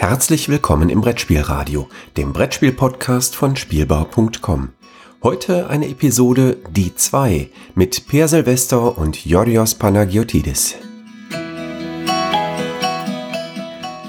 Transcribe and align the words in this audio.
Herzlich 0.00 0.48
willkommen 0.48 0.88
im 0.88 1.02
Brettspielradio, 1.02 1.86
dem 2.16 2.32
Brettspiel-Podcast 2.32 3.36
von 3.36 3.54
Spielbau.com. 3.54 4.70
Heute 5.22 5.68
eine 5.68 5.90
Episode 5.90 6.56
Die 6.70 6.94
2 6.94 7.50
mit 7.74 8.08
Per 8.08 8.26
Silvester 8.26 8.96
und 8.96 9.26
Yorios 9.26 9.74
Panagiotidis. 9.74 10.76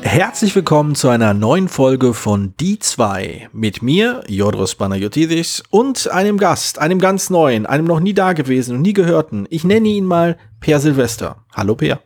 Herzlich 0.01 0.55
willkommen 0.55 0.95
zu 0.95 1.09
einer 1.09 1.33
neuen 1.33 1.67
Folge 1.67 2.13
von 2.13 2.53
Die 2.57 2.79
2 2.79 3.49
mit 3.51 3.81
mir, 3.81 4.23
Yorios 4.29 4.75
Panagiotidis, 4.75 5.61
und 5.71 6.09
einem 6.09 6.37
Gast, 6.37 6.79
einem 6.79 6.99
ganz 6.99 7.29
neuen, 7.29 7.65
einem 7.65 7.85
noch 7.85 7.99
nie 7.99 8.13
dagewesenen 8.13 8.77
und 8.77 8.83
nie 8.83 8.93
gehörten. 8.93 9.45
Ich 9.49 9.65
nenne 9.65 9.89
ihn 9.89 10.05
mal 10.05 10.37
Per 10.61 10.79
Silvester. 10.79 11.43
Hallo 11.53 11.75
Per. 11.75 11.99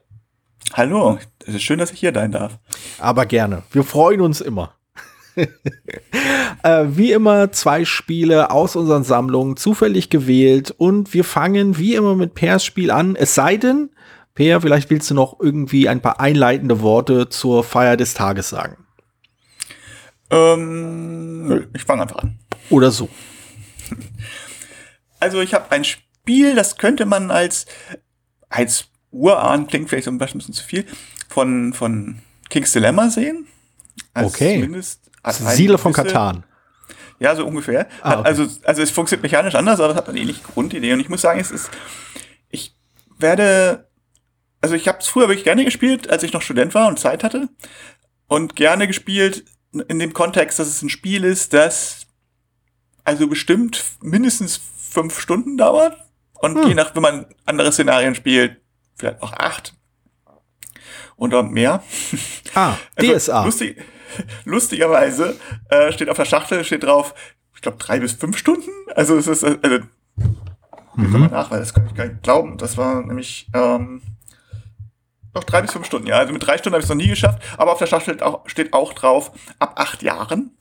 Hallo, 0.74 1.20
es 1.46 1.56
ist 1.56 1.64
schön, 1.64 1.80
dass 1.80 1.92
ich 1.92 2.00
hier 2.00 2.14
sein 2.14 2.32
darf. 2.32 2.58
Aber 3.00 3.26
gerne. 3.26 3.64
Wir 3.72 3.84
freuen 3.84 4.22
uns 4.22 4.42
immer. 4.42 4.76
äh, 6.64 6.86
wie 6.88 7.12
immer 7.12 7.52
zwei 7.52 7.86
Spiele 7.86 8.52
aus 8.52 8.76
unseren 8.76 9.04
Sammlungen 9.04 9.58
zufällig 9.58 10.10
gewählt 10.10 10.74
und 10.78 11.14
wir 11.14 11.24
fangen 11.24 11.78
wie 11.78 11.96
immer 11.96 12.16
mit 12.16 12.34
Pers 12.34 12.64
Spiel 12.64 12.90
an. 12.92 13.16
Es 13.16 13.36
sei 13.36 13.58
denn, 13.58 13.90
Per, 14.34 14.62
vielleicht 14.62 14.90
willst 14.90 15.10
du 15.10 15.14
noch 15.14 15.40
irgendwie 15.40 15.88
ein 15.88 16.02
paar 16.02 16.20
einleitende 16.20 16.82
Worte 16.82 17.30
zur 17.30 17.64
Feier 17.64 17.96
des 17.96 18.14
Tages 18.14 18.50
sagen. 18.50 18.86
Ähm, 20.30 21.68
ich 21.74 21.84
fange 21.84 22.02
einfach 22.02 22.18
an. 22.18 22.40
Oder 22.70 22.92
so. 22.92 23.10
Also 25.20 25.42
ich 25.42 25.54
habe 25.54 25.72
ein 25.72 25.84
Spiel, 25.84 26.56
das 26.56 26.78
könnte 26.78 27.06
man 27.06 27.32
als 27.32 27.66
als 28.50 28.90
Urahn 29.16 29.68
klingt 29.68 29.90
vielleicht 29.90 30.06
so 30.06 30.12
ein 30.12 30.18
bisschen 30.18 30.42
zu 30.42 30.64
viel, 30.64 30.86
von, 31.30 31.74
von 31.74 32.20
King's 32.50 32.74
Dilemma 32.74 33.10
sehen. 33.10 33.48
Also 34.14 34.30
okay. 34.30 34.56
Zumindest 34.56 35.12
Siedler 35.32 35.78
von 35.78 35.94
Katan. 35.94 36.44
Ja, 37.20 37.36
so 37.36 37.46
ungefähr. 37.46 37.88
Ah, 38.02 38.20
okay. 38.20 38.28
Also, 38.28 38.48
also 38.64 38.82
es 38.82 38.92
funktioniert 38.92 39.24
mechanisch 39.24 39.56
anders, 39.56 39.80
aber 39.80 39.92
es 39.92 39.96
hat 39.96 40.10
eine 40.10 40.20
ähnliche 40.20 40.44
Grundidee. 40.44 40.94
Und 40.94 41.00
ich 41.00 41.10
muss 41.10 41.22
sagen, 41.22 41.40
es 41.40 41.50
ist, 41.50 41.70
ich 42.50 42.76
werde, 43.18 43.88
also 44.62 44.76
ich 44.76 44.88
habe 44.88 45.00
es 45.00 45.08
früher 45.08 45.30
wirklich 45.30 45.46
gerne 45.46 45.64
gespielt, 45.64 46.10
als 46.10 46.24
ich 46.24 46.34
noch 46.34 46.42
Student 46.42 46.76
war 46.76 46.88
und 46.88 47.00
Zeit 47.00 47.24
hatte. 47.24 47.48
Und 48.28 48.56
gerne 48.56 48.88
gespielt 48.88 49.46
in 49.88 50.00
dem 50.00 50.14
Kontext, 50.14 50.60
dass 50.60 50.68
es 50.68 50.82
ein 50.82 50.90
Spiel 50.90 51.24
ist, 51.24 51.54
das 51.54 52.08
also 53.04 53.28
bestimmt 53.28 53.84
mindestens 54.02 54.60
fünf 54.78 55.20
Stunden 55.20 55.58
dauert. 55.58 55.98
Und 56.34 56.60
hm. 56.60 56.68
je 56.68 56.74
nach, 56.74 56.96
wenn 56.96 57.02
man 57.02 57.26
andere 57.46 57.72
Szenarien 57.72 58.16
spielt, 58.16 58.58
vielleicht 58.96 59.22
auch 59.22 59.34
acht 59.34 59.74
oder 61.18 61.44
mehr. 61.44 61.84
Ah, 62.54 62.76
DSA. 63.00 63.06
Also, 63.44 63.46
lustig, 63.46 63.78
lustigerweise 64.46 65.36
äh, 65.70 65.92
steht 65.92 66.10
auf 66.10 66.18
der 66.18 66.26
Schachtel 66.26 66.64
steht 66.64 66.84
drauf, 66.84 67.14
ich 67.56 67.62
glaube 67.62 67.78
drei 67.78 68.00
bis 68.00 68.14
fünf 68.14 68.38
Stunden. 68.38 68.70
Also 68.96 69.18
es 69.18 69.28
ist 69.28 69.44
äh, 69.44 69.58
also, 69.62 69.80
mhm. 70.96 71.12
mal 71.20 71.30
nach, 71.30 71.52
weil 71.52 71.60
das 71.60 71.74
kann 71.74 71.88
ich 71.88 71.96
gar 71.96 72.06
nicht 72.06 72.24
glauben. 72.24 72.58
Das 72.58 72.78
war 72.78 73.02
nämlich 73.02 73.48
ähm, 73.54 74.02
noch 75.34 75.44
drei 75.44 75.62
bis 75.62 75.72
fünf 75.72 75.86
Stunden. 75.86 76.08
Ja, 76.08 76.18
also 76.18 76.34
mit 76.34 76.46
drei 76.46 76.58
Stunden 76.58 76.74
habe 76.74 76.80
ich 76.80 76.86
es 76.86 76.90
noch 76.90 76.96
nie 76.96 77.10
geschafft. 77.10 77.42
Aber 77.58 77.74
auf 77.74 77.80
der 77.80 77.88
Schachtel 77.88 78.14
steht 78.14 78.24
auch, 78.24 78.48
steht 78.48 78.74
auch 78.74 78.94
drauf 78.94 79.32
ab 79.60 79.74
acht 79.78 80.02
Jahren, 80.04 80.52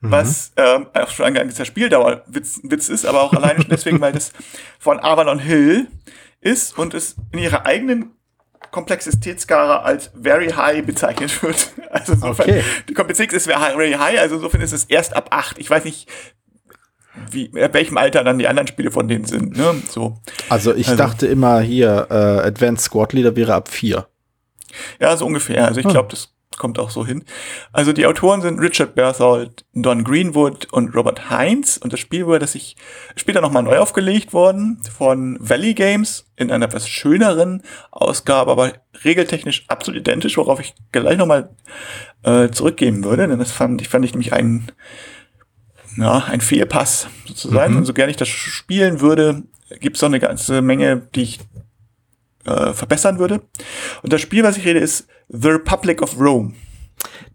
mhm. 0.00 0.10
was 0.10 0.52
ähm, 0.56 0.86
auch 0.94 1.10
schon 1.10 1.26
ein 1.26 1.34
ganzer 1.34 1.64
Spieldauer 1.64 2.22
Witz, 2.26 2.60
Witz 2.62 2.88
ist, 2.88 3.04
aber 3.04 3.22
auch 3.22 3.32
alleine 3.32 3.60
schon 3.60 3.70
deswegen, 3.70 4.00
weil 4.00 4.12
das 4.12 4.32
von 4.78 5.00
Avalon 5.00 5.38
Hill 5.38 5.88
ist 6.42 6.76
und 6.76 6.92
es 6.92 7.16
in 7.30 7.38
ihrer 7.38 7.64
eigenen 7.64 8.10
Komplexitätsskala 8.70 9.82
als 9.82 10.10
very 10.20 10.50
high 10.50 10.84
bezeichnet 10.84 11.42
wird. 11.42 11.70
Also 11.92 12.14
insofern, 12.14 12.48
okay. 12.48 12.64
die 12.88 12.94
Komplexität 12.94 13.34
ist 13.34 13.44
very 13.44 13.92
high, 13.92 14.18
also 14.18 14.36
insofern 14.36 14.62
ist 14.62 14.72
es 14.72 14.84
erst 14.84 15.14
ab 15.14 15.28
8. 15.30 15.58
Ich 15.58 15.68
weiß 15.68 15.84
nicht, 15.84 16.08
wie, 17.30 17.44
in 17.44 17.74
welchem 17.74 17.98
Alter 17.98 18.24
dann 18.24 18.38
die 18.38 18.48
anderen 18.48 18.66
Spiele 18.66 18.90
von 18.90 19.08
denen 19.08 19.26
sind. 19.26 19.58
Ne? 19.58 19.74
So. 19.90 20.18
Also 20.48 20.74
ich 20.74 20.88
also. 20.88 20.96
dachte 20.96 21.26
immer 21.26 21.60
hier, 21.60 22.06
äh, 22.08 22.14
Advanced 22.14 22.86
Squad 22.86 23.12
Leader 23.12 23.36
wäre 23.36 23.52
ab 23.52 23.68
4. 23.68 24.06
Ja, 25.00 25.14
so 25.18 25.26
ungefähr. 25.26 25.66
Also 25.66 25.80
ich 25.80 25.84
hm. 25.84 25.92
glaube, 25.92 26.08
das 26.10 26.31
kommt 26.58 26.78
auch 26.78 26.90
so 26.90 27.06
hin. 27.06 27.24
Also 27.72 27.92
die 27.92 28.06
Autoren 28.06 28.40
sind 28.42 28.58
Richard 28.58 28.94
Berthold, 28.94 29.64
Don 29.74 30.04
Greenwood 30.04 30.66
und 30.72 30.94
Robert 30.94 31.30
Heinz 31.30 31.76
und 31.76 31.92
das 31.92 32.00
Spiel 32.00 32.26
wurde 32.26 32.40
das 32.40 32.52
sich 32.52 32.76
später 33.16 33.40
nochmal 33.40 33.62
neu 33.62 33.78
aufgelegt 33.78 34.32
worden 34.32 34.80
von 34.96 35.38
Valley 35.40 35.74
Games 35.74 36.26
in 36.36 36.50
einer 36.50 36.66
etwas 36.66 36.88
schöneren 36.88 37.62
Ausgabe, 37.90 38.50
aber 38.50 38.72
regeltechnisch 39.04 39.64
absolut 39.68 40.00
identisch, 40.00 40.36
worauf 40.36 40.60
ich 40.60 40.74
gleich 40.92 41.16
nochmal 41.16 41.50
äh, 42.22 42.48
zurückgeben 42.50 43.04
würde, 43.04 43.28
denn 43.28 43.38
das 43.38 43.52
fand 43.52 43.80
ich, 43.80 43.88
fand 43.88 44.04
ich 44.04 44.12
nämlich 44.12 44.32
ein, 44.32 44.70
ja, 45.96 46.24
ein 46.24 46.40
Fehlpass 46.40 47.08
sozusagen. 47.26 47.72
Mhm. 47.72 47.78
Und 47.78 47.84
so 47.84 47.92
gerne 47.92 48.10
ich 48.10 48.16
das 48.16 48.28
spielen 48.28 49.00
würde, 49.00 49.42
gibt 49.80 49.96
es 49.96 50.02
noch 50.02 50.08
eine 50.08 50.20
ganze 50.20 50.62
Menge, 50.62 51.08
die 51.14 51.22
ich 51.22 51.40
äh, 52.44 52.72
verbessern 52.72 53.18
würde. 53.18 53.42
Und 54.02 54.12
das 54.12 54.20
Spiel, 54.20 54.42
was 54.42 54.56
ich 54.56 54.64
rede, 54.64 54.80
ist 54.80 55.06
The 55.28 55.48
Republic 55.48 56.02
of 56.02 56.18
Rome. 56.18 56.54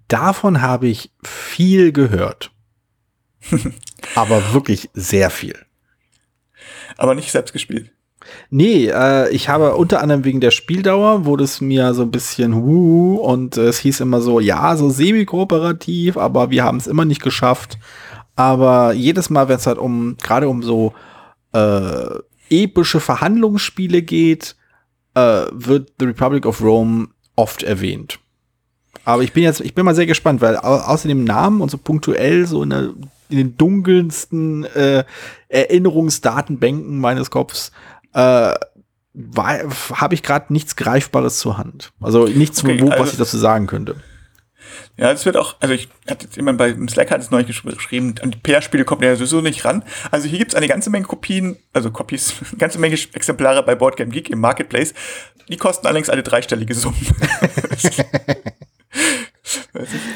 Davon 0.07 0.61
habe 0.61 0.87
ich 0.87 1.11
viel 1.23 1.91
gehört. 1.91 2.51
Aber 4.15 4.53
wirklich 4.53 4.89
sehr 4.93 5.29
viel. 5.29 5.55
Aber 6.97 7.15
nicht 7.15 7.31
selbst 7.31 7.53
gespielt. 7.53 7.91
Nee, 8.49 8.87
äh, 8.87 9.29
ich 9.29 9.47
habe 9.47 9.75
unter 9.75 10.01
anderem 10.01 10.25
wegen 10.25 10.41
der 10.41 10.51
Spieldauer, 10.51 11.25
wurde 11.25 11.43
es 11.45 11.61
mir 11.61 11.93
so 11.93 12.01
ein 12.01 12.11
bisschen 12.11 12.53
wuh 12.65 13.15
und 13.15 13.57
äh, 13.57 13.67
es 13.67 13.79
hieß 13.79 14.01
immer 14.01 14.19
so, 14.21 14.39
ja, 14.39 14.75
so 14.75 14.89
semi-kooperativ, 14.89 16.17
aber 16.17 16.49
wir 16.49 16.63
haben 16.63 16.77
es 16.77 16.87
immer 16.87 17.05
nicht 17.05 17.21
geschafft. 17.21 17.77
Aber 18.35 18.91
jedes 18.93 19.29
Mal, 19.29 19.47
wenn 19.47 19.55
es 19.55 19.67
halt 19.67 19.77
um, 19.77 20.17
gerade 20.21 20.49
um 20.49 20.61
so 20.61 20.93
äh, 21.53 22.09
epische 22.49 22.99
Verhandlungsspiele 22.99 24.01
geht, 24.01 24.56
äh, 25.17 25.47
wird 25.51 25.93
The 25.99 26.05
Republic 26.05 26.45
of 26.45 26.61
Rome 26.61 27.07
oft 27.35 27.63
erwähnt. 27.63 28.19
Aber 29.03 29.23
ich 29.23 29.33
bin 29.33 29.43
jetzt, 29.43 29.61
ich 29.61 29.73
bin 29.73 29.85
mal 29.85 29.95
sehr 29.95 30.05
gespannt, 30.05 30.41
weil 30.41 30.57
außer 30.57 31.07
dem 31.07 31.23
Namen 31.23 31.61
und 31.61 31.71
so 31.71 31.77
punktuell 31.77 32.45
so 32.45 32.61
in, 32.63 32.69
der, 32.69 32.93
in 33.29 33.37
den 33.37 33.57
dunkelsten 33.57 34.65
äh, 34.65 35.05
Erinnerungsdatenbänken 35.49 36.99
meines 36.99 37.31
Kopfs 37.31 37.71
äh, 38.13 38.53
habe 38.53 40.13
ich 40.13 40.21
gerade 40.21 40.53
nichts 40.53 40.75
Greifbares 40.75 41.39
zur 41.39 41.57
Hand. 41.57 41.93
Also 41.99 42.27
nichts, 42.27 42.63
okay, 42.63 42.79
wo, 42.81 42.89
also, 42.89 43.03
was 43.03 43.11
ich 43.13 43.17
dazu 43.17 43.37
sagen 43.37 43.65
könnte. 43.65 43.95
Ja, 44.97 45.11
es 45.11 45.25
wird 45.25 45.37
auch, 45.37 45.55
also 45.59 45.73
ich 45.73 45.89
hatte 46.09 46.25
jetzt 46.25 46.35
jemand 46.35 46.57
bei 46.57 46.75
Slack 46.89 47.11
hat 47.11 47.21
es 47.21 47.31
neulich 47.31 47.61
geschrieben, 47.63 48.15
an 48.21 48.31
die 48.31 48.37
PR-Spiele 48.37 48.85
kommt 48.85 49.03
ja 49.03 49.15
sowieso 49.15 49.41
nicht 49.41 49.63
ran. 49.65 49.83
Also 50.11 50.27
hier 50.27 50.39
gibt 50.39 50.51
es 50.51 50.55
eine 50.55 50.67
ganze 50.67 50.89
Menge 50.89 51.05
Kopien, 51.05 51.57
also 51.73 51.91
Copies, 51.91 52.33
eine 52.49 52.57
ganze 52.57 52.79
Menge 52.79 52.97
Exemplare 53.13 53.63
bei 53.63 53.75
Boardgame 53.75 54.11
Geek 54.11 54.29
im 54.29 54.39
Marketplace. 54.39 54.93
Die 55.49 55.57
kosten 55.57 55.87
allerdings 55.87 56.09
alle 56.09 56.23
dreistellige 56.23 56.73
Summen. 56.73 56.97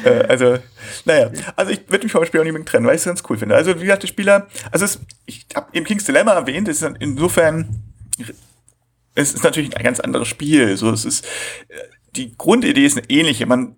äh, 0.04 0.26
also, 0.28 0.58
naja, 1.04 1.30
also 1.56 1.72
ich 1.72 1.88
würde 1.88 2.04
mich 2.04 2.12
vom 2.12 2.24
Spiel 2.26 2.40
auch 2.40 2.44
nicht 2.44 2.50
unbedingt 2.50 2.68
trennen, 2.68 2.86
weil 2.86 2.96
ich 2.96 3.00
es 3.00 3.06
ganz 3.06 3.22
cool 3.28 3.38
finde. 3.38 3.54
Also, 3.54 3.76
wie 3.76 3.84
gesagt, 3.84 4.02
die 4.02 4.08
Spieler, 4.08 4.48
also 4.70 4.84
es, 4.84 5.00
ich 5.26 5.46
habe 5.54 5.68
eben 5.72 5.86
King's 5.86 6.04
Dilemma 6.04 6.32
erwähnt, 6.32 6.68
es 6.68 6.82
ist 6.82 6.96
insofern, 6.98 7.82
es 9.14 9.34
ist 9.34 9.44
natürlich 9.44 9.76
ein 9.76 9.84
ganz 9.84 10.00
anderes 10.00 10.28
Spiel. 10.28 10.76
So, 10.76 10.90
es 10.90 11.04
ist, 11.04 11.26
die 12.16 12.36
Grundidee 12.36 12.84
ist 12.84 12.98
eine 12.98 13.08
ähnliche. 13.08 13.46
Man 13.46 13.76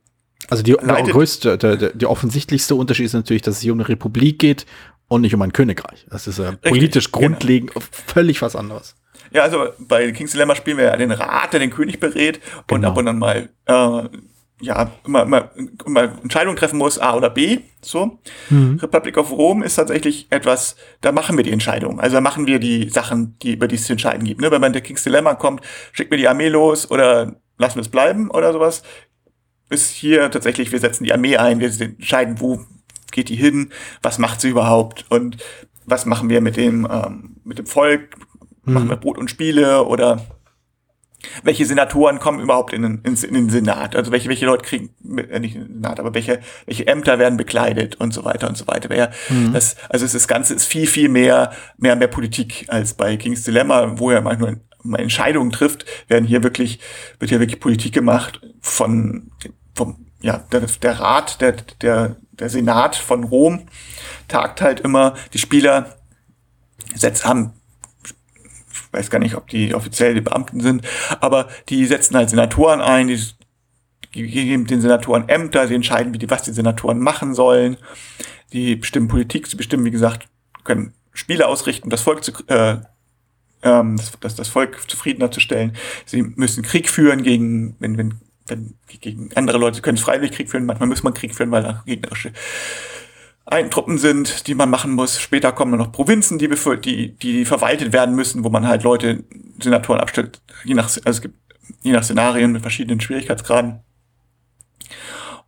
also 0.50 0.62
die, 0.62 0.72
der 0.72 1.03
größte, 1.03 1.59
der, 1.59 1.77
der, 1.77 1.91
der 1.91 2.10
offensichtlichste 2.10 2.75
Unterschied 2.75 3.06
ist 3.06 3.12
natürlich, 3.15 3.43
dass 3.43 3.56
es 3.56 3.60
hier 3.62 3.72
um 3.72 3.81
eine 3.81 3.88
Republik 3.88 4.38
geht 4.38 4.66
und 5.09 5.22
nicht 5.22 5.34
um 5.34 5.43
ein 5.43 5.53
Königreich. 5.53 6.06
Das 6.10 6.27
ist 6.27 6.38
äh, 6.38 6.53
politisch 6.53 7.06
Richtig, 7.06 7.12
genau. 7.12 7.28
grundlegend 7.28 7.75
genau. 7.75 7.87
völlig 7.91 8.43
was 8.43 8.56
anderes. 8.56 8.97
Ja, 9.32 9.43
also 9.43 9.69
bei 9.78 10.12
King's 10.12 10.32
Dilemma 10.32 10.55
spielen 10.55 10.77
wir 10.77 10.84
ja 10.84 10.97
den 10.97 11.10
Rat, 11.10 11.53
der 11.53 11.60
den 11.60 11.71
König 11.71 11.99
berät 11.99 12.41
genau. 12.66 12.78
und 12.78 12.84
ab 12.84 12.97
und 12.97 13.06
dann 13.06 13.19
mal 13.19 13.49
äh, 13.67 14.08
ja 14.61 14.93
immer, 15.05 15.23
immer, 15.23 15.50
immer 15.85 16.02
Entscheidungen 16.23 16.56
treffen 16.56 16.79
muss, 16.79 16.99
A 16.99 17.14
oder 17.14 17.31
B. 17.31 17.58
So. 17.81 18.19
Mhm. 18.50 18.79
Republic 18.81 19.17
of 19.19 19.32
Rome 19.32 19.64
ist 19.64 19.75
tatsächlich 19.75 20.26
etwas, 20.31 20.76
da 21.00 21.12
machen 21.12 21.37
wir 21.37 21.44
die 21.44 21.52
Entscheidung. 21.52 22.00
Also 22.00 22.14
da 22.14 22.20
machen 22.20 22.47
wir 22.47 22.58
die 22.58 22.88
Sachen, 22.90 23.37
die 23.40 23.55
über 23.55 23.69
die 23.69 23.75
es 23.75 23.87
zu 23.87 23.93
entscheiden 23.93 24.25
gibt. 24.25 24.40
Ne? 24.40 24.50
Wenn 24.50 24.61
man 24.61 24.73
der 24.73 24.82
King's 24.82 25.02
Dilemma 25.02 25.35
kommt, 25.35 25.62
schickt 25.93 26.11
mir 26.11 26.17
die 26.17 26.29
Armee 26.29 26.49
los 26.49 26.90
oder 26.90 27.37
lassen 27.58 27.76
wir 27.76 27.82
es 27.82 27.88
bleiben 27.88 28.31
oder 28.31 28.52
sowas 28.52 28.82
ist 29.70 29.90
hier 29.90 30.31
tatsächlich, 30.31 30.72
wir 30.72 30.81
setzen 30.81 31.05
die 31.05 31.12
Armee 31.12 31.37
ein, 31.37 31.61
wir 31.61 31.70
entscheiden, 31.81 32.40
wo 32.40 32.61
geht 33.11 33.28
die 33.28 33.37
hin, 33.37 33.70
was 34.02 34.19
macht 34.19 34.40
sie 34.40 34.49
überhaupt 34.49 35.06
und 35.08 35.38
was 35.87 36.06
machen 36.06 36.28
wir 36.28 36.40
mit 36.40 36.56
dem, 36.56 36.87
ähm, 36.90 37.37
mit 37.44 37.58
dem 37.58 37.66
Volk, 37.66 38.16
mhm. 38.64 38.75
machen 38.75 38.88
wir 38.88 38.96
Brot 38.96 39.19
und 39.19 39.31
Spiele 39.31 39.84
oder 39.84 40.26
welche 41.43 41.64
Senatoren 41.64 42.19
kommen 42.19 42.40
überhaupt 42.40 42.72
in 42.72 42.82
den, 42.82 43.00
in, 43.02 43.34
den 43.34 43.50
Senat? 43.50 43.96
Also 43.96 44.12
welche, 44.12 44.28
welche 44.28 44.46
Leute 44.46 44.64
kriegen, 44.64 44.90
äh, 45.16 45.40
nicht 45.40 45.55
in 45.55 45.62
den 45.62 45.75
Senat, 45.75 46.00
aber 46.00 46.14
welche, 46.14 46.40
welche 46.66 46.87
Ämter 46.87 47.19
werden 47.19 47.37
bekleidet 47.37 47.96
und 47.96 48.12
so 48.12 48.25
weiter 48.25 48.49
und 48.49 48.56
so 48.56 48.66
weiter. 48.66 48.90
Wer, 48.90 49.11
mhm. 49.28 49.52
das, 49.52 49.76
also 49.88 50.06
das 50.06 50.28
Ganze 50.28 50.55
ist 50.55 50.66
viel, 50.66 50.87
viel 50.87 51.08
mehr, 51.08 51.52
mehr, 51.78 51.96
mehr 51.96 52.08
Politik 52.08 52.66
als 52.69 52.94
bei 52.94 53.16
King's 53.16 53.44
Dilemma, 53.44 53.99
wo 53.99 54.11
ja 54.11 54.20
manchmal 54.20 54.61
Entscheidungen 54.92 55.50
trifft, 55.50 55.86
werden 56.08 56.26
hier 56.26 56.42
wirklich, 56.42 56.81
wird 57.19 57.31
hier 57.31 57.40
wirklich 57.40 57.60
Politik 57.60 57.94
gemacht 57.94 58.40
von, 58.60 59.31
vom 59.75 60.06
ja, 60.20 60.38
der, 60.52 60.60
der 60.60 61.00
Rat, 61.00 61.40
der, 61.40 61.52
der, 61.82 62.16
der 62.32 62.48
Senat 62.48 62.96
von 62.96 63.25
Rom 63.25 63.66
tagt 64.28 64.60
halt 64.60 64.81
immer, 64.81 65.14
die 65.32 65.38
Spieler 65.38 65.96
setzt, 66.94 67.25
haben 67.25 67.52
ich 68.72 69.00
weiß 69.00 69.10
gar 69.10 69.19
nicht, 69.19 69.34
ob 69.34 69.48
die 69.48 69.75
offiziell 69.75 70.14
die 70.14 70.20
Beamten 70.20 70.60
sind, 70.60 70.87
aber 71.20 71.48
die 71.69 71.84
setzen 71.84 72.16
halt 72.16 72.30
Senatoren 72.30 72.80
ein, 72.80 73.08
die 73.08 74.26
geben 74.26 74.66
den 74.66 74.80
Senatoren 74.80 75.28
Ämter, 75.28 75.66
sie 75.66 75.75
entscheiden, 75.75 76.14
wie 76.14 76.19
die, 76.19 76.30
was 76.30 76.42
die 76.42 76.52
Senatoren 76.52 77.00
machen 77.00 77.34
sollen, 77.34 77.76
die 78.52 78.76
bestimmen 78.76 79.08
Politik, 79.08 79.46
sie 79.48 79.56
bestimmen, 79.56 79.84
wie 79.84 79.90
gesagt, 79.90 80.28
können 80.62 80.94
Spiele 81.12 81.48
ausrichten, 81.48 81.90
das 81.90 82.02
Volk 82.02 82.25
zu, 82.25 82.32
äh, 82.46 82.78
ähm, 83.64 83.96
das, 84.20 84.37
das, 84.37 84.49
Volk 84.49 84.78
zufriedener 84.88 85.31
zu 85.31 85.40
stellen. 85.40 85.76
Sie 86.06 86.22
müssen 86.22 86.62
Krieg 86.62 86.88
führen 86.88 87.22
gegen, 87.22 87.76
wenn, 87.81 87.99
wenn, 87.99 88.14
wenn 88.46 88.75
gegen 89.00 89.31
andere 89.34 89.58
Leute, 89.58 89.76
sie 89.76 89.82
können 89.82 89.99
freiwillig 89.99 90.37
Krieg 90.37 90.50
führen, 90.50 90.66
manchmal 90.66 90.88
muss 90.88 91.02
man 91.02 91.14
Krieg 91.14 91.34
führen, 91.34 91.50
weil 91.50 91.62
da 91.62 91.82
gegnerische 91.87 92.32
Truppen 93.70 93.99
sind, 93.99 94.46
die 94.46 94.55
man 94.55 94.70
machen 94.70 94.93
muss. 94.93 95.20
Später 95.20 95.52
kommen 95.52 95.78
noch 95.78 95.93
Provinzen, 95.93 96.38
die, 96.38 96.49
die, 96.49 97.12
die 97.12 97.44
verwaltet 97.44 97.93
werden 97.93 98.14
müssen, 98.14 98.43
wo 98.43 98.49
man 98.49 98.66
halt 98.66 98.82
Leute, 98.84 99.25
Senatoren 99.61 100.00
abstellt, 100.00 100.40
je 100.64 100.75
nach, 100.75 100.84
also 100.84 101.02
es 101.05 101.20
gibt 101.20 101.37
je 101.82 101.93
nach 101.93 102.02
Szenarien 102.02 102.52
mit 102.52 102.62
verschiedenen 102.62 103.00
Schwierigkeitsgraden. 103.00 103.81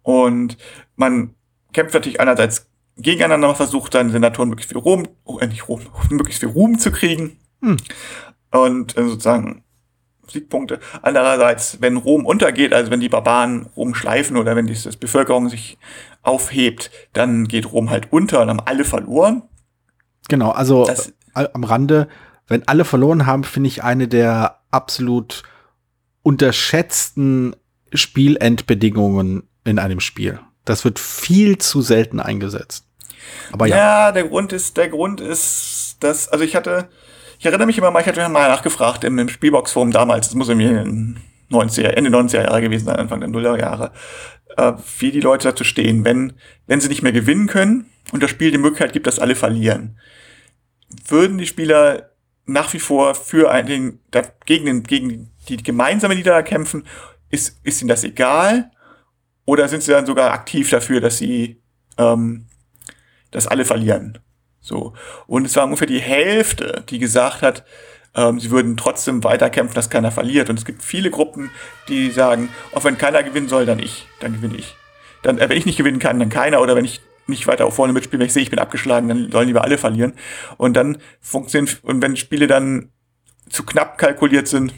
Und 0.03 0.57
man 0.95 1.35
kämpft 1.73 1.95
natürlich 1.95 2.21
einerseits 2.21 2.69
gegeneinander, 2.97 3.55
versucht 3.55 3.93
seinen 3.93 4.11
Senatoren 4.11 4.49
möglichst 4.49 4.71
viel 4.71 4.81
Ruhm, 4.81 5.09
äh, 5.41 5.47
nicht 5.47 5.69
Ruhm, 5.69 5.81
möglichst 6.11 6.41
viel 6.41 6.51
Ruhm 6.51 6.79
zu 6.79 6.93
kriegen. 6.93 7.39
Hm. 7.63 7.77
Und 8.51 8.97
äh, 8.97 9.05
sozusagen 9.05 9.65
Siegpunkte. 10.31 10.81
Andererseits, 11.03 11.81
wenn 11.81 11.97
Rom 11.97 12.27
untergeht, 12.27 12.73
also 12.73 12.91
wenn 12.91 13.01
die 13.01 13.09
Barbaren 13.09 13.67
Rom 13.77 13.95
schleifen 13.95 14.37
oder 14.37 14.57
wenn 14.57 14.67
die 14.67 14.79
Bevölkerung 14.99 15.49
sich 15.49 15.79
aufhebt, 16.23 16.91
dann 17.13 17.47
geht 17.47 17.71
Rom 17.73 17.91
halt 17.91 18.13
unter 18.13 18.43
und 18.43 18.49
haben 18.49 18.61
alle 18.61 18.85
verloren. 18.85 19.43
Genau, 20.29 20.51
also 20.51 20.87
das, 20.87 21.13
am 21.35 21.65
Rande, 21.65 22.09
wenn 22.49 22.67
alle 22.67 22.85
verloren 22.85 23.27
haben, 23.27 23.45
finde 23.45 23.69
ich 23.69 23.85
eine 23.85 24.09
der 24.09 24.61
absolut 24.71 25.43
unterschätzten 26.23 27.55
Spielendbedingungen 27.93 29.49
in 29.65 29.79
einem 29.79 30.01
Spiel. 30.01 30.41
Das 30.65 30.85
wird 30.85 30.99
viel 30.99 31.59
zu 31.59 31.81
selten 31.83 32.19
eingesetzt. 32.19 32.87
Aber 33.53 33.67
ja. 33.67 33.77
Ja, 33.77 34.13
der 34.13 34.25
Grund 34.25 34.53
ist, 34.53 34.77
der 34.77 34.89
Grund 34.89 35.21
ist, 35.21 35.97
dass, 36.01 36.29
also 36.29 36.45
ich 36.45 36.57
hatte, 36.57 36.89
ich 37.39 37.47
erinnere 37.47 37.67
mich 37.67 37.79
immer 37.79 37.91
mal, 37.91 38.01
ich 38.01 38.07
hatte 38.07 38.29
mal 38.29 38.49
nachgefragt 38.49 39.05
im, 39.05 39.19
im 39.19 39.29
Spielbox-Forum 39.29 39.91
damals, 39.91 40.29
das 40.29 40.35
muss 40.35 40.49
irgendwie 40.49 41.17
90er, 41.51 41.89
Ende 41.89 42.11
90er 42.11 42.43
Jahre 42.43 42.61
gewesen 42.61 42.87
sein, 42.87 42.97
Anfang 42.97 43.21
der 43.21 43.29
Nuller 43.29 43.59
Jahre, 43.59 43.93
äh, 44.57 44.73
wie 44.99 45.11
die 45.11 45.21
Leute 45.21 45.49
dazu 45.49 45.65
stehen, 45.65 46.05
wenn, 46.05 46.35
wenn 46.67 46.81
sie 46.81 46.89
nicht 46.89 47.03
mehr 47.03 47.13
gewinnen 47.13 47.47
können 47.47 47.87
und 48.13 48.23
das 48.23 48.31
Spiel 48.31 48.51
die 48.51 48.59
Möglichkeit 48.59 48.93
gibt, 48.93 49.07
dass 49.07 49.19
alle 49.19 49.35
verlieren. 49.35 49.99
Würden 51.09 51.39
die 51.39 51.47
Spieler 51.47 52.11
nach 52.47 52.73
wie 52.73 52.79
vor 52.79 53.15
für 53.15 53.51
einen, 53.51 54.01
gegen, 54.47 54.67
den, 54.67 54.83
gegen 54.85 55.33
die 55.49 55.57
gemeinsame 55.57 56.15
Niederlage 56.15 56.49
kämpfen, 56.49 56.85
ist, 57.31 57.61
ist 57.65 57.83
ihnen 57.83 57.89
das 57.89 58.05
egal? 58.05 58.71
Oder 59.45 59.69
sind 59.69 59.83
sie 59.83 59.93
dann 59.93 60.07
sogar 60.07 60.33
aktiv 60.33 60.71
dafür, 60.71 61.01
dass 61.01 61.19
sie, 61.19 61.61
ähm, 61.99 62.47
dass 63.31 63.47
alle 63.47 63.65
verlieren? 63.65 64.19
So. 64.67 64.95
Und 65.29 65.47
es 65.47 65.55
war 65.55 65.65
ungefähr 65.65 65.87
die 65.87 66.01
Hälfte, 66.01 66.83
die 66.89 66.99
gesagt 66.99 67.43
hat, 67.43 67.65
ähm, 68.17 68.41
sie 68.41 68.51
würden 68.51 68.77
trotzdem 68.77 69.23
weiterkämpfen, 69.23 69.77
dass 69.77 69.91
keiner 69.91 70.11
verliert. 70.11 70.51
Und 70.51 70.59
es 70.59 70.65
gibt 70.65 70.83
viele 70.83 71.11
Gruppen, 71.11 71.51
die 71.89 72.11
sagen, 72.11 72.49
auch 72.73 72.83
wenn 72.83 72.99
keiner 72.99 73.23
gewinnen 73.23 73.49
soll, 73.49 73.65
dann 73.65 73.79
ich, 73.79 74.09
dann 74.19 74.33
gewinne 74.33 74.57
ich. 74.57 74.75
Dann, 75.23 75.39
äh, 75.39 75.49
wenn 75.49 75.57
ich 75.57 75.67
nicht 75.67 75.79
gewinnen 75.79 76.01
kann, 76.01 76.19
dann 76.19 76.31
keiner. 76.31 76.61
Oder 76.61 76.75
wenn 76.75 76.85
ich 76.85 77.01
nicht 77.29 77.47
weiter 77.47 77.71
vorne 77.71 77.93
mitspiele, 77.93 78.19
wenn 78.19 78.27
ich 78.27 78.33
sehe, 78.33 78.43
ich 78.43 78.51
bin 78.51 78.59
abgeschlagen, 78.59 79.09
dann 79.09 79.31
sollen 79.31 79.47
lieber 79.47 79.63
alle 79.63 79.79
verlieren. 79.79 80.15
Und 80.57 80.75
dann 80.75 80.99
funktionieren, 81.21 81.73
und 81.83 82.03
wenn 82.03 82.17
Spiele 82.17 82.49
dann 82.49 82.91
zu 83.49 83.65
knapp 83.65 83.99
kalkuliert 83.99 84.49
sind, 84.49 84.75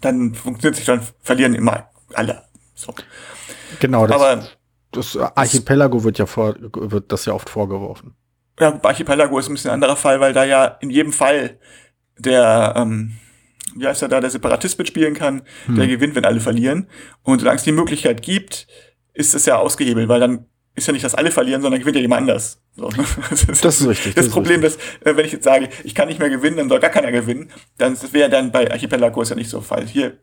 dann 0.00 0.34
funktioniert 0.34 0.74
sich, 0.74 0.86
dann 0.86 1.06
verlieren 1.22 1.54
immer 1.54 1.90
alle. 2.12 2.42
So. 2.74 2.92
Genau, 3.78 4.08
das, 4.08 4.20
Aber 4.20 4.48
das 4.90 5.16
Archipelago 5.16 6.02
wird 6.02 6.18
ja 6.18 6.26
vor, 6.26 6.56
wird 6.58 7.12
das 7.12 7.24
ja 7.24 7.34
oft 7.34 7.48
vorgeworfen. 7.48 8.16
Ja, 8.58 8.78
Archipelago 8.82 9.38
ist 9.38 9.48
ein 9.48 9.54
bisschen 9.54 9.70
ein 9.70 9.74
anderer 9.74 9.96
Fall, 9.96 10.20
weil 10.20 10.32
da 10.32 10.44
ja 10.44 10.66
in 10.80 10.90
jedem 10.90 11.12
Fall 11.12 11.58
der, 12.18 12.74
ähm, 12.76 13.16
wie 13.74 13.86
heißt 13.86 14.02
er 14.02 14.08
da, 14.08 14.20
der 14.20 14.30
Separatist 14.30 14.78
mitspielen 14.78 15.14
kann, 15.14 15.42
hm. 15.66 15.76
der 15.76 15.88
gewinnt, 15.88 16.14
wenn 16.14 16.24
alle 16.24 16.40
verlieren. 16.40 16.86
Und 17.22 17.40
solange 17.40 17.56
es 17.56 17.64
die 17.64 17.72
Möglichkeit 17.72 18.22
gibt, 18.22 18.68
ist 19.12 19.34
es 19.34 19.46
ja 19.46 19.56
ausgehebelt, 19.56 20.08
weil 20.08 20.20
dann 20.20 20.46
ist 20.76 20.86
ja 20.86 20.92
nicht, 20.92 21.04
dass 21.04 21.14
alle 21.14 21.30
verlieren, 21.30 21.62
sondern 21.62 21.80
gewinnt 21.80 21.96
ja 21.96 22.02
jemand 22.02 22.22
anders. 22.22 22.60
So. 22.74 22.88
Das, 23.30 23.44
ist, 23.44 23.64
das 23.64 23.80
ist 23.80 23.88
richtig. 23.88 24.14
Das, 24.14 24.26
das 24.26 24.34
Problem, 24.34 24.60
dass, 24.60 24.76
äh, 24.76 25.16
wenn 25.16 25.24
ich 25.24 25.32
jetzt 25.32 25.44
sage, 25.44 25.68
ich 25.84 25.94
kann 25.94 26.08
nicht 26.08 26.18
mehr 26.18 26.30
gewinnen, 26.30 26.56
dann 26.56 26.68
soll 26.68 26.80
gar 26.80 26.90
keiner 26.90 27.12
gewinnen, 27.12 27.50
dann 27.78 27.96
wäre 28.12 28.28
dann 28.28 28.50
bei 28.50 28.70
Archipelago 28.70 29.22
ist 29.22 29.30
ja 29.30 29.36
nicht 29.36 29.50
so 29.50 29.60
Fall. 29.60 29.86
Hier 29.86 30.18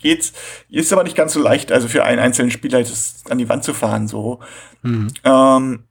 geht's, 0.00 0.32
ist 0.68 0.92
aber 0.92 1.04
nicht 1.04 1.16
ganz 1.16 1.32
so 1.32 1.40
leicht, 1.40 1.72
also 1.72 1.88
für 1.88 2.04
einen 2.04 2.18
einzelnen 2.18 2.50
Spieler 2.50 2.80
das 2.80 3.24
an 3.30 3.38
die 3.38 3.48
Wand 3.48 3.64
zu 3.64 3.74
fahren, 3.74 4.08
so. 4.08 4.40
Mhm. 4.82 5.08
Ähm, 5.24 5.84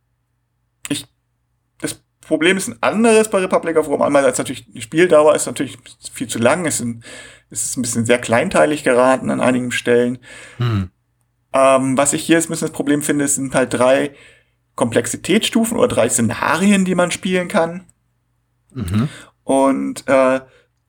Problem 2.27 2.57
ist 2.57 2.68
ein 2.68 2.81
anderes 2.81 3.30
bei 3.30 3.39
Republic 3.39 3.77
of 3.77 3.88
Rome. 3.88 4.06
Einmal 4.06 4.25
als 4.25 4.38
natürlich 4.38 4.66
die 4.72 4.81
Spieldauer 4.81 5.36
ist 5.36 5.45
natürlich 5.45 5.77
viel 6.12 6.27
zu 6.27 6.39
lang, 6.39 6.66
es 6.66 6.75
ist 6.75 6.86
ein, 6.86 7.04
es 7.50 7.63
ist 7.63 7.77
ein 7.77 7.81
bisschen 7.81 8.06
sehr 8.06 8.19
kleinteilig 8.19 8.83
geraten 8.83 9.30
an 9.30 9.42
einigen 9.42 9.72
Stellen. 9.72 10.18
Mhm. 10.57 10.89
Ähm, 11.54 11.98
was 11.98 12.13
ich 12.13 12.24
hier 12.24 12.36
jetzt 12.36 12.48
ein 12.48 12.50
bisschen 12.50 12.68
das 12.68 12.75
Problem 12.75 13.01
finde, 13.01 13.27
sind 13.27 13.56
halt 13.56 13.74
drei 13.74 14.12
Komplexitätsstufen 14.75 15.77
oder 15.77 15.88
drei 15.88 16.10
Szenarien, 16.10 16.83
die 16.83 16.95
man 16.95 17.12
spielen 17.12 17.48
kann. 17.48 17.86
Mhm. 18.74 19.07
Und 19.44 20.07
äh, 20.07 20.42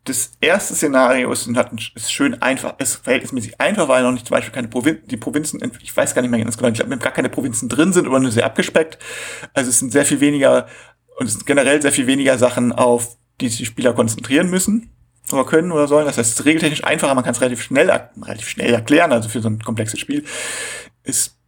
das 0.09 0.32
erste 0.41 0.75
Szenario 0.75 1.31
ist, 1.32 1.49
ist 1.94 2.12
schön 2.12 2.41
einfach, 2.41 2.79
ist 2.79 2.97
verhältnismäßig 2.97 3.61
einfach, 3.61 3.89
weil 3.89 4.03
noch 4.03 4.12
nicht 4.12 4.27
zum 4.27 4.35
Beispiel 4.35 4.55
keine 4.55 4.69
Provinzen, 4.69 5.09
die 5.09 5.17
Provinzen, 5.17 5.61
ich 5.82 5.97
weiß 5.97 6.15
gar 6.15 6.23
nicht 6.23 6.31
mehr 6.31 6.43
ganz 6.43 6.56
genau, 6.56 6.69
ich 6.71 6.75
glaube, 6.75 6.97
gar 6.99 7.12
keine 7.12 7.29
Provinzen 7.29 7.69
drin 7.69 7.93
sind 7.93 8.06
oder 8.06 8.21
nur 8.21 8.31
sehr 8.31 8.47
abgespeckt. 8.47 8.99
Also 9.53 9.71
es 9.71 9.79
sind 9.79 9.93
sehr 9.93 10.05
viel 10.05 10.21
weniger, 10.21 10.67
und 11.17 11.27
es 11.27 11.33
sind 11.33 11.47
generell 11.47 11.81
sehr 11.83 11.93
viel 11.93 12.07
weniger 12.07 12.39
Sachen, 12.39 12.73
auf 12.73 13.17
die 13.41 13.49
sich 13.49 13.59
die 13.59 13.67
Spieler 13.67 13.93
konzentrieren 13.93 14.51
müssen 14.51 14.91
oder 15.33 15.45
können 15.45 15.73
oder 15.73 15.89
sollen. 15.89 16.07
Das 16.07 16.19
heißt, 16.19 16.33
es 16.33 16.39
ist 16.41 16.45
regeltechnisch 16.45 16.85
einfacher, 16.85 17.15
man 17.15 17.25
kann 17.25 17.35
es 17.35 17.41
relativ 17.41 17.63
schnell, 17.63 17.91
relativ 17.91 18.49
schnell 18.49 18.73
erklären, 18.73 19.13
also 19.13 19.29
für 19.29 19.41
so 19.41 19.49
ein 19.49 19.61
komplexes 19.61 19.99
Spiel 20.01 20.25
ist, 21.03 21.39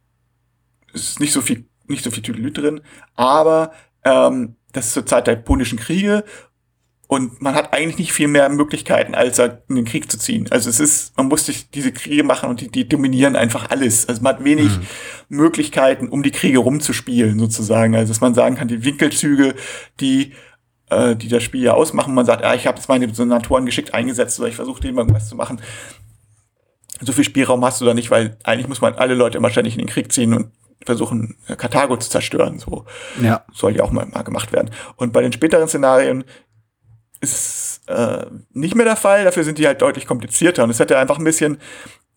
ist 0.93 1.19
nicht 1.19 1.33
so 1.33 1.41
viel, 1.41 1.65
nicht 1.87 2.03
so 2.03 2.11
viel 2.11 2.23
Tüdelüt 2.23 2.57
drin, 2.57 2.81
aber 3.15 3.71
ähm, 4.03 4.55
das 4.71 4.87
ist 4.87 4.93
zur 4.93 5.05
Zeit 5.05 5.27
der 5.27 5.35
Punischen 5.35 5.79
Kriege 5.79 6.23
und 7.11 7.41
man 7.41 7.55
hat 7.55 7.73
eigentlich 7.73 7.97
nicht 7.97 8.13
viel 8.13 8.27
mehr 8.27 8.49
Möglichkeiten, 8.49 9.15
als 9.15 9.39
in 9.39 9.75
den 9.75 9.85
Krieg 9.85 10.11
zu 10.11 10.19
ziehen. 10.19 10.45
Also 10.51 10.69
es 10.69 10.79
ist, 10.79 11.17
man 11.17 11.27
muss 11.27 11.43
sich 11.43 11.71
diese 11.71 11.91
Kriege 11.91 12.23
machen 12.23 12.51
und 12.51 12.61
die, 12.61 12.69
die 12.69 12.87
dominieren 12.87 13.35
einfach 13.35 13.71
alles. 13.71 14.07
Also 14.07 14.21
man 14.21 14.35
hat 14.35 14.43
wenig 14.43 14.77
mhm. 14.77 14.85
Möglichkeiten, 15.29 16.07
um 16.09 16.21
die 16.21 16.29
Kriege 16.29 16.59
rumzuspielen, 16.59 17.39
sozusagen. 17.39 17.95
Also 17.95 18.13
dass 18.13 18.21
man 18.21 18.35
sagen 18.35 18.57
kann, 18.57 18.67
die 18.67 18.85
Winkelzüge, 18.85 19.55
die 19.99 20.33
äh, 20.91 21.15
die 21.15 21.29
das 21.29 21.41
Spiel 21.41 21.63
ja 21.63 21.73
ausmachen, 21.73 22.13
man 22.13 22.27
sagt, 22.27 22.43
ja, 22.43 22.53
ich 22.53 22.67
habe 22.67 22.77
jetzt 22.77 22.89
meine 22.89 23.11
Senatoren 23.11 23.65
geschickt 23.65 23.95
eingesetzt 23.95 24.39
oder 24.39 24.49
ich 24.49 24.55
versuche 24.55 24.81
dem 24.81 24.99
irgendwas 24.99 25.29
zu 25.29 25.35
machen. 25.35 25.59
So 27.01 27.11
viel 27.11 27.23
Spielraum 27.23 27.65
hast 27.65 27.81
du 27.81 27.85
da 27.85 27.95
nicht, 27.95 28.11
weil 28.11 28.37
eigentlich 28.43 28.67
muss 28.67 28.81
man 28.81 28.93
alle 28.93 29.15
Leute 29.15 29.39
immer 29.39 29.49
ständig 29.49 29.73
in 29.73 29.79
den 29.79 29.89
Krieg 29.89 30.11
ziehen 30.13 30.35
und 30.35 30.51
versuchen, 30.85 31.37
Karthago 31.57 31.97
zu 31.97 32.07
zerstören. 32.07 32.59
So 32.59 32.85
ja. 33.19 33.43
soll 33.51 33.75
ja 33.75 33.83
auch 33.83 33.91
mal, 33.91 34.05
mal 34.05 34.21
gemacht 34.21 34.53
werden. 34.53 34.69
Und 34.95 35.11
bei 35.11 35.23
den 35.23 35.33
späteren 35.33 35.67
Szenarien 35.67 36.23
ist 37.21 37.81
äh, 37.87 38.25
nicht 38.51 38.75
mehr 38.75 38.85
der 38.85 38.95
Fall, 38.95 39.25
dafür 39.25 39.43
sind 39.43 39.57
die 39.57 39.67
halt 39.67 39.81
deutlich 39.81 40.05
komplizierter 40.05 40.63
und 40.63 40.69
es 40.69 40.79
hätte 40.79 40.97
einfach 40.97 41.17
ein 41.17 41.23
bisschen 41.23 41.59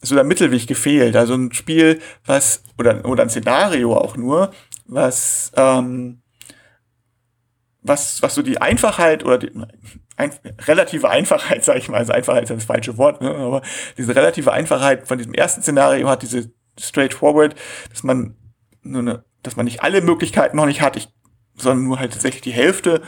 so 0.01 0.15
der 0.15 0.25
Mittelweg 0.25 0.67
gefehlt. 0.67 1.17
Also 1.17 1.35
ein 1.35 1.53
Spiel, 1.53 2.01
was, 2.27 2.63
oder, 2.79 3.05
oder 3.05 3.23
ein 3.23 3.31
Szenario 3.31 3.97
auch 3.97 4.17
nur, 4.17 4.53
was, 4.87 5.53
ähm, 5.57 6.23
was, 7.81 8.23
was 8.23 8.35
so 8.35 8.43
die 8.43 8.61
Einfachheit 8.61 9.25
oder 9.25 9.39
die 9.39 9.51
ein, 10.17 10.33
relative 10.67 11.09
Einfachheit, 11.09 11.65
sage 11.65 11.79
ich 11.79 11.89
mal, 11.89 11.99
also 11.99 12.13
Einfachheit 12.13 12.45
ist 12.45 12.51
das 12.51 12.65
falsche 12.65 12.99
Wort, 12.99 13.21
ne? 13.21 13.35
aber 13.35 13.63
diese 13.97 14.15
relative 14.15 14.53
Einfachheit 14.53 15.09
von 15.09 15.19
diesem 15.19 15.35
ersten 15.35 15.63
Szenario 15.63 16.09
hat 16.09 16.23
diese 16.23 16.53
straightforward, 16.79 17.55
dass 17.91 18.03
man 18.03 18.37
nur 18.83 19.01
eine, 19.01 19.25
dass 19.43 19.57
man 19.57 19.65
nicht 19.65 19.83
alle 19.83 20.01
Möglichkeiten 20.01 20.57
noch 20.57 20.67
nicht 20.67 20.81
hat, 20.81 20.97
ich, 20.97 21.09
sondern 21.57 21.85
nur 21.85 21.99
halt 21.99 22.13
tatsächlich 22.13 22.43
die 22.43 22.53
Hälfte 22.53 23.03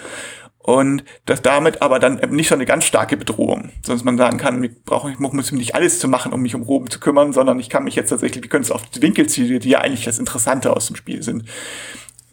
und 0.66 1.04
das 1.26 1.42
damit 1.42 1.82
aber 1.82 1.98
dann 1.98 2.14
nicht 2.30 2.48
so 2.48 2.54
eine 2.54 2.64
ganz 2.64 2.86
starke 2.86 3.18
Bedrohung, 3.18 3.68
sonst 3.84 4.02
man 4.02 4.16
sagen 4.16 4.38
kann, 4.38 4.64
ich 4.64 4.82
brauche 4.82 5.10
ich 5.10 5.18
muss 5.18 5.52
nicht 5.52 5.74
alles 5.74 5.98
zu 5.98 6.08
machen, 6.08 6.32
um 6.32 6.40
mich 6.40 6.54
um 6.54 6.62
Rom 6.62 6.88
zu 6.88 7.00
kümmern, 7.00 7.34
sondern 7.34 7.60
ich 7.60 7.68
kann 7.68 7.84
mich 7.84 7.96
jetzt 7.96 8.08
tatsächlich, 8.08 8.42
wir 8.42 8.48
können 8.48 8.64
es 8.64 8.70
auf 8.70 8.80
die 8.86 9.02
Winkelziele, 9.02 9.58
die 9.58 9.68
ja 9.68 9.82
eigentlich 9.82 10.06
das 10.06 10.18
Interessante 10.18 10.74
aus 10.74 10.86
dem 10.86 10.96
Spiel 10.96 11.22
sind, 11.22 11.44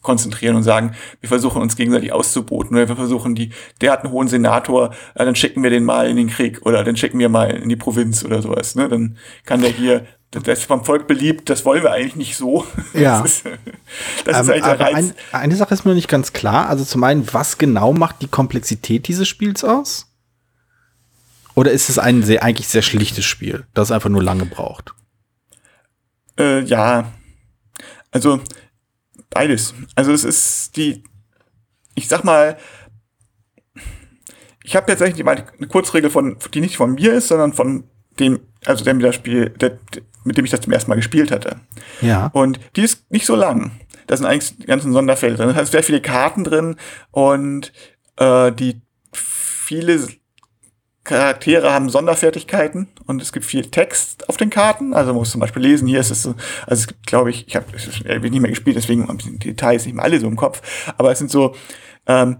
konzentrieren 0.01 0.55
und 0.55 0.63
sagen, 0.63 0.95
wir 1.19 1.27
versuchen 1.27 1.61
uns 1.61 1.75
gegenseitig 1.75 2.13
auszuboten 2.13 2.77
oder 2.77 2.87
wir 2.87 2.95
versuchen 2.95 3.35
die, 3.35 3.49
der 3.81 3.91
hat 3.91 4.05
einen 4.05 4.13
hohen 4.13 4.29
Senator, 4.29 4.95
dann 5.13 5.35
schicken 5.35 5.61
wir 5.61 5.69
den 5.69 5.83
mal 5.83 6.09
in 6.09 6.15
den 6.15 6.29
Krieg 6.29 6.65
oder 6.65 6.85
dann 6.85 6.95
schicken 6.95 7.19
wir 7.19 7.27
mal 7.27 7.51
in 7.51 7.67
die 7.67 7.75
Provinz 7.75 8.23
oder 8.23 8.41
sowas, 8.41 8.75
ne? 8.75 8.87
Dann 8.87 9.17
kann 9.43 9.59
der 9.59 9.71
hier 9.71 10.05
das 10.31 10.59
ist 10.59 10.63
vom 10.65 10.85
Volk 10.85 11.07
beliebt, 11.07 11.49
das 11.49 11.65
wollen 11.65 11.83
wir 11.83 11.91
eigentlich 11.91 12.15
nicht 12.15 12.37
so. 12.37 12.65
Ja. 12.93 13.21
Das 13.21 13.31
ist, 13.31 13.45
das 14.25 14.37
Ähm, 14.37 14.43
ist 14.43 14.49
eigentlich 14.49 14.63
der 14.63 14.79
Reiz. 14.79 14.95
ein, 14.95 15.13
eine 15.33 15.55
Sache 15.55 15.73
ist 15.73 15.83
mir 15.85 15.91
noch 15.91 15.95
nicht 15.95 16.07
ganz 16.07 16.31
klar. 16.33 16.69
Also 16.69 16.85
zum 16.85 17.03
einen, 17.03 17.31
was 17.33 17.57
genau 17.57 17.91
macht 17.93 18.21
die 18.21 18.27
Komplexität 18.27 19.07
dieses 19.07 19.27
Spiels 19.27 19.63
aus? 19.63 20.07
Oder 21.53 21.71
ist 21.71 21.89
es 21.89 21.99
ein 21.99 22.23
sehr, 22.23 22.43
eigentlich 22.43 22.69
sehr 22.69 22.81
schlichtes 22.81 23.25
Spiel, 23.25 23.65
das 23.73 23.91
einfach 23.91 24.09
nur 24.09 24.23
lange 24.23 24.45
braucht? 24.45 24.93
Äh, 26.39 26.61
ja, 26.61 27.11
also 28.11 28.39
beides. 29.29 29.73
Also 29.95 30.13
es 30.13 30.23
ist 30.23 30.77
die, 30.77 31.03
ich 31.95 32.07
sag 32.07 32.23
mal, 32.23 32.57
ich 34.63 34.75
habe 34.77 34.85
tatsächlich 34.85 35.25
mal 35.25 35.45
eine 35.57 35.67
Kurzregel 35.67 36.09
von, 36.09 36.37
die 36.53 36.61
nicht 36.61 36.77
von 36.77 36.93
mir 36.93 37.13
ist, 37.13 37.27
sondern 37.27 37.51
von 37.51 37.83
dem, 38.19 38.39
also 38.65 38.85
dem 38.85 38.99
das 38.99 39.15
Spiel, 39.15 39.49
der, 39.49 39.77
mit 40.23 40.37
dem 40.37 40.45
ich 40.45 40.51
das 40.51 40.61
zum 40.61 40.73
ersten 40.73 40.89
Mal 40.89 40.95
gespielt 40.95 41.31
hatte. 41.31 41.57
Ja. 42.01 42.27
Und 42.33 42.59
die 42.75 42.81
ist 42.81 43.09
nicht 43.11 43.25
so 43.25 43.35
lang. 43.35 43.71
Da 44.07 44.17
sind 44.17 44.25
eigentlich 44.25 44.57
die 44.57 44.65
ganzen 44.65 44.93
Sonderfelder 44.93 45.37
drin. 45.37 45.55
Da 45.55 45.55
sind 45.55 45.71
sehr 45.71 45.83
viele 45.83 46.01
Karten 46.01 46.43
drin 46.43 46.75
und 47.11 47.71
äh, 48.17 48.51
die 48.51 48.81
viele 49.13 50.07
Charaktere 51.03 51.73
haben 51.73 51.89
Sonderfertigkeiten 51.89 52.87
und 53.07 53.21
es 53.21 53.31
gibt 53.31 53.45
viel 53.45 53.65
Text 53.65 54.29
auf 54.29 54.37
den 54.37 54.51
Karten. 54.51 54.93
Also 54.93 55.11
man 55.11 55.19
muss 55.19 55.31
zum 55.31 55.41
Beispiel 55.41 55.63
lesen, 55.63 55.87
hier 55.87 55.99
ist 55.99 56.11
es 56.11 56.21
so, 56.21 56.35
also 56.67 56.81
es 56.81 56.87
gibt, 56.87 57.07
glaube 57.07 57.31
ich, 57.31 57.47
ich 57.47 57.55
habe 57.55 57.65
es 57.75 57.87
nicht 57.87 58.05
mehr 58.05 58.51
gespielt, 58.51 58.75
deswegen 58.75 59.07
haben 59.07 59.17
die 59.17 59.39
Details 59.39 59.85
nicht 59.85 59.95
mehr 59.95 60.05
alle 60.05 60.19
so 60.19 60.27
im 60.27 60.35
Kopf, 60.35 60.61
aber 60.97 61.11
es 61.11 61.17
sind 61.17 61.31
so, 61.31 61.55
ähm, 62.05 62.37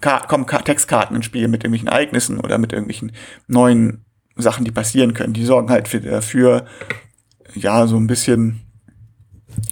Ka 0.00 0.20
kommen 0.26 0.44
Ka 0.44 0.58
Textkarten 0.58 1.16
ins 1.16 1.24
Spiel 1.24 1.48
mit 1.48 1.64
irgendwelchen 1.64 1.88
Ereignissen 1.88 2.38
oder 2.38 2.58
mit 2.58 2.72
irgendwelchen 2.72 3.12
neuen 3.46 4.04
Sachen, 4.36 4.64
die 4.64 4.70
passieren 4.70 5.14
können. 5.14 5.32
Die 5.32 5.44
sorgen 5.44 5.70
halt 5.70 5.88
für, 5.88 6.00
dafür, 6.00 6.66
ja, 7.56 7.86
so 7.86 7.96
ein 7.96 8.06
bisschen 8.06 8.60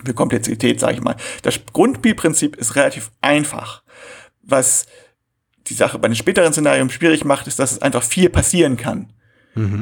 für 0.05 0.15
Komplexität, 0.15 0.81
sage 0.81 0.95
ich 0.95 1.01
mal. 1.03 1.17
Das 1.43 1.61
Grundspielprinzip 1.73 2.57
ist 2.57 2.77
relativ 2.77 3.11
einfach. 3.21 3.83
Was 4.43 4.87
die 5.67 5.75
Sache 5.75 5.99
bei 5.99 6.09
den 6.09 6.17
späteren 6.17 6.53
Szenarien 6.53 6.91
schwierig 6.91 7.25
macht, 7.25 7.47
ist, 7.47 7.59
dass 7.59 7.73
es 7.73 7.83
einfach 7.83 8.03
viel 8.03 8.29
passieren 8.29 8.77
kann. 8.77 9.13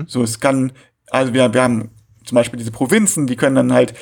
So, 0.06 0.22
es 0.22 0.40
kann, 0.40 0.72
also 1.08 1.34
wir, 1.34 1.52
wir 1.54 1.62
haben 1.62 1.90
zum 2.24 2.36
Beispiel 2.36 2.58
diese 2.58 2.70
Provinzen, 2.70 3.26
die 3.26 3.36
können 3.36 3.56
dann 3.56 3.72
halt, 3.72 3.94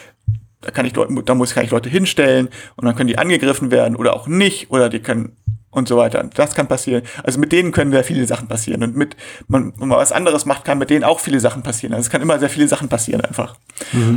da 0.60 0.70
kann 0.70 0.84
ich 0.84 0.94
Leute, 0.94 1.22
da 1.24 1.34
muss 1.34 1.54
kann 1.54 1.64
ich 1.64 1.70
Leute 1.70 1.88
hinstellen 1.88 2.48
und 2.76 2.84
dann 2.84 2.94
können 2.94 3.08
die 3.08 3.18
angegriffen 3.18 3.70
werden 3.70 3.96
oder 3.96 4.14
auch 4.14 4.26
nicht 4.26 4.70
oder 4.70 4.88
die 4.90 5.00
können 5.00 5.36
und 5.70 5.88
so 5.88 5.96
weiter. 5.96 6.28
Das 6.34 6.54
kann 6.54 6.68
passieren. 6.68 7.02
Also 7.22 7.38
mit 7.38 7.52
denen 7.52 7.72
können 7.72 7.92
sehr 7.92 8.04
viele 8.04 8.26
Sachen 8.26 8.48
passieren 8.48 8.82
und 8.82 8.96
mit, 8.96 9.16
man, 9.48 9.72
wenn 9.78 9.88
man 9.88 9.98
was 9.98 10.12
anderes 10.12 10.44
macht, 10.44 10.64
kann 10.64 10.78
mit 10.78 10.90
denen 10.90 11.04
auch 11.04 11.20
viele 11.20 11.40
Sachen 11.40 11.62
passieren. 11.62 11.94
Also 11.94 12.06
es 12.06 12.10
kann 12.10 12.22
immer 12.22 12.38
sehr 12.38 12.50
viele 12.50 12.68
Sachen 12.68 12.88
passieren 12.88 13.20
einfach. 13.20 13.56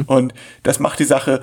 Und 0.07 0.33
das 0.63 0.79
macht 0.79 0.99
die 0.99 1.05
Sache 1.05 1.41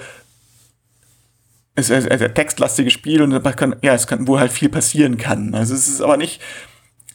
es 1.77 1.89
ist 1.89 2.11
ein 2.11 2.19
sehr 2.19 2.35
textlastiges 2.35 2.93
Spiel 2.93 3.23
und 3.23 3.43
kann, 3.57 3.77
ja, 3.83 3.95
es 3.95 4.07
kann, 4.07 4.27
wo 4.27 4.39
halt 4.39 4.53
viel 4.53 4.69
passieren 4.69 5.17
kann. 5.17 5.55
Also 5.55 5.75
es 5.75 5.89
ist 5.89 6.01
aber 6.01 6.17
nicht, 6.17 6.41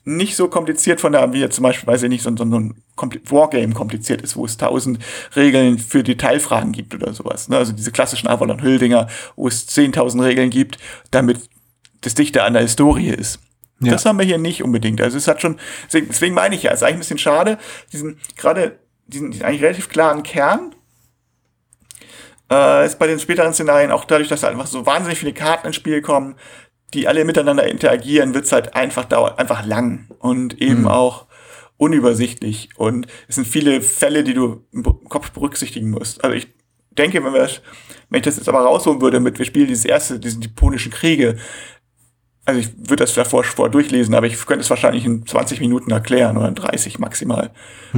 nicht 0.05 0.35
so 0.35 0.47
kompliziert 0.47 1.01
von 1.01 1.11
der, 1.11 1.33
wie 1.33 1.39
jetzt 1.39 1.55
zum 1.55 1.63
Beispiel, 1.63 1.87
weiß 1.87 2.03
ich 2.03 2.09
nicht, 2.09 2.23
so, 2.23 2.35
so 2.35 2.43
ein 2.43 2.75
Kompli- 2.95 3.21
Wargame 3.29 3.73
kompliziert 3.73 4.21
ist, 4.21 4.35
wo 4.35 4.45
es 4.45 4.57
tausend 4.57 4.99
Regeln 5.35 5.77
für 5.79 6.03
Detailfragen 6.03 6.71
gibt 6.71 6.93
oder 6.95 7.13
sowas. 7.13 7.49
Ne? 7.49 7.57
Also 7.57 7.73
diese 7.73 7.91
klassischen 7.91 8.27
Avalon 8.27 8.59
Hill-Dinger, 8.59 9.07
wo 9.35 9.47
es 9.47 9.67
10.000 9.67 10.23
Regeln 10.23 10.49
gibt, 10.49 10.77
damit 11.11 11.49
das 12.05 12.15
dichter 12.15 12.45
an 12.45 12.53
der 12.53 12.61
Historie 12.61 13.09
ist. 13.09 13.39
Ja. 13.81 13.91
Das 13.91 14.05
haben 14.05 14.17
wir 14.17 14.25
hier 14.25 14.37
nicht 14.37 14.63
unbedingt. 14.63 15.01
Also 15.01 15.17
es 15.17 15.27
hat 15.27 15.41
schon, 15.41 15.59
deswegen, 15.91 16.33
meine 16.33 16.55
ich 16.55 16.63
ja, 16.63 16.71
es 16.71 16.77
ist 16.77 16.83
eigentlich 16.83 16.95
ein 16.95 16.99
bisschen 16.99 17.17
schade, 17.17 17.57
diesen, 17.91 18.19
gerade 18.37 18.79
diesen, 19.07 19.31
diesen 19.31 19.45
eigentlich 19.45 19.63
relativ 19.63 19.89
klaren 19.89 20.23
Kern, 20.23 20.73
äh, 22.49 22.85
ist 22.85 22.99
bei 22.99 23.07
den 23.07 23.19
späteren 23.19 23.53
Szenarien 23.53 23.91
auch 23.91 24.05
dadurch, 24.05 24.29
dass 24.29 24.41
da 24.41 24.49
einfach 24.49 24.67
so 24.67 24.85
wahnsinnig 24.85 25.19
viele 25.19 25.33
Karten 25.33 25.67
ins 25.67 25.75
Spiel 25.75 26.01
kommen, 26.01 26.35
die 26.93 27.07
alle 27.07 27.25
miteinander 27.25 27.67
interagieren, 27.67 28.33
wird's 28.33 28.51
halt 28.51 28.75
einfach 28.75 29.05
dauert 29.05 29.39
einfach 29.39 29.65
lang 29.65 30.07
und 30.19 30.61
eben 30.61 30.87
auch 30.87 31.25
unübersichtlich. 31.77 32.69
Und 32.77 33.07
es 33.27 33.35
sind 33.35 33.45
viele 33.45 33.81
Fälle, 33.81 34.23
die 34.23 34.33
du 34.33 34.63
im 34.71 34.83
Kopf 34.83 35.31
berücksichtigen 35.31 35.89
musst. 35.89 36.23
Also 36.23 36.35
ich 36.35 36.47
denke, 36.91 37.23
wenn 37.23 37.33
wir 37.33 37.49
wenn 38.09 38.19
ich 38.19 38.23
das 38.23 38.37
jetzt 38.37 38.47
aber 38.47 38.61
rausholen 38.61 39.01
würde 39.01 39.19
mit, 39.19 39.39
wir 39.39 39.45
spielen 39.45 39.67
dieses 39.67 39.85
erste, 39.85 40.19
diesen 40.19 40.41
die 40.41 40.47
Punischen 40.47 40.91
Kriege, 40.91 41.37
also 42.47 42.59
ich 42.59 42.77
würde 42.77 42.97
das 42.97 43.13
davor 43.15 43.43
vor 43.43 43.69
durchlesen, 43.69 44.13
aber 44.13 44.27
ich 44.27 44.45
könnte 44.45 44.61
es 44.61 44.69
wahrscheinlich 44.69 45.03
in 45.03 45.25
20 45.25 45.59
Minuten 45.61 45.89
erklären 45.89 46.37
oder 46.37 46.47
in 46.47 46.53
30 46.53 46.99
maximal. 46.99 47.51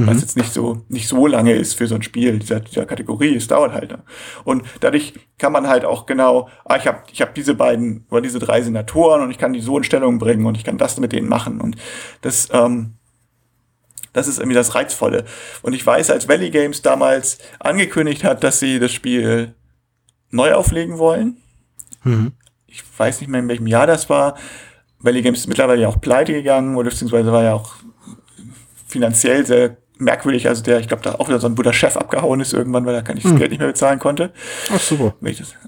Was 0.06 0.20
jetzt 0.20 0.36
nicht 0.36 0.52
so, 0.52 0.84
nicht 0.88 1.08
so 1.08 1.26
lange 1.26 1.52
ist 1.52 1.74
für 1.74 1.86
so 1.86 1.96
ein 1.96 2.02
Spiel 2.02 2.38
dieser, 2.38 2.60
dieser 2.60 2.86
Kategorie. 2.86 3.34
Es 3.34 3.48
dauert 3.48 3.72
halt. 3.72 3.90
Ne? 3.90 3.98
Und 4.44 4.62
dadurch 4.80 5.14
kann 5.38 5.52
man 5.52 5.66
halt 5.66 5.84
auch 5.84 6.06
genau, 6.06 6.48
ah, 6.64 6.76
ich 6.76 6.86
habe 6.86 7.02
ich 7.12 7.20
hab 7.20 7.34
diese 7.34 7.54
beiden 7.54 8.06
oder 8.10 8.22
diese 8.22 8.38
drei 8.38 8.62
Senatoren 8.62 9.22
und 9.22 9.30
ich 9.30 9.38
kann 9.38 9.52
die 9.52 9.60
so 9.60 9.76
in 9.76 9.84
Stellung 9.84 10.18
bringen 10.18 10.46
und 10.46 10.56
ich 10.56 10.64
kann 10.64 10.78
das 10.78 10.98
mit 10.98 11.12
denen 11.12 11.28
machen. 11.28 11.60
Und 11.60 11.76
das, 12.22 12.48
ähm, 12.52 12.94
das 14.12 14.28
ist 14.28 14.38
irgendwie 14.38 14.54
das 14.54 14.74
Reizvolle. 14.74 15.24
Und 15.62 15.74
ich 15.74 15.84
weiß, 15.84 16.10
als 16.10 16.28
Valley 16.28 16.50
Games 16.50 16.80
damals 16.80 17.38
angekündigt 17.58 18.24
hat, 18.24 18.44
dass 18.44 18.60
sie 18.60 18.78
das 18.78 18.92
Spiel 18.92 19.54
neu 20.30 20.54
auflegen 20.54 20.98
wollen, 20.98 21.36
ich 22.44 22.47
weiß 22.98 23.20
nicht 23.20 23.28
mehr, 23.28 23.40
in 23.40 23.48
welchem 23.48 23.66
Jahr 23.66 23.86
das 23.86 24.08
war. 24.10 24.36
Valley 25.00 25.22
Games 25.22 25.40
ist 25.40 25.46
mittlerweile 25.46 25.82
ja 25.82 25.88
auch 25.88 26.00
pleite 26.00 26.32
gegangen 26.32 26.76
oder 26.76 26.90
beziehungsweise 26.90 27.32
war 27.32 27.44
ja 27.44 27.54
auch 27.54 27.76
finanziell 28.86 29.46
sehr 29.46 29.76
merkwürdig. 29.98 30.48
Also 30.48 30.62
der, 30.62 30.80
ich 30.80 30.88
glaube, 30.88 31.02
da 31.02 31.16
auch 31.16 31.28
wieder 31.28 31.38
so 31.38 31.46
ein 31.46 31.54
guter 31.54 31.72
Chef 31.72 31.96
abgehauen 31.96 32.40
ist 32.40 32.52
irgendwann, 32.52 32.86
weil 32.86 32.94
er 32.94 33.02
kann 33.02 33.16
ich 33.16 33.24
das 33.24 33.36
Geld 33.36 33.50
nicht 33.50 33.58
mehr 33.58 33.68
bezahlen 33.68 33.98
konnte. 33.98 34.32
Ach 34.72 34.80
super. 34.80 35.14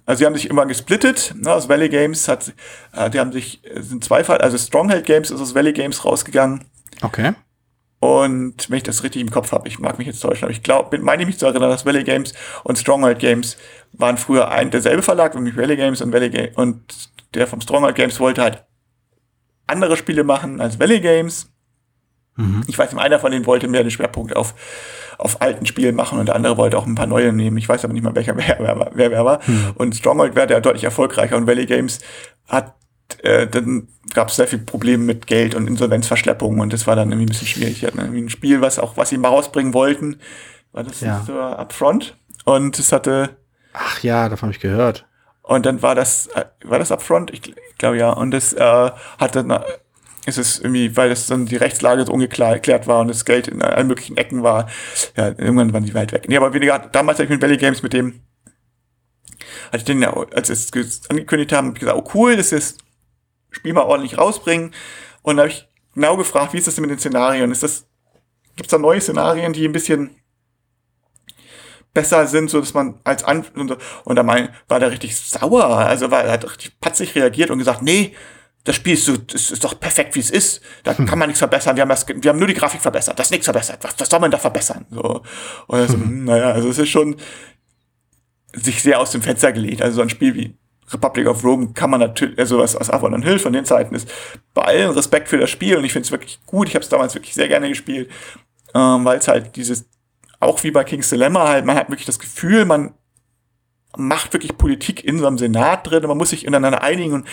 Also 0.07 0.21
sie 0.21 0.27
haben 0.27 0.35
sich 0.35 0.49
immer 0.49 0.67
gesplittet. 0.67 1.35
Ne, 1.37 1.53
aus 1.53 1.69
Valley 1.69 1.89
Games 1.89 2.29
hat, 2.29 2.53
äh, 2.93 3.11
die 3.11 3.21
haben 3.21 3.33
sich, 3.33 3.61
äh, 3.65 3.81
sind 3.81 4.05
zwei 4.05 4.25
Fall, 4.25 4.39
also 4.39 4.57
Stronghold 4.57 5.05
Games 5.05 5.31
ist 5.31 5.41
aus 5.41 5.55
Valley 5.55 5.73
Games 5.73 6.05
rausgegangen. 6.05 6.65
Okay. 7.03 7.33
Und 8.01 8.71
wenn 8.71 8.79
ich 8.79 8.83
das 8.83 9.03
richtig 9.03 9.21
im 9.21 9.31
Kopf 9.31 9.53
habe, 9.53 9.69
ich 9.69 9.79
mag 9.79 9.99
mich 9.99 10.07
jetzt 10.07 10.21
täuschen, 10.21 10.45
aber 10.45 10.53
ich 10.53 10.63
glaube, 10.63 10.99
meine 11.01 11.23
ich 11.23 11.27
mich 11.27 11.39
zu 11.39 11.45
erinnern, 11.45 11.69
dass 11.69 11.85
Valley 11.85 12.03
Games 12.03 12.33
und 12.65 12.79
Stronghold 12.79 13.19
Games 13.19 13.59
waren 13.93 14.17
früher 14.17 14.51
ein 14.51 14.71
derselbe 14.71 15.03
Verlag, 15.03 15.35
nämlich 15.35 15.55
Valley 15.55 15.77
Games 15.77 16.01
und 16.01 16.11
Valley 16.11 16.31
Games 16.31 16.57
und 16.57 17.10
der 17.35 17.47
vom 17.47 17.61
Stronghold 17.61 17.95
Games 17.95 18.19
wollte 18.21 18.43
halt 18.43 18.65
andere 19.67 19.97
Spiele 19.97 20.25
machen 20.25 20.61
als 20.61 20.79
Valley 20.81 21.01
Games. 21.01 21.51
Ich 22.69 22.79
weiß 22.79 22.93
nicht, 22.93 23.03
einer 23.03 23.19
von 23.21 23.33
denen 23.33 23.45
wollte 23.45 23.69
mehr 23.69 23.83
den 23.83 23.91
Schwerpunkt 23.91 24.35
auf, 24.35 24.55
auf 25.19 25.43
alten 25.43 25.67
Spielen 25.67 25.95
machen 25.95 26.19
und 26.19 26.25
der 26.27 26.35
andere 26.37 26.57
wollte 26.57 26.79
auch 26.79 26.87
ein 26.87 26.95
paar 26.95 27.07
neue 27.07 27.35
nehmen. 27.35 27.59
Ich 27.59 27.69
weiß 27.69 27.85
aber 27.85 27.93
nicht 27.93 28.03
mal, 28.03 28.15
welcher 28.15 28.35
wer, 28.37 28.57
wer, 28.59 28.91
wer, 28.95 29.11
wer 29.11 29.25
war. 29.27 29.41
Und 29.75 29.95
Stronghold 29.95 30.35
wäre 30.35 30.47
der 30.47 30.61
deutlich 30.63 30.85
erfolgreicher 30.85 31.37
und 31.37 31.47
Valley 31.47 31.67
Games 31.67 31.99
hat 32.49 32.75
äh, 33.23 33.47
dann 33.47 33.89
gab 34.15 34.29
es 34.29 34.37
sehr 34.37 34.47
viel 34.47 34.61
Probleme 34.61 35.05
mit 35.05 35.27
Geld 35.27 35.55
und 35.55 35.67
Insolvenzverschleppungen 35.67 36.61
und 36.61 36.73
das 36.73 36.87
war 36.87 36.97
dann 36.97 37.11
irgendwie 37.11 37.27
ein 37.27 37.29
bisschen 37.29 37.49
schwierig. 37.49 37.81
Die 37.81 37.87
hatten 37.87 37.99
irgendwie 37.99 38.23
ein 38.23 38.31
Spiel, 38.31 38.61
was 38.63 38.79
auch, 38.79 38.97
was 38.97 39.11
sie 39.11 39.19
mal 39.19 39.29
rausbringen 39.29 39.75
wollten, 39.75 40.21
war 40.73 40.85
das 40.85 41.01
Ja. 41.01 41.23
so 41.27 41.39
Upfront 41.39 42.17
und 42.45 42.79
es 42.79 42.93
hatte 42.93 43.37
Ach 43.75 44.03
ja, 44.03 44.29
davon 44.29 44.47
habe 44.49 44.53
ich 44.55 44.61
gehört. 44.61 45.07
Und 45.51 45.67
dann 45.67 45.83
war 45.83 45.95
das, 45.97 46.29
äh, 46.29 46.45
war 46.65 46.79
das 46.79 46.93
Upfront? 46.93 47.33
Ich, 47.33 47.41
gl- 47.41 47.57
ich 47.71 47.79
glaube 47.79 47.99
ja. 47.99 48.11
Und 48.11 48.31
das 48.31 48.53
äh, 48.53 48.91
hat 49.19 49.35
dann, 49.35 49.51
äh, 49.51 49.61
ist 50.27 50.39
es 50.39 50.61
irgendwie, 50.61 50.97
weil 50.97 51.09
das 51.09 51.27
dann 51.27 51.47
die 51.47 51.57
Rechtslage 51.57 52.07
so 52.07 52.13
ungeklärt 52.13 52.87
war 52.87 53.01
und 53.01 53.09
das 53.09 53.25
Geld 53.25 53.49
in 53.49 53.61
allen 53.61 53.89
möglichen 53.89 54.17
Ecken 54.17 54.45
war, 54.45 54.69
ja, 55.17 55.29
irgendwann 55.29 55.73
waren 55.73 55.85
die 55.85 55.95
weit 55.95 56.13
weg. 56.13 56.27
Nee, 56.29 56.37
aber 56.37 56.53
weniger, 56.55 56.79
damals 56.79 57.19
habe 57.19 57.25
ich 57.25 57.31
mit 57.31 57.43
Valley 57.43 57.57
Games 57.57 57.83
mit 57.83 57.93
dem, 57.93 58.23
hatte 59.67 59.79
ich 59.79 59.85
den 59.85 60.01
ja, 60.03 60.15
als 60.35 60.47
sie 60.47 60.53
es 60.53 60.71
ge- 60.71 60.87
angekündigt 61.09 61.53
haben, 61.53 61.75
gesagt, 61.75 61.99
oh 61.99 62.09
cool, 62.15 62.37
das 62.37 62.53
ist 62.53 62.79
Spiel 63.51 63.73
mal 63.73 63.83
ordentlich 63.83 64.19
rausbringen. 64.19 64.73
Und 65.23 65.37
da 65.37 65.43
habe 65.43 65.51
ich 65.51 65.69
genau 65.97 66.17
gefragt, 66.17 66.53
wie 66.53 66.59
ist 66.59 66.69
das 66.69 66.77
denn 66.77 66.83
mit 66.83 66.93
den 66.93 67.01
Szenarien? 67.01 67.51
Ist 67.51 67.65
das, 67.65 67.89
gibt's 68.55 68.71
da 68.71 68.79
neue 68.79 69.01
Szenarien, 69.01 69.53
die 69.53 69.67
ein 69.67 69.73
bisschen 69.73 70.15
besser 71.95 72.27
sind, 72.27 72.51
so 72.51 72.61
dass 72.61 72.75
man 72.75 73.01
als 73.05 73.25
An 73.25 73.45
und, 73.57 73.69
so- 73.69 73.77
und 74.05 74.17
da 74.17 74.23
mein, 74.23 74.51
war 74.69 74.81
der 74.81 74.91
richtig 74.91 75.17
sauer, 75.17 75.65
also 75.65 76.11
war 76.11 76.25
er 76.25 76.33
hat 76.33 76.45
richtig 76.45 76.79
patzig 76.81 77.15
reagiert 77.15 77.51
und 77.51 77.59
gesagt, 77.59 77.83
nee, 77.83 78.15
das 78.65 78.77
Spiel 78.77 78.95
ist 78.95 79.07
so, 79.07 79.17
das 79.17 79.51
ist 79.51 79.65
doch 79.65 79.79
perfekt, 79.79 80.15
wie 80.15 80.21
es 80.21 80.31
ist. 80.31 80.61
Da 80.85 80.93
kann 80.93 81.19
man 81.19 81.29
nichts 81.29 81.39
verbessern. 81.39 81.77
Wir 81.77 81.83
haben 81.83 81.89
das, 81.89 82.07
wir 82.07 82.29
haben 82.29 82.39
nur 82.39 82.47
die 82.47 82.55
Grafik 82.55 82.83
verbessert. 82.83 83.19
Das 83.19 83.29
ist 83.29 83.31
nichts 83.31 83.47
verbessert. 83.47 83.79
Was, 83.83 83.95
was 83.99 84.09
soll 84.09 84.21
man 84.21 84.31
da 84.31 84.37
verbessern? 84.37 84.85
So. 84.91 85.23
Und 85.67 85.79
also, 85.79 85.95
hm, 85.95 86.25
naja, 86.25 86.53
also 86.53 86.69
es 86.69 86.77
ist 86.79 86.91
schon 86.91 87.17
sich 88.53 88.83
sehr 88.83 89.01
aus 89.01 89.13
dem 89.13 89.23
Fenster 89.23 89.53
gelegt. 89.53 89.81
Also 89.81 89.97
so 89.97 90.03
ein 90.03 90.11
Spiel 90.11 90.35
wie 90.35 90.55
Republic 90.93 91.27
of 91.27 91.43
Rome 91.45 91.73
kann 91.73 91.89
man 91.89 92.01
natürlich, 92.01 92.39
also 92.39 92.59
was 92.59 92.77
aus 92.77 92.91
Avalon 92.91 93.23
Hill 93.23 93.39
von 93.39 93.53
den 93.53 93.65
Zeiten 93.65 93.95
ist, 93.95 94.11
bei 94.53 94.63
allen 94.63 94.91
Respekt 94.91 95.29
für 95.29 95.39
das 95.39 95.49
Spiel 95.51 95.77
und 95.77 95.85
ich 95.85 95.93
finde 95.93 96.07
es 96.07 96.11
wirklich 96.11 96.41
gut. 96.47 96.69
Ich 96.69 96.75
habe 96.75 96.83
es 96.83 96.89
damals 96.89 97.15
wirklich 97.15 97.35
sehr 97.35 97.49
gerne 97.49 97.69
gespielt, 97.69 98.11
ähm, 98.75 99.05
weil 99.05 99.19
es 99.19 99.29
halt 99.29 99.57
dieses, 99.57 99.87
auch 100.41 100.63
wie 100.65 100.71
bei 100.71 100.85
King's 100.85 101.11
Dilemma 101.11 101.47
halt, 101.47 101.65
man 101.65 101.77
hat 101.77 101.89
wirklich 101.89 102.07
das 102.07 102.19
Gefühl, 102.19 102.65
man 102.65 102.95
macht 103.97 104.33
wirklich 104.33 104.57
Politik 104.57 105.05
in 105.05 105.19
so 105.19 105.27
einem 105.27 105.39
Senat 105.39 105.89
drin, 105.89 106.07
man 106.07 106.19
muss 106.19 106.31
sich 106.31 106.47
ineinander 106.47 106.83
einigen 106.83 107.13
und, 107.13 107.29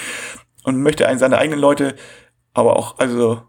und 0.64 0.82
möchte 0.82 1.08
einen 1.08 1.20
seine 1.20 1.38
eigenen 1.38 1.60
Leute 1.60 1.96
aber 2.58 2.76
auch, 2.76 2.98
also 2.98 3.44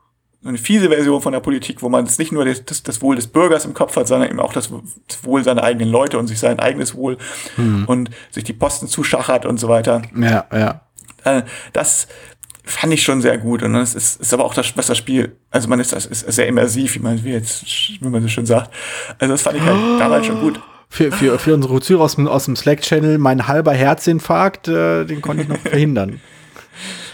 eine 0.44 0.58
fiese 0.58 0.88
Version 0.88 1.22
von 1.22 1.32
der 1.32 1.40
Politik, 1.40 1.82
wo 1.82 1.88
man 1.88 2.04
es 2.04 2.18
nicht 2.18 2.30
nur 2.30 2.44
das, 2.44 2.64
das, 2.64 2.82
das, 2.82 3.00
Wohl 3.00 3.16
des 3.16 3.26
Bürgers 3.26 3.64
im 3.64 3.72
Kopf 3.72 3.96
hat, 3.96 4.06
sondern 4.06 4.28
eben 4.28 4.38
auch 4.38 4.52
das, 4.52 4.70
das 5.08 5.24
Wohl 5.24 5.42
seiner 5.42 5.64
eigenen 5.64 5.88
Leute 5.88 6.18
und 6.18 6.26
sich 6.26 6.38
sein 6.38 6.60
eigenes 6.60 6.94
Wohl 6.94 7.16
hm. 7.56 7.86
und 7.86 8.10
sich 8.30 8.44
die 8.44 8.52
Posten 8.52 8.86
zuschachert 8.86 9.46
und 9.46 9.58
so 9.58 9.68
weiter. 9.68 10.02
Ja, 10.14 10.46
ja. 10.52 10.82
Äh, 11.24 11.42
das 11.72 12.06
fand 12.68 12.92
ich 12.92 13.02
schon 13.02 13.20
sehr 13.20 13.38
gut 13.38 13.62
und 13.62 13.72
das 13.72 13.94
ist, 13.94 14.20
ist 14.20 14.34
aber 14.34 14.44
auch 14.44 14.54
das, 14.54 14.76
was 14.76 14.86
das 14.86 14.98
Spiel, 14.98 15.36
also 15.50 15.68
man 15.68 15.80
ist, 15.80 15.92
das 15.92 16.06
ist 16.06 16.30
sehr 16.32 16.46
immersiv, 16.46 16.94
wie 16.94 16.98
man, 17.00 17.24
wie 17.24 17.30
jetzt, 17.30 17.64
wie 18.00 18.08
man 18.08 18.22
so 18.22 18.28
schön 18.28 18.46
sagt. 18.46 18.72
Also 19.18 19.34
das 19.34 19.42
fand 19.42 19.56
ich 19.56 19.62
halt 19.62 19.76
oh. 19.76 19.98
damals 19.98 20.26
schon 20.26 20.40
gut. 20.40 20.60
Für, 20.90 21.12
für, 21.12 21.38
für 21.38 21.54
unsere 21.54 21.80
Zuhörer 21.80 22.04
aus 22.04 22.16
dem, 22.16 22.26
aus 22.26 22.46
dem 22.46 22.56
Slack-Channel, 22.56 23.18
mein 23.18 23.46
halber 23.46 23.72
Herzinfarkt, 23.72 24.68
äh, 24.68 25.04
den 25.04 25.20
konnte 25.20 25.42
ich 25.42 25.48
noch 25.48 25.58
verhindern. 25.62 26.20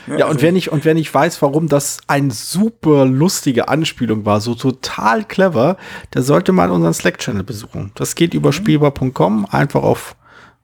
Ja, 0.07 0.19
ja 0.19 0.25
und, 0.27 0.33
also 0.33 0.43
wer 0.43 0.53
nicht, 0.53 0.71
und 0.71 0.85
wer 0.85 0.95
nicht 0.95 1.13
weiß, 1.13 1.43
warum 1.43 1.69
das 1.69 1.99
eine 2.07 2.31
super 2.31 3.05
lustige 3.05 3.69
Anspielung 3.69 4.25
war, 4.25 4.41
so 4.41 4.55
total 4.55 5.25
clever, 5.25 5.77
der 6.15 6.23
sollte 6.23 6.53
mal 6.53 6.71
unseren 6.71 6.95
Slack-Channel 6.95 7.43
besuchen. 7.43 7.91
Das 7.97 8.15
geht 8.15 8.35
über 8.35 8.51
mhm. 8.51 8.53
spielbar.com, 8.53 9.47
einfach 9.51 9.83
auf 9.83 10.15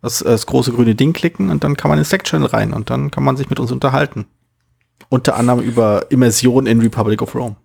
das, 0.02 0.20
das 0.20 0.46
große 0.46 0.72
grüne 0.72 0.94
Ding 0.94 1.12
klicken 1.12 1.50
und 1.50 1.64
dann 1.64 1.76
kann 1.76 1.88
man 1.88 1.98
in 1.98 2.02
den 2.02 2.08
Slack-Channel 2.08 2.48
rein 2.48 2.72
und 2.72 2.90
dann 2.90 3.10
kann 3.10 3.24
man 3.24 3.36
sich 3.36 3.50
mit 3.50 3.58
uns 3.58 3.72
unterhalten. 3.72 4.26
Unter 5.10 5.36
anderem 5.36 5.60
über 5.60 6.06
Immersion 6.10 6.66
in 6.66 6.80
Republic 6.80 7.20
of 7.20 7.34
Rome. 7.34 7.56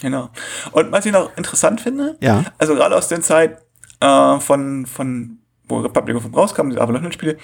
Genau. 0.00 0.30
Und 0.72 0.90
was 0.90 1.06
ich 1.06 1.12
noch 1.12 1.36
interessant 1.36 1.80
finde, 1.80 2.16
ja. 2.20 2.44
also 2.58 2.74
gerade 2.74 2.96
aus 2.96 3.08
der 3.08 3.20
Zeit 3.22 3.58
äh, 4.00 4.40
von, 4.40 4.86
von, 4.86 5.38
wo 5.68 5.78
Republic 5.78 6.16
of 6.16 6.24
Rome 6.24 6.36
rauskam, 6.36 6.70
die 6.70 6.78
Avalon-Spiele, 6.78 7.36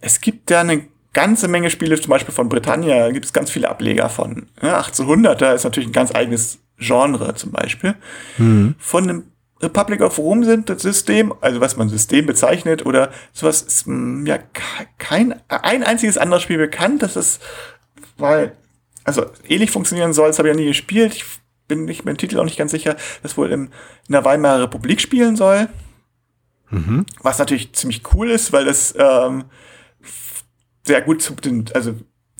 es 0.00 0.20
gibt 0.20 0.50
ja 0.50 0.60
eine 0.60 0.86
ganze 1.12 1.48
Menge 1.48 1.70
Spiele, 1.70 2.00
zum 2.00 2.10
Beispiel 2.10 2.34
von 2.34 2.48
Britannia, 2.48 3.10
gibt 3.10 3.24
es 3.26 3.32
ganz 3.32 3.50
viele 3.50 3.68
Ableger 3.68 4.08
von. 4.08 4.46
Ja, 4.62 4.80
1800er 4.80 5.54
ist 5.54 5.64
natürlich 5.64 5.88
ein 5.88 5.92
ganz 5.92 6.14
eigenes 6.14 6.58
Genre 6.78 7.34
zum 7.34 7.52
Beispiel. 7.52 7.94
Mhm. 8.38 8.74
Von 8.78 9.04
einem 9.04 9.24
Republic 9.60 10.00
of 10.00 10.18
Rome 10.18 10.44
sind 10.44 10.68
das 10.68 10.82
System, 10.82 11.34
also 11.40 11.60
was 11.60 11.76
man 11.76 11.88
System 11.88 12.26
bezeichnet 12.26 12.86
oder 12.86 13.10
sowas, 13.32 13.62
ist 13.62 13.86
hm, 13.86 14.26
ja 14.26 14.38
kein, 14.98 15.34
ein 15.48 15.82
einziges 15.82 16.18
anderes 16.18 16.42
Spiel 16.42 16.58
bekannt, 16.58 17.02
das 17.02 17.16
ist, 17.16 17.42
weil, 18.16 18.52
also 19.08 19.26
ähnlich 19.48 19.70
funktionieren 19.70 20.12
soll, 20.12 20.28
das 20.28 20.38
habe 20.38 20.48
ich 20.48 20.54
ja 20.54 20.60
nie 20.60 20.66
gespielt, 20.66 21.14
ich 21.14 21.24
bin 21.66 21.86
nicht 21.86 22.04
mit 22.04 22.14
dem 22.14 22.18
Titel 22.18 22.38
auch 22.38 22.44
nicht 22.44 22.58
ganz 22.58 22.70
sicher, 22.70 22.96
das 23.22 23.36
wohl 23.36 23.50
im, 23.50 23.64
in 24.06 24.12
der 24.12 24.24
Weimarer 24.24 24.62
Republik 24.62 25.00
spielen 25.00 25.34
soll. 25.34 25.68
Mhm. 26.70 27.06
Was 27.22 27.38
natürlich 27.38 27.72
ziemlich 27.72 28.02
cool 28.14 28.30
ist, 28.30 28.52
weil 28.52 28.66
das 28.66 28.94
ähm, 28.98 29.44
sehr 30.84 31.00
gut 31.00 31.22
zu 31.22 31.34
den, 31.34 31.64
also 31.74 31.94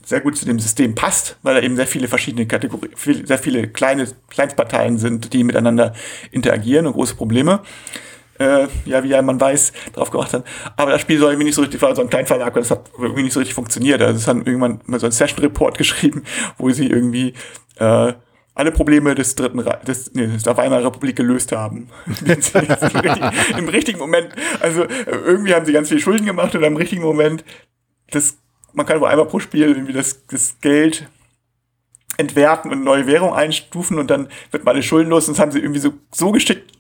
sehr 0.05 0.21
gut 0.21 0.37
zu 0.37 0.45
dem 0.45 0.59
System 0.59 0.95
passt, 0.95 1.39
weil 1.43 1.55
da 1.55 1.63
eben 1.63 1.77
sehr 1.77 1.87
viele 1.87 2.09
verschiedene 2.09 2.47
Kategorien, 2.47 2.93
sehr 2.97 3.39
viele 3.39 3.69
kleine 3.69 4.07
Kleinstparteien 4.29 4.99
sind, 4.99 5.33
die 5.33 5.45
miteinander 5.45 5.95
interagieren 6.31 6.87
und 6.87 6.93
große 6.93 7.15
Probleme. 7.15 7.63
Äh, 8.39 8.69
ja, 8.85 9.03
wie 9.03 9.21
man 9.23 9.41
weiß, 9.41 9.73
drauf 9.93 10.11
gemacht 10.11 10.33
hat. 10.33 10.45
Aber 10.77 10.93
das 10.93 11.01
Spiel 11.01 11.19
soll 11.19 11.33
irgendwie 11.33 11.47
nicht 11.47 11.57
so 11.57 11.63
richtig, 11.63 11.83
war 11.83 11.95
so 11.95 12.03
ein 12.03 12.11
Kleinverlag 12.11 12.55
das 12.55 12.71
hat 12.71 12.91
irgendwie 12.99 13.25
nicht 13.25 13.33
so 13.33 13.41
richtig 13.41 13.55
funktioniert. 13.55 14.01
Also 14.01 14.17
es 14.17 14.27
hat 14.29 14.37
irgendwann 14.37 14.81
mal 14.87 15.01
so 15.01 15.07
ein 15.07 15.13
Session-Report 15.13 15.77
geschrieben, 15.79 16.23
wo 16.57 16.71
sie 16.71 16.87
irgendwie 16.87 17.35
äh, 17.77 18.13
alle 18.55 18.73
Probleme 18.73 19.15
des 19.15 19.35
dritten 19.37 19.61
Re 19.61 19.79
des, 19.87 20.13
nee, 20.15 20.27
der 20.27 20.57
Weimarer 20.57 20.87
Republik 20.87 21.17
gelöst 21.17 21.53
haben. 21.53 21.89
Im 23.59 23.69
richtigen 23.69 23.99
Moment, 23.99 24.31
also 24.61 24.85
irgendwie 25.07 25.55
haben 25.55 25.65
sie 25.65 25.73
ganz 25.73 25.89
viel 25.89 26.01
Schulden 26.01 26.27
gemacht 26.27 26.55
und 26.55 26.65
im 26.65 26.77
richtigen 26.77 27.03
Moment 27.03 27.45
das, 28.11 28.39
man 28.73 28.87
kann 28.87 29.01
wohl 29.01 29.09
einmal 29.09 29.27
pro 29.27 29.39
Spiel 29.39 29.69
irgendwie 29.69 29.93
das, 29.93 30.27
das 30.27 30.61
Geld 30.61 31.09
entwerten 32.17 32.73
und 32.73 32.83
neue 32.83 33.07
Währung 33.07 33.33
einstufen 33.33 33.99
und 33.99 34.11
dann 34.11 34.29
wird 34.51 34.65
man 34.65 34.75
alle 34.75 34.83
schuldenlos 34.83 35.29
und 35.29 35.37
das 35.37 35.41
haben 35.41 35.53
sie 35.53 35.61
irgendwie 35.61 35.81
so, 35.81 35.93
so 36.13 36.33
geschickt 36.33 36.78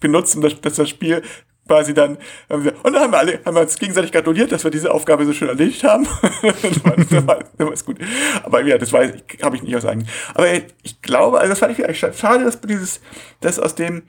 benutzt, 0.00 0.36
dass, 0.42 0.60
dass 0.60 0.74
das 0.74 0.88
Spiel 0.88 1.22
quasi 1.66 1.94
dann, 1.94 2.18
haben 2.48 2.62
sie, 2.62 2.70
und 2.70 2.92
dann 2.92 3.02
haben 3.02 3.12
wir 3.12 3.18
alle, 3.18 3.40
haben 3.44 3.54
wir 3.56 3.62
uns 3.62 3.78
gegenseitig 3.78 4.12
gratuliert, 4.12 4.52
dass 4.52 4.64
wir 4.64 4.70
diese 4.70 4.92
Aufgabe 4.92 5.24
so 5.24 5.32
schön 5.32 5.48
erledigt 5.48 5.82
haben. 5.84 6.06
das, 6.42 6.84
war, 6.84 6.96
das, 6.96 7.26
war, 7.26 7.38
das 7.58 7.86
war 7.86 7.94
gut. 7.94 7.98
Aber 8.44 8.62
ja, 8.62 8.78
das 8.78 8.92
weiß 8.92 9.14
ich, 9.14 9.42
habe 9.42 9.56
ich 9.56 9.62
nicht 9.62 9.74
aus 9.74 9.84
eigen. 9.84 10.06
Aber 10.34 10.46
ich 10.82 11.02
glaube, 11.02 11.38
also 11.38 11.50
das 11.50 11.58
fand 11.58 11.76
ich 11.76 11.84
eigentlich 11.84 11.98
schade, 12.16 12.44
dass 12.44 12.60
dieses, 12.60 13.00
dass 13.40 13.58
aus 13.58 13.74
dem, 13.74 14.04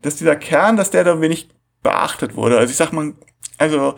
dass 0.00 0.16
dieser 0.16 0.36
Kern, 0.36 0.76
dass 0.76 0.90
der 0.90 1.04
da 1.04 1.20
wenig 1.20 1.50
beachtet 1.82 2.34
wurde. 2.34 2.58
Also 2.58 2.70
ich 2.70 2.76
sag 2.76 2.92
mal, 2.92 3.12
also, 3.58 3.94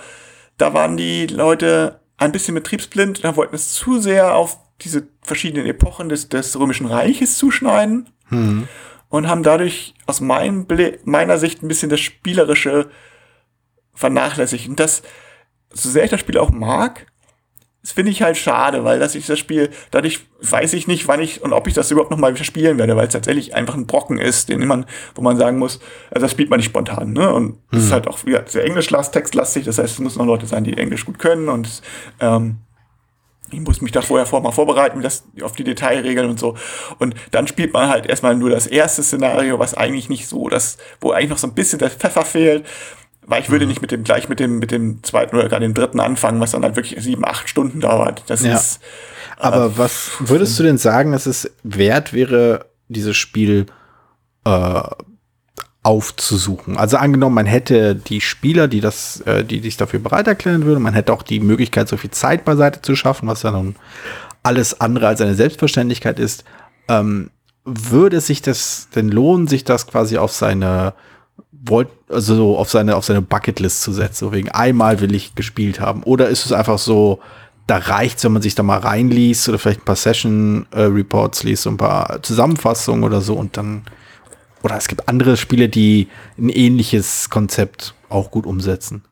da 0.58 0.74
waren 0.74 0.96
die 0.96 1.26
Leute 1.26 2.00
ein 2.16 2.32
bisschen 2.32 2.54
betriebsblind, 2.54 3.24
da 3.24 3.36
wollten 3.36 3.54
es 3.54 3.72
zu 3.72 4.00
sehr 4.00 4.34
auf 4.34 4.58
diese 4.80 5.06
verschiedenen 5.22 5.66
Epochen 5.66 6.08
des, 6.08 6.28
des 6.28 6.58
Römischen 6.58 6.86
Reiches 6.86 7.36
zuschneiden 7.36 8.10
hm. 8.28 8.68
Und 9.12 9.28
haben 9.28 9.42
dadurch 9.42 9.92
aus 10.06 10.22
meinem, 10.22 10.66
meiner 11.04 11.36
Sicht 11.36 11.62
ein 11.62 11.68
bisschen 11.68 11.90
das 11.90 12.00
Spielerische 12.00 12.88
vernachlässigt. 13.92 14.66
Und 14.70 14.80
das, 14.80 15.02
so 15.70 15.90
sehr 15.90 16.04
ich 16.04 16.10
das 16.10 16.20
Spiel 16.20 16.38
auch 16.38 16.50
mag, 16.50 17.06
das 17.82 17.92
finde 17.92 18.10
ich 18.10 18.22
halt 18.22 18.38
schade, 18.38 18.84
weil 18.84 18.98
dass 18.98 19.14
ich 19.14 19.26
das 19.26 19.38
Spiel, 19.38 19.68
dadurch 19.90 20.20
weiß 20.40 20.72
ich 20.72 20.86
nicht, 20.86 21.08
wann 21.08 21.20
ich 21.20 21.42
und 21.42 21.52
ob 21.52 21.66
ich 21.66 21.74
das 21.74 21.90
überhaupt 21.90 22.10
noch 22.10 22.16
mal 22.16 22.34
wieder 22.34 22.44
spielen 22.44 22.78
werde, 22.78 22.96
weil 22.96 23.08
es 23.08 23.12
tatsächlich 23.12 23.54
einfach 23.54 23.74
ein 23.74 23.86
Brocken 23.86 24.18
ist, 24.18 24.48
den 24.48 24.66
man, 24.66 24.86
wo 25.14 25.20
man 25.20 25.36
sagen 25.36 25.58
muss, 25.58 25.78
also 26.10 26.24
das 26.24 26.30
spielt 26.30 26.48
man 26.48 26.56
nicht 26.56 26.66
spontan, 26.66 27.12
ne? 27.12 27.34
Und 27.34 27.58
es 27.70 27.78
mhm. 27.78 27.84
ist 27.84 27.92
halt 27.92 28.08
auch 28.08 28.24
wieder 28.24 28.44
sehr 28.46 28.64
englisch-textlastig, 28.64 29.66
das 29.66 29.76
heißt, 29.76 29.92
es 29.92 29.98
müssen 29.98 30.20
noch 30.20 30.26
Leute 30.26 30.46
sein, 30.46 30.64
die 30.64 30.78
Englisch 30.78 31.04
gut 31.04 31.18
können 31.18 31.50
und 31.50 31.82
ähm, 32.20 32.60
ich 33.52 33.60
muss 33.60 33.80
mich 33.80 33.92
da 33.92 34.02
vorher 34.02 34.26
vor 34.26 34.40
mal 34.40 34.52
vorbereiten, 34.52 35.02
das 35.02 35.24
auf 35.42 35.52
die 35.52 35.64
Detailregeln 35.64 36.28
und 36.28 36.40
so. 36.40 36.56
Und 36.98 37.14
dann 37.30 37.46
spielt 37.46 37.72
man 37.72 37.88
halt 37.88 38.06
erstmal 38.06 38.34
nur 38.34 38.50
das 38.50 38.66
erste 38.66 39.02
Szenario, 39.02 39.58
was 39.58 39.74
eigentlich 39.74 40.08
nicht 40.08 40.26
so, 40.26 40.48
das, 40.48 40.78
wo 41.00 41.12
eigentlich 41.12 41.30
noch 41.30 41.38
so 41.38 41.46
ein 41.46 41.54
bisschen 41.54 41.78
der 41.78 41.90
Pfeffer 41.90 42.24
fehlt. 42.24 42.66
Weil 43.24 43.42
ich 43.42 43.50
würde 43.50 43.66
mhm. 43.66 43.70
nicht 43.70 43.82
mit 43.82 43.92
dem 43.92 44.02
gleich 44.02 44.28
mit 44.28 44.40
dem 44.40 44.58
mit 44.58 44.72
dem 44.72 45.02
zweiten 45.04 45.36
oder 45.36 45.48
gar 45.48 45.60
dem 45.60 45.74
dritten 45.74 46.00
anfangen, 46.00 46.40
was 46.40 46.50
dann 46.50 46.64
halt 46.64 46.74
wirklich 46.74 47.00
sieben, 47.02 47.24
acht 47.24 47.48
Stunden 47.48 47.80
dauert. 47.80 48.24
Das 48.26 48.42
ja. 48.42 48.54
ist. 48.54 48.80
Aber 49.38 49.66
äh, 49.66 49.78
was 49.78 50.10
würdest 50.18 50.58
du 50.58 50.64
denn 50.64 50.78
sagen, 50.78 51.12
dass 51.12 51.26
es 51.26 51.50
wert 51.62 52.12
wäre, 52.12 52.66
dieses 52.88 53.16
Spiel 53.16 53.66
äh, 54.44 54.82
aufzusuchen? 55.82 56.76
Also 56.76 56.96
angenommen, 56.96 57.34
man 57.34 57.46
hätte 57.46 57.94
die 57.94 58.20
Spieler, 58.20 58.68
die 58.68 58.80
das, 58.80 59.20
äh, 59.22 59.44
die 59.44 59.60
sich 59.60 59.76
dafür 59.76 60.00
bereit 60.00 60.26
erklären 60.26 60.64
würden, 60.64 60.82
man 60.82 60.94
hätte 60.94 61.12
auch 61.12 61.22
die 61.22 61.40
Möglichkeit, 61.40 61.88
so 61.88 61.96
viel 61.96 62.10
Zeit 62.10 62.44
beiseite 62.44 62.82
zu 62.82 62.96
schaffen, 62.96 63.28
was 63.28 63.42
ja 63.42 63.50
nun 63.50 63.76
alles 64.42 64.80
andere 64.80 65.08
als 65.08 65.20
eine 65.20 65.34
Selbstverständlichkeit 65.34 66.18
ist. 66.18 66.44
Ähm, 66.88 67.30
würde 67.64 68.20
sich 68.20 68.42
das 68.42 68.88
denn 68.94 69.08
lohnen, 69.08 69.46
sich 69.46 69.64
das 69.64 69.86
quasi 69.86 70.18
auf 70.18 70.32
seine 70.32 70.94
also 72.08 72.34
so 72.34 72.58
auf 72.58 72.70
seine, 72.70 72.96
auf 72.96 73.04
seine 73.04 73.22
Bucketlist 73.22 73.82
zu 73.82 73.92
setzen, 73.92 74.26
so 74.26 74.32
wegen 74.32 74.48
einmal 74.48 75.00
will 75.00 75.14
ich 75.14 75.34
gespielt 75.34 75.80
haben. 75.80 76.02
Oder 76.02 76.28
ist 76.28 76.44
es 76.44 76.52
einfach 76.52 76.78
so, 76.78 77.20
da 77.66 77.76
reicht 77.76 78.22
wenn 78.24 78.32
man 78.32 78.42
sich 78.42 78.54
da 78.54 78.62
mal 78.62 78.78
reinliest 78.78 79.48
oder 79.48 79.58
vielleicht 79.58 79.82
ein 79.82 79.84
paar 79.84 79.96
Session-Reports 79.96 81.44
äh, 81.44 81.46
liest, 81.46 81.62
so 81.62 81.70
ein 81.70 81.76
paar 81.76 82.22
Zusammenfassungen 82.22 83.04
oder 83.04 83.20
so 83.20 83.34
und 83.34 83.56
dann, 83.56 83.82
oder 84.62 84.76
es 84.76 84.88
gibt 84.88 85.08
andere 85.08 85.36
Spiele, 85.36 85.68
die 85.68 86.08
ein 86.38 86.48
ähnliches 86.48 87.30
Konzept 87.30 87.94
auch 88.08 88.30
gut 88.30 88.46
umsetzen. 88.46 89.04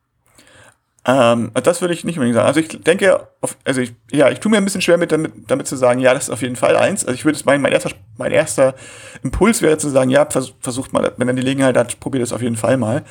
Ähm, 1.07 1.51
das 1.55 1.81
würde 1.81 1.95
ich 1.95 2.05
nicht 2.05 2.19
unbedingt 2.19 2.37
sagen. 2.37 2.47
Also 2.47 2.61
ich 2.61 2.69
denke, 2.69 3.29
auf, 3.41 3.57
also 3.65 3.81
ich, 3.81 3.95
ja, 4.11 4.31
ich 4.31 4.39
tue 4.39 4.51
mir 4.51 4.59
ein 4.59 4.65
bisschen 4.65 4.83
schwer 4.83 4.99
mit 4.99 5.11
damit, 5.13 5.33
damit 5.49 5.67
zu 5.67 5.77
sagen, 5.77 5.99
ja, 6.01 6.13
das 6.13 6.25
ist 6.25 6.31
auf 6.31 6.43
jeden 6.43 6.57
Fall 6.57 6.77
eins. 6.77 7.05
Also 7.05 7.15
ich 7.15 7.25
würde 7.25 7.39
es 7.39 7.45
meinen, 7.45 7.63
mein 7.63 7.73
erster, 7.73 7.91
mein 8.19 8.33
erster 8.33 8.75
Impuls 9.23 9.63
wäre 9.63 9.79
zu 9.79 9.89
sagen, 9.89 10.11
ja, 10.11 10.27
vers, 10.27 10.53
versucht 10.61 10.93
mal, 10.93 11.13
wenn 11.17 11.29
er 11.29 11.35
die 11.35 11.41
Gelegenheit 11.41 11.77
hat, 11.77 11.99
probiert 12.01 12.25
es 12.25 12.33
auf 12.33 12.43
jeden 12.43 12.57
Fall 12.57 12.77
mal. 12.77 13.05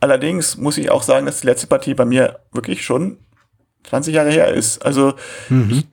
Allerdings 0.00 0.56
muss 0.56 0.78
ich 0.78 0.90
auch 0.90 1.02
sagen, 1.02 1.26
dass 1.26 1.42
die 1.42 1.46
letzte 1.46 1.66
Partie 1.66 1.92
bei 1.92 2.06
mir 2.06 2.40
wirklich 2.52 2.84
schon 2.84 3.18
20 3.84 4.14
Jahre 4.14 4.30
her 4.30 4.48
ist. 4.48 4.84
Also 4.84 5.14
mhm. 5.50 5.70
ich, 5.70 5.86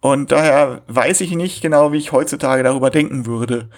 und 0.00 0.30
daher 0.32 0.82
weiß 0.86 1.20
ich 1.20 1.32
nicht 1.32 1.60
genau, 1.60 1.92
wie 1.92 1.98
ich 1.98 2.12
heutzutage 2.12 2.62
darüber 2.62 2.90
denken 2.90 3.26
würde. 3.26 3.68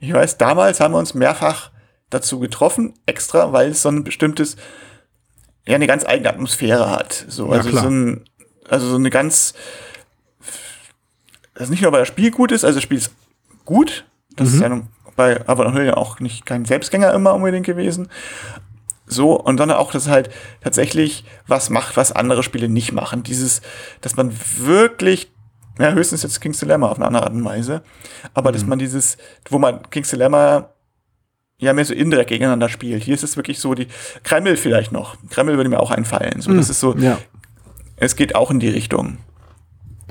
Ich 0.00 0.12
weiß, 0.12 0.38
damals 0.38 0.80
haben 0.80 0.94
wir 0.94 0.98
uns 0.98 1.14
mehrfach 1.14 1.70
dazu 2.10 2.38
getroffen, 2.38 2.94
extra, 3.04 3.52
weil 3.52 3.70
es 3.70 3.82
so 3.82 3.88
ein 3.88 4.04
bestimmtes 4.04 4.56
ja 5.66 5.74
eine 5.74 5.86
ganz 5.86 6.06
eigene 6.06 6.30
Atmosphäre 6.30 6.90
hat. 6.90 7.26
So, 7.28 7.50
also 7.50 7.70
so 7.70 7.88
ein, 7.88 8.24
also 8.68 8.88
so 8.88 8.96
eine 8.96 9.10
ganz, 9.10 9.54
also 11.54 11.70
nicht 11.70 11.82
nur 11.82 11.92
weil 11.92 12.00
das 12.00 12.08
Spiel 12.08 12.30
gut 12.30 12.52
ist, 12.52 12.64
also 12.64 12.76
das 12.76 12.82
Spiel 12.84 12.98
ist 12.98 13.10
gut, 13.64 14.04
das 14.36 14.50
mhm. 14.50 14.54
ist 14.54 14.60
ja 14.60 14.80
bei 15.16 15.48
Avalon 15.48 15.72
Hill 15.72 15.86
ja 15.86 15.96
auch 15.96 16.20
nicht 16.20 16.46
kein 16.46 16.64
Selbstgänger 16.64 17.12
immer 17.14 17.34
unbedingt 17.34 17.66
gewesen. 17.66 18.08
So, 19.08 19.40
und 19.40 19.58
sondern 19.58 19.78
auch, 19.78 19.92
dass 19.92 20.08
halt 20.08 20.30
tatsächlich 20.62 21.24
was 21.46 21.70
macht, 21.70 21.96
was 21.96 22.12
andere 22.12 22.42
Spiele 22.42 22.68
nicht 22.68 22.92
machen. 22.92 23.22
Dieses, 23.22 23.62
dass 24.00 24.16
man 24.16 24.32
wirklich, 24.58 25.30
ja, 25.78 25.92
höchstens 25.92 26.22
jetzt 26.22 26.40
King's 26.40 26.58
Dilemma 26.58 26.88
auf 26.88 26.96
eine 26.96 27.06
andere 27.06 27.24
Art 27.24 27.32
und 27.32 27.44
Weise, 27.44 27.82
aber 28.34 28.50
mhm. 28.50 28.54
dass 28.54 28.66
man 28.66 28.78
dieses, 28.78 29.16
wo 29.50 29.58
man 29.58 29.88
King's 29.90 30.10
Dilemma 30.10 30.70
ja 31.58 31.72
mehr 31.72 31.84
so 31.84 31.94
indirekt 31.94 32.28
gegeneinander 32.28 32.68
spielt. 32.68 33.02
Hier 33.02 33.14
ist 33.14 33.24
es 33.24 33.36
wirklich 33.36 33.58
so 33.60 33.74
die 33.74 33.88
Kreml 34.22 34.56
vielleicht 34.56 34.92
noch. 34.92 35.16
Kreml 35.30 35.56
würde 35.56 35.70
mir 35.70 35.80
auch 35.80 35.90
einfallen. 35.90 36.40
So, 36.40 36.52
das 36.52 36.66
hm, 36.66 36.70
ist 36.70 36.80
so. 36.80 36.96
Ja. 36.96 37.18
Es 37.96 38.16
geht 38.16 38.34
auch 38.34 38.50
in 38.50 38.60
die 38.60 38.68
Richtung. 38.68 39.18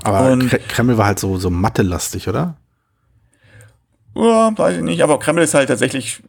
Aber 0.02 0.32
Und, 0.32 0.50
Kreml 0.68 0.98
war 0.98 1.06
halt 1.06 1.18
so 1.18 1.36
so 1.36 1.50
Mathe-lastig, 1.50 2.28
oder? 2.28 2.56
Ja, 4.14 4.56
weiß 4.56 4.78
ich 4.78 4.82
nicht, 4.82 5.02
aber 5.02 5.18
Kreml 5.18 5.42
ist 5.42 5.54
halt 5.54 5.68
tatsächlich, 5.68 6.22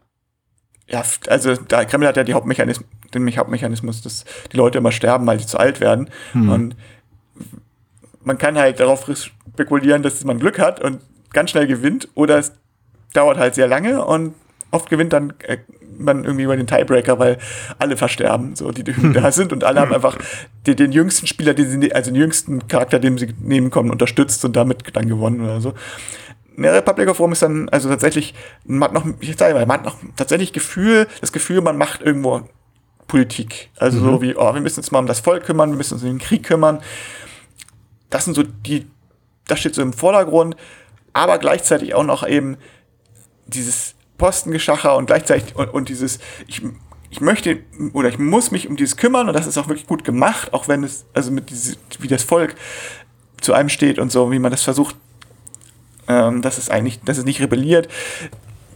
ja, 0.88 1.04
also 1.28 1.56
da, 1.56 1.86
Kreml 1.86 2.08
hat 2.08 2.17
ja 2.17 2.23
die 2.23 2.34
Hauptmechanismus, 2.34 2.88
den 3.13 3.38
Hauptmechanismus, 3.38 4.02
dass 4.02 4.26
die 4.52 4.58
Leute 4.58 4.78
immer 4.78 4.91
sterben, 4.91 5.26
weil 5.26 5.39
sie 5.39 5.47
zu 5.47 5.58
alt 5.58 5.80
werden. 5.80 6.10
Hm. 6.34 6.50
Und 6.50 6.76
man 8.28 8.38
kann 8.38 8.58
halt 8.58 8.80
darauf 8.80 9.08
spekulieren, 9.54 10.04
dass 10.04 10.24
man 10.26 10.38
Glück 10.38 10.60
hat 10.60 10.82
und 10.82 11.00
ganz 11.32 11.52
schnell 11.52 11.66
gewinnt 11.66 12.10
oder 12.13 12.38
es 12.38 12.52
dauert 13.13 13.38
halt 13.38 13.56
sehr 13.56 13.68
lange 13.68 14.04
und 14.04 14.36
oft 14.70 14.90
gewinnt 14.90 15.13
dann 15.13 15.34
äh, 15.44 15.58
man 15.98 16.26
irgendwie 16.26 16.44
über 16.44 16.58
den 16.58 16.68
Tiebreaker, 16.68 17.18
weil 17.18 17.38
alle 17.80 17.98
versterben, 17.98 18.56
so 18.56 18.72
die, 18.72 18.84
die 18.84 19.13
da 19.13 19.32
sind 19.32 19.52
und 19.52 19.63
alle 19.63 19.80
haben 19.80 19.94
einfach 19.94 20.18
den, 20.68 20.76
den 20.76 20.92
jüngsten 20.92 21.26
Spieler, 21.26 21.54
den 21.54 21.82
sie, 21.82 21.96
also 21.96 22.12
den 22.12 22.20
jüngsten 22.20 22.68
Charakter, 22.68 23.00
den 23.00 23.18
sie 23.18 23.34
nehmen 23.42 23.72
kommen, 23.72 23.90
unterstützt 23.90 24.44
und 24.46 24.56
damit 24.56 24.84
dann 24.94 25.08
gewonnen 25.08 25.42
oder 25.42 25.62
so. 25.62 25.74
Ne, 26.56 26.72
Republic 26.74 27.08
of 27.08 27.20
Rome 27.20 27.34
ist 27.34 27.42
dann 27.42 27.70
also 27.70 27.88
tatsächlich, 27.88 28.36
man 28.66 28.90
hat 28.90 28.94
noch, 28.94 29.06
ich 29.22 29.38
sage 29.38 29.54
mal, 29.54 29.66
man 29.66 29.80
hat 29.80 29.86
noch 29.86 29.98
tatsächlich 30.18 30.54
Gefühl, 30.54 31.08
das 31.22 31.32
Gefühl, 31.32 31.62
man 31.62 31.78
macht 31.78 32.02
irgendwo 32.02 32.42
Politik. 33.08 33.70
Also 33.78 34.00
mhm. 34.00 34.04
so 34.04 34.22
wie, 34.22 34.36
oh, 34.36 34.54
wir 34.54 34.62
müssen 34.62 34.82
uns 34.82 34.92
mal 34.92 35.00
um 35.00 35.08
das 35.08 35.22
Volk 35.22 35.46
kümmern, 35.46 35.72
wir 35.72 35.78
müssen 35.78 35.94
uns 35.94 36.04
um 36.04 36.10
den 36.10 36.20
Krieg 36.20 36.44
kümmern. 36.44 36.80
Das 38.10 38.26
sind 38.26 38.36
so 38.36 38.43
die, 38.43 38.88
das 39.48 39.60
steht 39.60 39.76
so 39.76 39.82
im 39.82 39.93
Vordergrund, 39.93 40.56
aber 41.13 41.38
gleichzeitig 41.38 41.96
auch 41.96 42.04
noch 42.04 42.28
eben 42.28 42.58
dieses 43.48 43.96
Postengeschacher 44.17 44.96
und 44.96 45.08
gleichzeitig 45.08 45.56
und, 45.56 45.74
und 45.74 45.89
dieses, 45.89 46.20
ich, 46.48 46.62
ich 47.10 47.22
möchte 47.22 47.60
oder 47.93 48.10
ich 48.10 48.20
muss 48.20 48.52
mich 48.52 48.67
um 48.67 48.76
dieses 48.76 48.98
kümmern 48.98 49.28
und 49.28 49.34
das 49.34 49.48
ist 49.48 49.58
auch 49.58 49.67
wirklich 49.67 49.88
gut 49.88 50.04
gemacht, 50.04 50.54
auch 50.54 50.67
wenn 50.67 50.84
es, 50.84 51.06
also 51.13 51.32
mit 51.32 51.50
diese, 51.50 51.78
wie 52.00 52.08
das 52.08 52.24
Volk 52.24 52.56
zu 53.41 53.54
einem 53.54 53.70
steht 53.70 54.00
und 54.00 54.12
so, 54.12 54.32
wie 54.32 54.39
man 54.39 54.52
das 54.52 54.63
versucht, 54.63 54.96
ähm, 56.08 56.41
dass 56.41 56.58
es 56.58 56.70
eigentlich, 56.70 57.02
dass 57.02 57.17
es 57.17 57.26
nicht 57.26 57.41
rebelliert. 57.41 57.88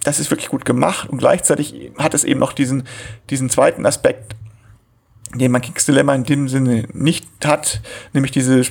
Das 0.03 0.19
ist 0.19 0.31
wirklich 0.31 0.49
gut 0.49 0.65
gemacht 0.65 1.09
und 1.09 1.19
gleichzeitig 1.19 1.91
hat 1.97 2.13
es 2.13 2.23
eben 2.23 2.39
noch 2.39 2.53
diesen, 2.53 2.83
diesen 3.29 3.49
zweiten 3.49 3.85
Aspekt, 3.85 4.35
den 5.35 5.51
man 5.51 5.61
King's 5.61 5.85
Dilemma 5.85 6.15
in 6.15 6.23
dem 6.23 6.49
Sinne 6.49 6.87
nicht 6.93 7.27
hat, 7.45 7.81
nämlich 8.13 8.31
diese 8.31 8.63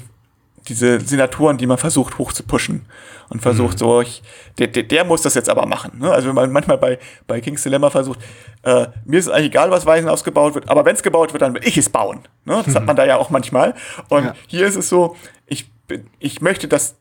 diese 0.68 1.01
Senatoren, 1.01 1.59
die 1.59 1.66
man 1.66 1.79
versucht 1.79 2.18
hochzupuschen 2.18 2.87
und 3.29 3.40
versucht 3.42 3.75
mhm. 3.75 3.79
so, 3.79 4.01
ich, 4.01 4.23
der, 4.59 4.66
der, 4.68 4.83
der 4.83 5.05
muss 5.05 5.23
das 5.23 5.35
jetzt 5.35 5.49
aber 5.49 5.66
machen. 5.66 5.99
Ne? 5.99 6.11
Also 6.11 6.29
wenn 6.29 6.35
man 6.35 6.53
manchmal 6.53 6.79
bei, 6.79 6.99
bei 7.27 7.40
King's 7.40 7.62
Dilemma 7.62 7.90
versucht, 7.90 8.20
äh, 8.62 8.87
mir 9.05 9.18
ist 9.18 9.27
es 9.27 9.33
eigentlich 9.33 9.49
egal, 9.49 9.70
was 9.70 9.87
Waisenhaus 9.87 10.25
gebaut 10.25 10.55
wird, 10.55 10.68
aber 10.68 10.85
wenn 10.85 10.94
es 10.94 11.03
gebaut 11.03 11.33
wird, 11.33 11.42
dann 11.42 11.55
will 11.55 11.62
ich 11.64 11.77
es 11.77 11.88
bauen. 11.88 12.20
Ne? 12.44 12.57
Das 12.57 12.68
mhm. 12.68 12.75
hat 12.75 12.87
man 12.87 12.96
da 12.96 13.05
ja 13.05 13.16
auch 13.16 13.31
manchmal. 13.31 13.75
Und 14.09 14.25
ja. 14.25 14.35
hier 14.46 14.66
ist 14.66 14.77
es 14.77 14.88
so, 14.88 15.16
ich, 15.46 15.70
ich 16.18 16.40
möchte, 16.40 16.68
dass 16.68 16.96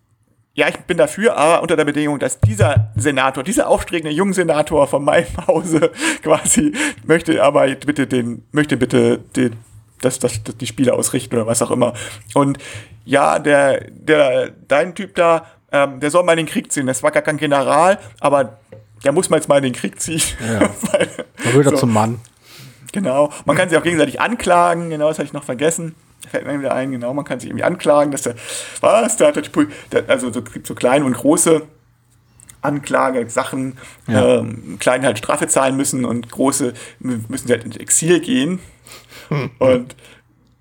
ja, 0.59 0.67
ich 0.67 0.77
bin 0.79 0.97
dafür, 0.97 1.37
aber 1.37 1.61
unter 1.61 1.77
der 1.77 1.85
Bedingung, 1.85 2.19
dass 2.19 2.41
dieser 2.41 2.91
Senator, 2.95 3.43
dieser 3.43 3.69
aufstrebende 3.69 4.13
junge 4.13 4.33
Senator 4.33 4.87
von 4.87 5.05
meinem 5.05 5.47
Hause 5.47 5.91
quasi 6.21 6.73
möchte 7.05 7.41
aber 7.41 7.67
bitte 7.75 8.07
den, 8.07 8.43
möchte 8.51 8.75
bitte 8.75 9.19
den, 9.35 9.53
dass, 10.01 10.19
dass, 10.19 10.43
dass 10.43 10.57
die 10.57 10.67
Spiele 10.67 10.93
ausrichten 10.93 11.35
oder 11.35 11.47
was 11.47 11.61
auch 11.61 11.71
immer. 11.71 11.93
Und 12.33 12.57
ja, 13.05 13.39
der, 13.39 13.85
der, 13.89 14.51
dein 14.67 14.95
Typ 14.95 15.15
da, 15.15 15.45
ähm, 15.71 15.99
der 15.99 16.11
soll 16.11 16.23
mal 16.23 16.33
in 16.33 16.45
den 16.45 16.47
Krieg 16.47 16.71
ziehen. 16.71 16.87
Das 16.87 17.03
war 17.03 17.11
gar 17.11 17.23
kein 17.23 17.37
General, 17.37 17.99
aber 18.19 18.57
der 19.03 19.11
muss 19.11 19.29
mal 19.29 19.37
jetzt 19.37 19.49
mal 19.49 19.57
in 19.57 19.63
den 19.63 19.73
Krieg 19.73 19.99
ziehen. 19.99 20.21
Ja. 20.39 20.61
Weil, 20.91 21.09
da 21.43 21.53
wird 21.53 21.65
er 21.65 21.71
so. 21.71 21.77
zum 21.77 21.93
Mann. 21.93 22.19
Genau. 22.91 23.31
Man 23.45 23.55
kann 23.55 23.69
sich 23.69 23.77
auch 23.77 23.83
gegenseitig 23.83 24.19
anklagen, 24.19 24.89
genau, 24.89 25.09
das 25.09 25.19
habe 25.19 25.25
ich 25.25 25.33
noch 25.33 25.43
vergessen. 25.43 25.95
Fällt 26.27 26.45
mir 26.45 26.59
wieder 26.59 26.73
ein, 26.73 26.91
genau, 26.91 27.13
man 27.13 27.25
kann 27.25 27.39
sich 27.39 27.49
irgendwie 27.49 27.63
anklagen, 27.63 28.11
dass 28.11 28.23
der, 28.23 28.35
was, 28.81 29.17
der 29.17 29.27
hat 29.27 29.51
der, 29.91 30.03
also 30.07 30.31
so, 30.31 30.43
so 30.63 30.75
kleine 30.75 31.05
und 31.05 31.13
große 31.13 31.63
Anklagesachen, 32.61 33.77
ja. 34.07 34.39
ähm, 34.39 34.77
kleine 34.79 35.05
halt 35.05 35.17
Strafe 35.17 35.47
zahlen 35.47 35.77
müssen 35.77 36.03
und 36.03 36.29
große 36.29 36.73
müssen 36.99 37.47
sie 37.47 37.53
halt 37.53 37.63
ins 37.63 37.77
Exil 37.77 38.19
gehen. 38.19 38.59
und 39.59 39.95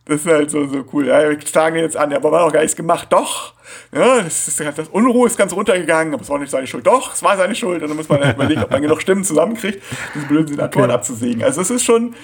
das 0.08 0.22
ist 0.22 0.26
halt 0.26 0.50
so, 0.50 0.66
so 0.66 0.84
cool. 0.92 1.06
Ja, 1.06 1.28
wir 1.28 1.36
klagen 1.36 1.76
jetzt 1.76 1.96
an, 1.96 2.12
aber 2.14 2.32
wir 2.32 2.38
haben 2.38 2.48
auch 2.48 2.52
gar 2.52 2.62
nichts 2.62 2.76
gemacht. 2.76 3.08
Doch. 3.10 3.52
Ja, 3.92 4.22
das, 4.22 4.48
ist, 4.48 4.58
das 4.58 4.88
Unruhe 4.88 5.26
ist 5.26 5.36
ganz 5.36 5.52
runtergegangen, 5.52 6.14
aber 6.14 6.22
es 6.22 6.30
war 6.30 6.38
nicht 6.38 6.50
seine 6.50 6.66
Schuld. 6.66 6.86
Doch, 6.86 7.12
es 7.12 7.22
war 7.22 7.36
seine 7.36 7.54
Schuld. 7.54 7.82
Und 7.82 7.88
dann 7.88 7.96
muss 7.96 8.08
man 8.08 8.24
halt 8.24 8.36
überlegen, 8.36 8.62
ob 8.62 8.70
man 8.70 8.80
genug 8.80 9.02
Stimmen 9.02 9.22
zusammenkriegt, 9.22 9.82
diese 10.14 10.26
blöden 10.26 10.48
Senatoren 10.48 10.86
okay. 10.86 10.94
abzusägen. 10.94 11.42
Also 11.44 11.60
es 11.60 11.70
ist 11.70 11.84
schon, 11.84 12.14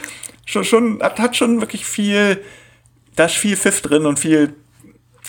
schon, 0.46 0.64
schon, 0.64 1.02
hat 1.02 1.36
schon 1.36 1.60
wirklich 1.60 1.84
viel, 1.84 2.42
da 3.16 3.26
ist 3.26 3.34
viel 3.34 3.56
Pfiff 3.56 3.82
drin 3.82 4.06
und 4.06 4.18
viel, 4.18 4.54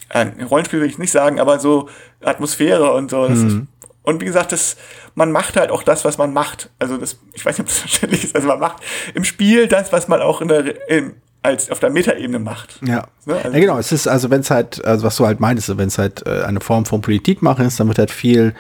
äh, 0.10 0.28
Rollenspiel 0.50 0.80
will 0.80 0.90
ich 0.90 0.98
nicht 0.98 1.12
sagen, 1.12 1.42
aber 1.42 1.60
so 1.60 1.90
Atmosphäre 2.24 2.94
und 2.94 3.12
so. 3.12 3.28
Mhm. 3.28 3.34
Ist, 3.34 3.75
und 4.06 4.22
wie 4.22 4.26
gesagt, 4.26 4.52
das, 4.52 4.78
man 5.16 5.32
macht 5.32 5.58
halt 5.58 5.72
auch 5.72 5.84
das, 5.84 6.06
was 6.06 6.18
man 6.18 6.34
macht. 6.34 6.70
Also 6.80 6.98
das, 6.98 7.18
ich 7.34 7.46
weiß 7.46 7.58
nicht, 7.58 7.62
ob 7.62 7.68
das 7.68 7.78
verständlich 7.80 8.24
ist. 8.24 8.36
Also 8.36 8.48
man 8.48 8.60
macht 8.60 8.78
im 9.14 9.24
Spiel 9.24 9.68
das, 9.68 9.92
was 9.92 10.08
man 10.08 10.22
auch 10.22 10.42
in 10.42 10.48
der, 10.48 10.90
im, 10.90 11.14
als 11.42 11.70
auf 11.70 11.80
der 11.80 11.90
Metaebene 11.90 12.40
macht. 12.40 12.80
Ja. 12.82 13.08
Ne? 13.26 13.36
Also 13.36 13.50
ja, 13.50 13.60
genau. 13.60 13.78
Es 13.78 13.92
ist, 13.92 14.08
also 14.08 14.30
wenn 14.30 14.42
es 14.42 14.52
halt, 14.52 14.84
also 14.86 15.06
was 15.06 15.16
du 15.16 15.26
halt 15.26 15.40
meinst, 15.40 15.78
wenn 15.78 15.88
es 15.88 15.98
halt 15.98 16.26
äh, 16.26 16.44
eine 16.44 16.62
Form 16.62 16.86
von 16.86 17.02
Politik 17.02 17.42
machen 17.42 17.66
ist, 17.66 17.80
dann 17.80 17.88
wird 17.88 18.00
halt 18.00 18.12
viel 18.12 18.56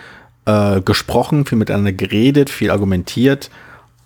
äh, 0.45 0.81
gesprochen, 0.81 1.45
viel 1.45 1.57
miteinander 1.57 1.93
geredet, 1.93 2.49
viel 2.49 2.71
argumentiert 2.71 3.49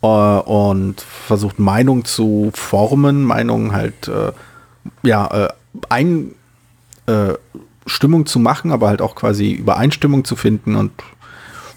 äh, 0.02 0.08
und 0.08 1.02
versucht 1.02 1.60
Meinung 1.60 2.06
zu 2.06 2.52
formen, 2.54 3.24
Meinungen 3.24 3.74
halt, 3.74 4.08
äh, 4.08 4.32
ja, 5.04 5.46
äh, 5.46 5.50
ein, 5.90 6.36
äh, 7.06 7.34
Stimmung 7.86 8.26
zu 8.26 8.40
machen, 8.40 8.72
aber 8.72 8.88
halt 8.88 9.02
auch 9.02 9.16
quasi 9.16 9.52
Übereinstimmung 9.52 10.24
zu 10.24 10.36
finden 10.36 10.76
und 10.76 10.92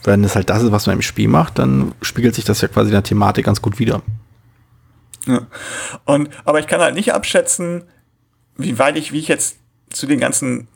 wenn 0.04 0.24
es 0.24 0.34
halt 0.34 0.50
das 0.50 0.62
ist, 0.62 0.72
was 0.72 0.86
man 0.86 0.96
im 0.96 1.02
Spiel 1.02 1.28
macht, 1.28 1.58
dann 1.58 1.92
spiegelt 2.02 2.34
sich 2.34 2.44
das 2.44 2.60
ja 2.60 2.68
quasi 2.68 2.88
in 2.88 2.94
der 2.94 3.02
Thematik 3.02 3.46
ganz 3.46 3.62
gut 3.62 3.78
wieder. 3.78 4.02
Ja. 5.26 5.46
Und, 6.04 6.30
aber 6.44 6.58
ich 6.58 6.66
kann 6.66 6.80
halt 6.80 6.94
nicht 6.94 7.14
abschätzen, 7.14 7.84
wie 8.56 8.78
weit 8.78 8.96
ich, 8.96 9.12
wie 9.12 9.18
ich 9.18 9.28
jetzt 9.28 9.58
zu 9.90 10.06
den 10.06 10.20
ganzen 10.20 10.68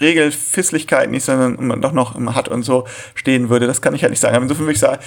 Regelfisslichkeiten 0.00 1.12
nicht, 1.12 1.24
sondern 1.24 1.80
doch 1.80 1.92
noch 1.92 2.16
im 2.16 2.34
Hat 2.34 2.48
und 2.48 2.62
so 2.64 2.86
stehen 3.14 3.48
würde. 3.48 3.66
Das 3.66 3.80
kann 3.80 3.94
ich 3.94 4.02
halt 4.02 4.10
nicht 4.10 4.20
sagen. 4.20 4.34
Aber 4.34 4.42
insofern 4.42 4.66
würde 4.66 4.74
ich 4.74 4.80
sagen, 4.80 5.00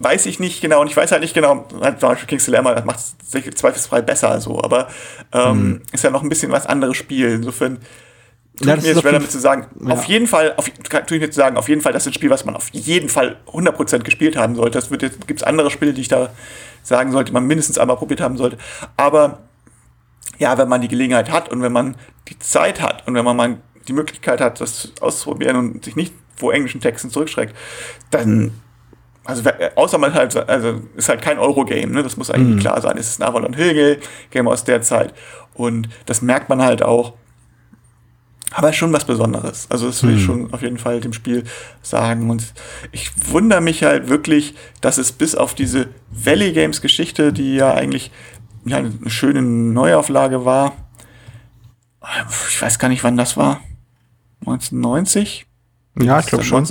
weiß 0.00 0.26
ich 0.26 0.40
nicht 0.40 0.60
genau 0.60 0.80
und 0.80 0.88
ich 0.88 0.96
weiß 0.96 1.12
halt 1.12 1.22
nicht 1.22 1.34
genau, 1.34 1.66
halt 1.80 2.00
zum 2.00 2.08
Beispiel 2.08 2.26
King's 2.26 2.44
Dilemma, 2.44 2.74
das 2.74 2.84
macht 2.84 2.98
es 2.98 3.16
zweifelsfrei 3.54 4.02
besser 4.02 4.40
so, 4.40 4.62
aber 4.62 4.88
ähm, 5.32 5.56
mhm. 5.56 5.82
ist 5.92 6.02
ja 6.02 6.10
noch 6.10 6.22
ein 6.22 6.28
bisschen 6.28 6.50
was 6.50 6.66
anderes 6.66 6.96
Spiel. 6.96 7.28
Insofern 7.28 7.78
tue 8.56 8.68
ja, 8.68 8.74
ich 8.76 8.82
mir 8.82 8.88
jetzt 8.88 9.00
schwer 9.00 9.12
damit 9.12 9.30
zu 9.30 9.38
sagen, 9.38 9.66
ja. 9.80 9.92
auf 9.92 10.04
jeden 10.04 10.26
Fall, 10.26 10.54
auf, 10.56 10.68
tue 10.68 11.16
ich 11.16 11.20
mir 11.20 11.30
zu 11.30 11.36
sagen, 11.36 11.56
auf 11.56 11.68
jeden 11.68 11.80
Fall, 11.80 11.92
das 11.92 12.04
ist 12.04 12.08
ein 12.08 12.14
Spiel, 12.14 12.30
was 12.30 12.44
man 12.44 12.54
auf 12.54 12.68
jeden 12.70 13.08
Fall 13.08 13.36
100% 13.46 14.00
gespielt 14.00 14.36
haben 14.36 14.54
sollte. 14.54 14.78
Das 14.78 14.90
gibt 14.90 15.40
es 15.40 15.42
andere 15.42 15.70
Spiele, 15.70 15.92
die 15.92 16.02
ich 16.02 16.08
da 16.08 16.30
sagen 16.82 17.12
sollte, 17.12 17.32
man 17.32 17.46
mindestens 17.46 17.78
einmal 17.78 17.96
probiert 17.96 18.20
haben 18.20 18.36
sollte. 18.36 18.58
Aber 18.96 19.40
ja, 20.38 20.58
wenn 20.58 20.68
man 20.68 20.80
die 20.80 20.88
Gelegenheit 20.88 21.30
hat 21.30 21.48
und 21.50 21.62
wenn 21.62 21.72
man 21.72 21.96
die 22.28 22.38
Zeit 22.38 22.80
hat 22.80 23.06
und 23.06 23.14
wenn 23.14 23.24
man 23.24 23.36
mal 23.36 23.56
die 23.88 23.92
Möglichkeit 23.92 24.40
hat, 24.40 24.60
das 24.60 24.92
auszuprobieren 25.00 25.56
und 25.56 25.84
sich 25.84 25.96
nicht 25.96 26.12
vor 26.36 26.52
englischen 26.52 26.80
Texten 26.80 27.10
zurückschreckt, 27.10 27.54
dann 28.10 28.52
also 29.24 29.48
außer 29.76 29.98
man 29.98 30.14
halt, 30.14 30.36
also 30.48 30.80
ist 30.96 31.08
halt 31.08 31.22
kein 31.22 31.38
Eurogame, 31.38 31.92
ne? 31.92 32.02
Das 32.02 32.16
muss 32.16 32.30
eigentlich 32.30 32.56
mhm. 32.56 32.60
klar 32.60 32.80
sein. 32.80 32.98
Es 32.98 33.08
ist 33.08 33.22
ein 33.22 33.28
Avalon 33.28 33.54
Hill 33.54 34.00
Game 34.30 34.48
aus 34.48 34.64
der 34.64 34.82
Zeit. 34.82 35.14
Und 35.54 35.88
das 36.06 36.22
merkt 36.22 36.48
man 36.48 36.60
halt 36.60 36.82
auch. 36.82 37.12
Aber 38.52 38.72
schon 38.72 38.92
was 38.92 39.04
Besonderes. 39.04 39.66
Also 39.70 39.86
das 39.86 40.02
will 40.02 40.16
ich 40.16 40.24
schon 40.24 40.52
auf 40.52 40.62
jeden 40.62 40.78
Fall 40.78 41.00
dem 41.00 41.12
Spiel 41.12 41.44
sagen. 41.82 42.30
Und 42.30 42.52
ich 42.90 43.10
wundere 43.28 43.60
mich 43.60 43.82
halt 43.82 44.08
wirklich, 44.08 44.54
dass 44.80 44.98
es 44.98 45.12
bis 45.12 45.34
auf 45.34 45.54
diese 45.54 45.88
Valley 46.10 46.52
Games 46.52 46.80
Geschichte, 46.80 47.32
die 47.32 47.54
ja 47.54 47.72
eigentlich 47.74 48.10
ja, 48.64 48.78
eine 48.78 48.92
schöne 49.06 49.42
Neuauflage 49.42 50.44
war, 50.44 50.76
ich 52.48 52.60
weiß 52.60 52.78
gar 52.78 52.88
nicht, 52.88 53.04
wann 53.04 53.16
das 53.16 53.36
war. 53.36 53.60
1990? 54.40 55.46
Ja, 56.00 56.20
ich 56.20 56.26
glaube 56.26 56.44
schon. 56.44 56.66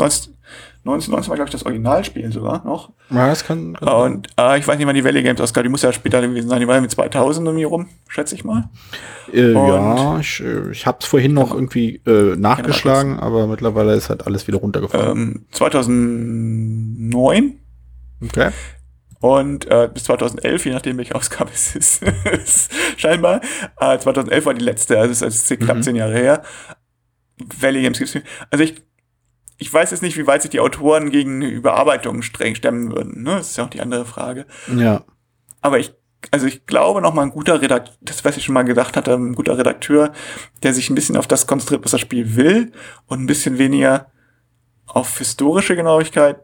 1990 0.83 1.29
war, 1.29 1.35
glaube 1.35 1.49
ich, 1.49 1.51
das 1.51 1.63
Originalspiel 1.63 2.31
sogar 2.31 2.65
noch. 2.65 2.91
Ja, 3.11 3.27
das 3.27 3.45
kann. 3.45 3.73
kann 3.73 3.87
und 3.87 4.29
äh, 4.39 4.57
ich 4.57 4.67
weiß 4.67 4.79
nicht, 4.79 4.87
wann 4.87 4.95
die 4.95 5.03
Valley 5.03 5.21
Games 5.21 5.39
auskam. 5.39 5.61
Die 5.61 5.69
muss 5.69 5.83
ja 5.83 5.93
später 5.93 6.21
gewesen 6.21 6.49
sein. 6.49 6.59
Die 6.59 6.67
war 6.67 6.73
ja 6.73 6.81
mit 6.81 6.89
2000 6.89 7.45
irgendwie 7.45 7.65
rum, 7.65 7.87
schätze 8.07 8.33
ich 8.33 8.43
mal. 8.43 8.67
Äh, 9.31 9.53
ja, 9.53 10.19
ich, 10.19 10.39
äh, 10.39 10.71
ich 10.71 10.87
habe 10.87 10.97
es 10.99 11.05
vorhin 11.05 11.35
noch 11.35 11.53
irgendwie 11.53 12.01
äh, 12.07 12.35
nachgeschlagen, 12.35 13.19
aber 13.19 13.45
mittlerweile 13.45 13.93
ist 13.93 14.09
halt 14.09 14.25
alles 14.25 14.47
wieder 14.47 14.57
runtergefallen. 14.57 15.17
Ähm, 15.17 15.45
2009. 15.51 17.59
Okay. 18.23 18.49
Und 19.19 19.69
äh, 19.69 19.87
bis 19.93 20.05
2011, 20.05 20.65
je 20.65 20.71
nachdem, 20.71 20.97
welche 20.97 21.13
Ausgabe 21.13 21.51
es 21.53 21.75
ist, 21.75 22.03
scheinbar. 22.97 23.41
Äh, 23.79 23.99
2011 23.99 24.45
war 24.47 24.55
die 24.55 24.65
letzte, 24.65 24.97
also 24.97 25.25
es 25.25 25.51
ist 25.51 25.59
knapp 25.59 25.77
mhm. 25.77 25.83
zehn 25.83 25.95
Jahre 25.95 26.13
her. 26.13 26.41
Valley 27.59 27.83
Games 27.83 27.99
gibt's. 27.99 28.17
Also 28.49 28.63
ich 28.63 28.81
ich 29.61 29.71
weiß 29.71 29.91
jetzt 29.91 30.01
nicht, 30.01 30.17
wie 30.17 30.25
weit 30.25 30.41
sich 30.41 30.49
die 30.49 30.59
Autoren 30.59 31.11
gegen 31.11 31.43
Überarbeitungen 31.43 32.23
streng 32.23 32.55
stemmen 32.55 32.91
würden. 32.91 33.21
Ne? 33.21 33.35
Das 33.35 33.51
ist 33.51 33.57
ja 33.57 33.63
auch 33.63 33.69
die 33.69 33.79
andere 33.79 34.05
Frage. 34.05 34.47
Ja. 34.75 35.03
Aber 35.61 35.77
ich, 35.77 35.93
also 36.31 36.47
ich 36.47 36.65
glaube 36.65 36.99
noch 36.99 37.13
mal 37.13 37.21
ein 37.21 37.29
guter 37.29 37.61
Redakteur, 37.61 37.93
das 38.01 38.25
was 38.25 38.37
ich 38.37 38.43
schon 38.43 38.55
mal 38.55 38.63
gedacht 38.63 38.97
hatte, 38.97 39.13
ein 39.13 39.35
guter 39.35 39.59
Redakteur, 39.59 40.13
der 40.63 40.73
sich 40.73 40.89
ein 40.89 40.95
bisschen 40.95 41.15
auf 41.15 41.27
das 41.27 41.45
konzentriert, 41.45 41.83
was 41.83 41.91
das 41.91 42.01
Spiel 42.01 42.35
will 42.35 42.71
und 43.05 43.21
ein 43.21 43.27
bisschen 43.27 43.59
weniger 43.59 44.11
auf 44.87 45.19
historische 45.19 45.75
Genauigkeit, 45.75 46.41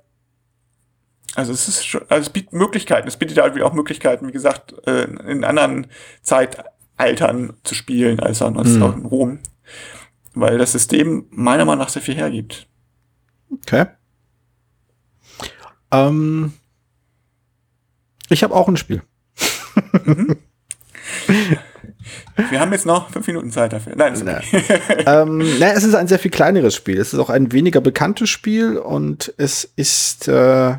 Also 1.33 1.53
es 1.53 1.67
ist 1.67 1.87
schon, 1.87 2.01
also 2.09 2.21
es 2.21 2.29
bietet 2.29 2.53
Möglichkeiten. 2.53 3.07
Es 3.07 3.17
bietet 3.17 3.39
halt 3.39 3.59
auch 3.63 3.73
Möglichkeiten, 3.73 4.27
wie 4.27 4.31
gesagt, 4.31 4.75
äh, 4.85 5.05
in 5.27 5.43
anderen 5.43 5.87
Zeitaltern 6.21 7.53
zu 7.63 7.73
spielen, 7.73 8.19
als 8.19 8.41
mhm. 8.41 8.83
auch 8.83 8.95
in 8.95 9.05
Rom. 9.05 9.39
Weil 10.35 10.59
das 10.59 10.73
System 10.73 11.25
meiner 11.31 11.65
Meinung 11.65 11.79
nach 11.79 11.89
sehr 11.89 12.03
viel 12.03 12.15
hergibt. 12.15 12.67
Okay. 13.51 13.85
Ähm, 15.91 16.53
ich 18.29 18.43
habe 18.43 18.53
auch 18.53 18.67
ein 18.67 18.77
Spiel. 18.77 19.01
Mhm. 20.05 20.37
Wir 22.49 22.59
haben 22.59 22.71
jetzt 22.71 22.85
noch 22.85 23.09
fünf 23.09 23.27
Minuten 23.27 23.51
Zeit 23.51 23.73
dafür. 23.73 23.93
Nein, 23.95 24.13
ist 24.13 24.21
okay. 24.21 24.63
ähm, 25.05 25.43
na, 25.59 25.73
es 25.73 25.83
ist 25.83 25.95
ein 25.95 26.07
sehr 26.07 26.19
viel 26.19 26.31
kleineres 26.31 26.75
Spiel. 26.75 26.99
Es 26.99 27.13
ist 27.13 27.19
auch 27.19 27.29
ein 27.29 27.51
weniger 27.51 27.81
bekanntes 27.81 28.29
Spiel 28.29 28.77
und 28.77 29.33
es 29.37 29.63
ist, 29.75 30.27
äh, 30.27 30.75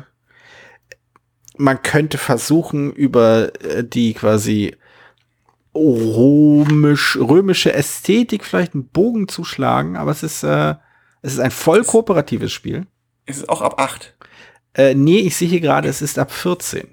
man 1.57 1.83
könnte 1.83 2.17
versuchen, 2.17 2.93
über 2.93 3.51
äh, 3.63 3.83
die 3.83 4.13
quasi 4.13 4.75
römisch, 5.75 7.17
römische 7.17 7.73
Ästhetik 7.73 8.45
vielleicht 8.45 8.73
einen 8.73 8.87
Bogen 8.87 9.27
zu 9.27 9.43
schlagen, 9.43 9.97
aber 9.97 10.11
es 10.11 10.23
ist, 10.23 10.43
äh, 10.43 10.75
es 11.21 11.33
ist 11.33 11.39
ein 11.39 11.51
voll 11.51 11.83
kooperatives 11.83 12.51
Spiel. 12.51 12.87
Ist 13.25 13.37
es 13.37 13.49
auch 13.49 13.61
ab 13.61 13.79
8? 13.79 14.15
Äh, 14.73 14.95
nee, 14.95 15.19
ich 15.19 15.35
sehe 15.35 15.47
hier 15.47 15.61
gerade, 15.61 15.89
es 15.89 16.01
ist 16.01 16.19
ab 16.19 16.31
14. 16.31 16.87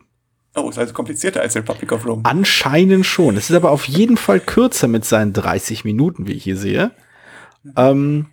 Oh, 0.57 0.71
ist 0.71 0.79
also 0.79 0.95
komplizierter 0.95 1.43
als 1.43 1.55
Republic 1.55 1.93
of 1.93 2.07
Rome. 2.07 2.23
Anscheinend 2.25 3.05
schon. 3.05 3.37
Es 3.37 3.51
ist 3.51 3.57
aber 3.57 3.71
auf 3.71 3.85
jeden 3.85 4.17
Fall 4.17 4.41
kürzer 4.41 4.89
mit 4.89 5.05
seinen 5.05 5.35
30 5.35 5.85
Minuten, 5.85 6.27
wie 6.27 6.33
ich 6.33 6.45
hier 6.45 6.57
sehe. 6.57 6.93
Ähm, 7.77 8.29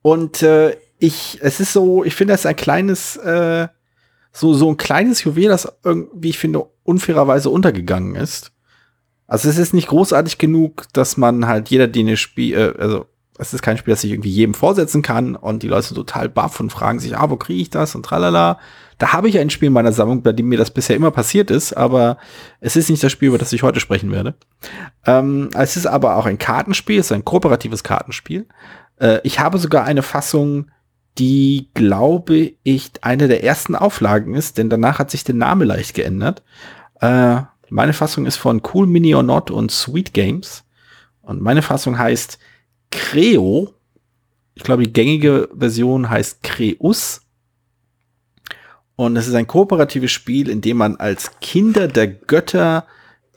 und 0.00 0.42
äh, 0.42 0.76
ich, 0.98 1.38
es 1.42 1.60
ist 1.60 1.72
so, 1.74 2.04
ich 2.04 2.14
finde, 2.14 2.32
es 2.32 2.40
ist 2.40 2.46
ein 2.46 2.56
kleines, 2.56 3.16
äh, 3.16 3.68
so, 4.32 4.54
so 4.54 4.70
ein 4.70 4.78
kleines 4.78 5.24
Juwel, 5.24 5.48
das 5.48 5.70
irgendwie, 5.84 6.30
ich 6.30 6.38
finde, 6.38 6.64
unfairerweise 6.84 7.50
untergegangen 7.50 8.14
ist. 8.14 8.52
Also 9.26 9.48
es 9.48 9.58
ist 9.58 9.74
nicht 9.74 9.88
großartig 9.88 10.38
genug, 10.38 10.86
dass 10.92 11.16
man 11.16 11.46
halt 11.46 11.68
jeder, 11.68 11.86
den 11.86 12.08
es 12.08 12.20
spielt, 12.20 12.56
äh, 12.56 12.80
also 12.80 13.06
es 13.38 13.54
ist 13.54 13.62
kein 13.62 13.78
Spiel, 13.78 13.92
das 13.92 14.02
sich 14.02 14.12
irgendwie 14.12 14.30
jedem 14.30 14.54
vorsetzen 14.54 15.02
kann 15.02 15.36
und 15.36 15.62
die 15.62 15.68
Leute 15.68 15.88
sind 15.88 15.96
total 15.96 16.28
baff 16.28 16.60
und 16.60 16.70
fragen 16.70 16.98
sich, 16.98 17.16
ah, 17.16 17.30
wo 17.30 17.36
kriege 17.36 17.62
ich 17.62 17.70
das 17.70 17.94
und 17.94 18.04
tralala. 18.04 18.58
Da 18.98 19.12
habe 19.12 19.28
ich 19.28 19.38
ein 19.38 19.50
Spiel 19.50 19.68
in 19.68 19.72
meiner 19.72 19.92
Sammlung, 19.92 20.22
bei 20.22 20.32
dem 20.32 20.48
mir 20.48 20.58
das 20.58 20.70
bisher 20.70 20.96
immer 20.96 21.10
passiert 21.10 21.50
ist, 21.50 21.72
aber 21.72 22.18
es 22.60 22.76
ist 22.76 22.90
nicht 22.90 23.02
das 23.02 23.10
Spiel, 23.10 23.28
über 23.28 23.38
das 23.38 23.52
ich 23.52 23.62
heute 23.62 23.80
sprechen 23.80 24.12
werde. 24.12 24.34
Ähm, 25.06 25.48
es 25.54 25.76
ist 25.76 25.86
aber 25.86 26.16
auch 26.16 26.26
ein 26.26 26.38
Kartenspiel, 26.38 27.00
es 27.00 27.06
ist 27.06 27.12
ein 27.12 27.24
kooperatives 27.24 27.82
Kartenspiel. 27.82 28.46
Äh, 29.00 29.20
ich 29.24 29.40
habe 29.40 29.58
sogar 29.58 29.84
eine 29.84 30.02
Fassung, 30.02 30.70
die, 31.18 31.68
glaube 31.74 32.52
ich, 32.62 32.92
eine 33.00 33.28
der 33.28 33.44
ersten 33.44 33.74
Auflagen 33.74 34.34
ist, 34.34 34.58
denn 34.58 34.70
danach 34.70 34.98
hat 34.98 35.10
sich 35.10 35.24
der 35.24 35.34
Name 35.34 35.64
leicht 35.64 35.94
geändert. 35.94 36.42
Äh, 37.00 37.40
meine 37.70 37.94
Fassung 37.94 38.26
ist 38.26 38.36
von 38.36 38.60
Cool 38.72 38.86
Mini 38.86 39.14
or 39.14 39.22
Not 39.22 39.50
und 39.50 39.72
Sweet 39.72 40.12
Games. 40.12 40.64
Und 41.22 41.40
meine 41.40 41.62
Fassung 41.62 41.98
heißt 41.98 42.38
Creo. 42.92 43.74
Ich 44.54 44.62
glaube, 44.62 44.84
die 44.84 44.92
gängige 44.92 45.48
Version 45.56 46.08
heißt 46.08 46.42
Creus. 46.42 47.22
Und 48.94 49.16
es 49.16 49.26
ist 49.26 49.34
ein 49.34 49.46
kooperatives 49.46 50.12
Spiel, 50.12 50.48
in 50.48 50.60
dem 50.60 50.76
man 50.76 50.96
als 50.96 51.40
Kinder 51.40 51.88
der 51.88 52.06
Götter 52.06 52.86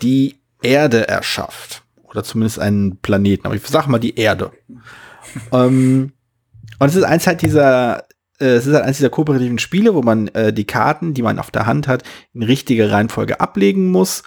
die 0.02 0.36
Erde 0.62 1.08
erschafft. 1.08 1.84
Oder 2.04 2.24
zumindest 2.24 2.60
einen 2.60 2.98
Planeten. 2.98 3.48
Aber 3.48 3.56
ich 3.56 3.66
sag 3.66 3.88
mal 3.88 4.00
die 4.00 4.16
Erde. 4.16 4.52
ähm, 5.52 6.12
und 6.78 6.88
es 6.88 6.96
ist 6.96 7.04
eins 7.04 7.26
halt 7.26 7.42
dieser, 7.42 8.04
äh, 8.40 8.46
es 8.46 8.68
ist 8.68 8.74
halt 8.74 8.84
eins 8.84 8.98
dieser 8.98 9.10
kooperativen 9.10 9.60
Spiele, 9.60 9.96
wo 9.96 10.02
man 10.02 10.28
äh, 10.30 10.52
die 10.52 10.66
Karten, 10.66 11.14
die 11.14 11.22
man 11.22 11.40
auf 11.40 11.52
der 11.52 11.66
Hand 11.66 11.88
hat, 11.88 12.04
in 12.34 12.44
richtige 12.44 12.92
Reihenfolge 12.92 13.40
ablegen 13.40 13.90
muss, 13.90 14.24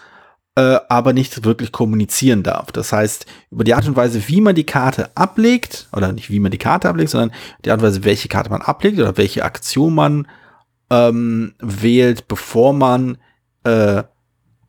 äh, 0.59 0.81
aber 0.89 1.13
nicht 1.13 1.45
wirklich 1.45 1.71
kommunizieren 1.71 2.43
darf. 2.43 2.73
Das 2.73 2.93
heißt, 2.93 3.27
über 3.53 3.63
die 3.63 3.75
Art 3.75 3.87
und 3.87 3.95
Weise, 3.95 4.27
wie 4.27 4.41
man 4.41 4.57
die 4.57 4.67
Karte 4.67 5.09
ablegt, 5.15 5.87
oder 5.93 6.11
nicht 6.11 6.31
wie 6.31 6.41
man 6.41 6.51
die 6.51 6.59
Karte 6.59 6.89
ablegt, 6.89 7.11
sondern 7.11 7.31
die 7.65 7.71
Art 7.71 7.79
und 7.81 7.87
Weise, 7.87 8.03
welche 8.03 8.27
Karte 8.27 8.51
man 8.51 8.63
ablegt 8.63 8.99
oder 8.99 9.17
welche 9.17 9.45
Aktion 9.45 9.95
man 9.95 10.27
ähm, 10.91 11.55
wählt, 11.61 12.27
bevor 12.27 12.73
man 12.73 13.19
äh, 13.63 14.03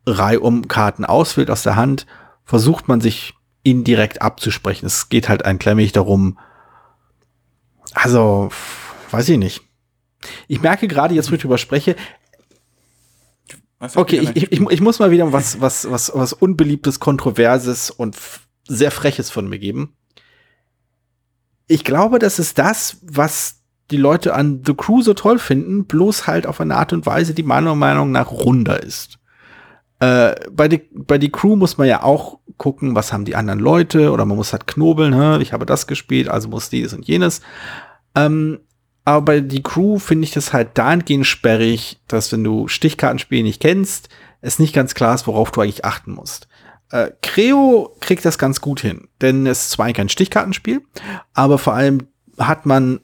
Reihum 0.06 0.68
Karten 0.68 1.04
auswählt 1.04 1.50
aus 1.50 1.64
der 1.64 1.74
Hand, 1.74 2.06
versucht 2.44 2.86
man 2.86 3.00
sich 3.00 3.34
indirekt 3.64 4.22
abzusprechen. 4.22 4.86
Es 4.86 5.08
geht 5.08 5.28
halt 5.28 5.44
ein 5.44 5.58
klein 5.58 5.76
wenig 5.76 5.92
darum, 5.92 6.38
also, 7.94 8.50
weiß 9.10 9.28
ich 9.30 9.38
nicht. 9.38 9.62
Ich 10.46 10.62
merke 10.62 10.86
gerade 10.86 11.16
jetzt, 11.16 11.32
wo 11.32 11.34
ich 11.34 11.40
drüber 11.40 11.58
spreche, 11.58 11.96
okay, 13.94 14.18
ich, 14.18 14.36
ich, 14.36 14.52
ich, 14.52 14.60
ich, 14.60 14.80
muss 14.80 14.98
mal 14.98 15.10
wieder 15.10 15.32
was, 15.32 15.60
was, 15.60 15.90
was, 15.90 16.12
was 16.14 16.32
Unbeliebtes, 16.32 17.00
Kontroverses 17.00 17.90
und 17.90 18.16
sehr 18.68 18.90
Freches 18.90 19.30
von 19.30 19.48
mir 19.48 19.58
geben. 19.58 19.96
Ich 21.66 21.84
glaube, 21.84 22.18
das 22.18 22.38
ist 22.38 22.58
das, 22.58 22.98
was 23.02 23.62
die 23.90 23.96
Leute 23.96 24.34
an 24.34 24.62
The 24.64 24.74
Crew 24.74 25.02
so 25.02 25.14
toll 25.14 25.38
finden, 25.38 25.86
bloß 25.86 26.26
halt 26.26 26.46
auf 26.46 26.60
eine 26.60 26.76
Art 26.76 26.92
und 26.92 27.06
Weise, 27.06 27.34
die 27.34 27.42
meiner 27.42 27.74
Meinung 27.74 28.12
nach 28.12 28.30
runder 28.30 28.82
ist. 28.82 29.18
Äh, 29.98 30.34
bei, 30.50 30.68
die, 30.68 30.82
bei 30.92 31.18
die 31.18 31.30
Crew 31.30 31.56
muss 31.56 31.76
man 31.76 31.88
ja 31.88 32.02
auch 32.02 32.38
gucken, 32.56 32.94
was 32.94 33.12
haben 33.12 33.24
die 33.24 33.36
anderen 33.36 33.60
Leute 33.60 34.12
oder 34.12 34.24
man 34.24 34.36
muss 34.36 34.52
halt 34.52 34.66
knobeln, 34.66 35.14
Hä? 35.14 35.42
ich 35.42 35.52
habe 35.52 35.66
das 35.66 35.86
gespielt, 35.86 36.28
also 36.28 36.48
muss 36.48 36.70
dieses 36.70 36.94
und 36.94 37.06
jenes. 37.06 37.40
Ähm, 38.14 38.60
aber 39.04 39.22
bei 39.22 39.40
die 39.40 39.62
Crew 39.62 39.98
finde 39.98 40.24
ich 40.24 40.32
das 40.32 40.52
halt 40.52 40.76
dahingehend 40.78 41.26
sperrig, 41.26 42.00
dass 42.08 42.32
wenn 42.32 42.44
du 42.44 42.68
Stichkartenspiele 42.68 43.42
nicht 43.42 43.60
kennst, 43.60 44.08
es 44.40 44.58
nicht 44.58 44.74
ganz 44.74 44.94
klar 44.94 45.14
ist, 45.14 45.26
worauf 45.26 45.50
du 45.50 45.60
eigentlich 45.60 45.84
achten 45.84 46.12
musst. 46.12 46.48
Äh, 46.90 47.10
Creo 47.22 47.96
kriegt 48.00 48.24
das 48.24 48.38
ganz 48.38 48.60
gut 48.60 48.80
hin, 48.80 49.08
denn 49.20 49.46
es 49.46 49.62
ist 49.62 49.70
zwar 49.70 49.92
kein 49.92 50.08
Stichkartenspiel, 50.08 50.82
aber 51.34 51.58
vor 51.58 51.74
allem 51.74 52.08
hat 52.38 52.66
man 52.66 53.00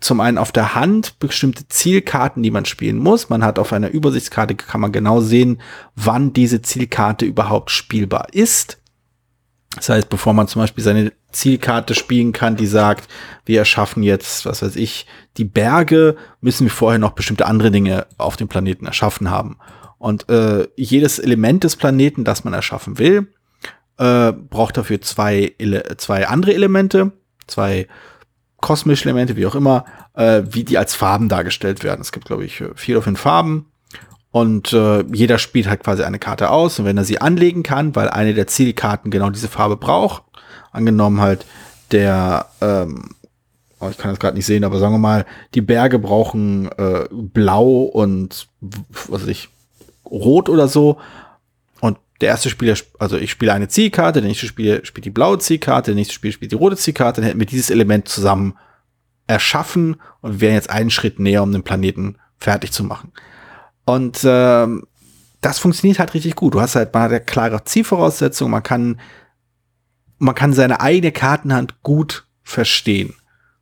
zum 0.00 0.20
einen 0.20 0.38
auf 0.38 0.52
der 0.52 0.74
Hand 0.74 1.18
bestimmte 1.18 1.66
Zielkarten, 1.68 2.42
die 2.42 2.52
man 2.52 2.64
spielen 2.64 2.98
muss. 2.98 3.30
Man 3.30 3.44
hat 3.44 3.58
auf 3.58 3.72
einer 3.72 3.90
Übersichtskarte, 3.90 4.54
kann 4.54 4.80
man 4.80 4.92
genau 4.92 5.20
sehen, 5.20 5.60
wann 5.96 6.32
diese 6.32 6.62
Zielkarte 6.62 7.24
überhaupt 7.24 7.70
spielbar 7.70 8.28
ist. 8.32 8.78
Das 9.78 9.88
heißt, 9.88 10.08
bevor 10.08 10.34
man 10.34 10.48
zum 10.48 10.62
Beispiel 10.62 10.84
seine 10.84 11.12
Zielkarte 11.30 11.94
spielen 11.94 12.32
kann, 12.32 12.56
die 12.56 12.66
sagt, 12.66 13.08
wir 13.44 13.58
erschaffen 13.60 14.02
jetzt, 14.02 14.44
was 14.44 14.62
weiß 14.62 14.76
ich, 14.76 15.06
die 15.36 15.44
Berge, 15.44 16.16
müssen 16.40 16.66
wir 16.66 16.70
vorher 16.70 16.98
noch 16.98 17.12
bestimmte 17.12 17.46
andere 17.46 17.70
Dinge 17.70 18.06
auf 18.16 18.36
dem 18.36 18.48
Planeten 18.48 18.86
erschaffen 18.86 19.30
haben. 19.30 19.56
Und 19.98 20.28
äh, 20.28 20.68
jedes 20.76 21.18
Element 21.18 21.64
des 21.64 21.76
Planeten, 21.76 22.24
das 22.24 22.44
man 22.44 22.54
erschaffen 22.54 22.98
will, 22.98 23.32
äh, 23.98 24.32
braucht 24.32 24.76
dafür 24.76 25.00
zwei, 25.00 25.54
zwei 25.96 26.28
andere 26.28 26.54
Elemente, 26.54 27.12
zwei 27.46 27.88
kosmische 28.60 29.04
Elemente, 29.04 29.36
wie 29.36 29.46
auch 29.46 29.54
immer, 29.54 29.84
äh, 30.14 30.42
wie 30.48 30.64
die 30.64 30.78
als 30.78 30.94
Farben 30.94 31.28
dargestellt 31.28 31.84
werden. 31.84 32.00
Es 32.00 32.12
gibt, 32.12 32.26
glaube 32.26 32.44
ich, 32.44 32.62
vier 32.74 32.96
oder 32.96 33.04
fünf 33.04 33.20
Farben. 33.20 33.66
Und 34.30 34.72
äh, 34.72 35.02
jeder 35.12 35.38
spielt 35.38 35.68
halt 35.68 35.82
quasi 35.82 36.02
eine 36.02 36.18
Karte 36.18 36.50
aus. 36.50 36.78
Und 36.78 36.84
wenn 36.84 36.98
er 36.98 37.04
sie 37.04 37.20
anlegen 37.20 37.62
kann, 37.62 37.96
weil 37.96 38.08
eine 38.08 38.34
der 38.34 38.46
Zielkarten 38.46 39.10
genau 39.10 39.30
diese 39.30 39.48
Farbe 39.48 39.76
braucht, 39.76 40.22
angenommen 40.70 41.20
halt 41.20 41.46
der, 41.90 42.46
ähm, 42.60 43.10
oh, 43.80 43.88
ich 43.90 43.96
kann 43.96 44.10
das 44.10 44.20
gerade 44.20 44.36
nicht 44.36 44.46
sehen, 44.46 44.64
aber 44.64 44.78
sagen 44.78 44.94
wir 44.94 44.98
mal, 44.98 45.24
die 45.54 45.62
Berge 45.62 45.98
brauchen 45.98 46.70
äh, 46.72 47.06
blau 47.10 47.82
und 47.82 48.48
was 48.60 49.22
weiß 49.22 49.28
ich, 49.28 49.48
rot 50.04 50.48
oder 50.48 50.68
so. 50.68 50.98
Und 51.80 51.96
der 52.20 52.28
erste 52.28 52.50
Spieler, 52.50 52.76
also 52.98 53.16
ich 53.16 53.30
spiele 53.30 53.54
eine 53.54 53.68
Zielkarte, 53.68 54.20
der 54.20 54.28
nächste 54.28 54.46
Spieler 54.46 54.84
spielt 54.84 55.06
die 55.06 55.10
blaue 55.10 55.38
Zielkarte, 55.38 55.92
der 55.92 55.96
nächste 55.96 56.14
Spieler 56.14 56.32
spielt 56.32 56.52
die 56.52 56.56
rote 56.56 56.76
Zielkarte, 56.76 57.20
dann 57.20 57.28
hätten 57.28 57.40
wir 57.40 57.46
dieses 57.46 57.70
Element 57.70 58.08
zusammen 58.08 58.58
erschaffen 59.26 59.96
und 60.20 60.32
wir 60.32 60.40
wären 60.40 60.54
jetzt 60.54 60.70
einen 60.70 60.90
Schritt 60.90 61.18
näher, 61.18 61.42
um 61.42 61.52
den 61.52 61.62
Planeten 61.62 62.16
fertig 62.38 62.72
zu 62.72 62.84
machen. 62.84 63.12
Und 63.88 64.20
ähm, 64.22 64.86
das 65.40 65.58
funktioniert 65.58 65.98
halt 65.98 66.12
richtig 66.12 66.34
gut. 66.34 66.52
Du 66.52 66.60
hast 66.60 66.76
halt 66.76 66.92
mal 66.92 67.20
klare 67.20 67.64
Zielvoraussetzungen, 67.64 68.50
man 68.50 68.62
kann, 68.62 69.00
man 70.18 70.34
kann 70.34 70.52
seine 70.52 70.82
eigene 70.82 71.10
Kartenhand 71.10 71.82
gut 71.82 72.26
verstehen. 72.42 73.14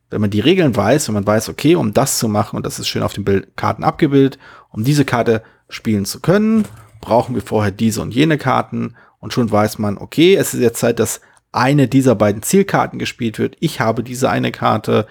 Wenn 0.09 0.19
man 0.19 0.29
die 0.29 0.41
Regeln 0.41 0.75
weiß, 0.75 1.07
wenn 1.07 1.13
man 1.13 1.25
weiß, 1.25 1.47
okay, 1.47 1.75
um 1.75 1.93
das 1.93 2.19
zu 2.19 2.27
machen, 2.27 2.57
und 2.57 2.65
das 2.65 2.77
ist 2.77 2.89
schön 2.89 3.03
auf 3.03 3.13
den 3.13 3.23
Bild 3.23 3.55
Karten 3.55 3.85
abgebildet, 3.85 4.37
um 4.69 4.83
diese 4.83 5.05
Karte 5.05 5.43
spielen 5.69 6.03
zu 6.03 6.19
können, 6.19 6.65
brauchen 6.99 7.33
wir 7.33 7.41
vorher 7.41 7.71
diese 7.71 8.01
und 8.01 8.13
jene 8.13 8.37
Karten 8.37 8.95
und 9.19 9.31
schon 9.31 9.49
weiß 9.49 9.79
man, 9.79 9.97
okay, 9.97 10.35
es 10.35 10.53
ist 10.53 10.59
jetzt 10.59 10.79
Zeit, 10.79 10.99
dass 10.99 11.21
eine 11.53 11.87
dieser 11.87 12.15
beiden 12.15 12.43
Zielkarten 12.43 12.99
gespielt 12.99 13.39
wird. 13.39 13.55
Ich 13.61 13.79
habe 13.79 14.03
diese 14.03 14.29
eine 14.29 14.51
Karte, 14.51 15.07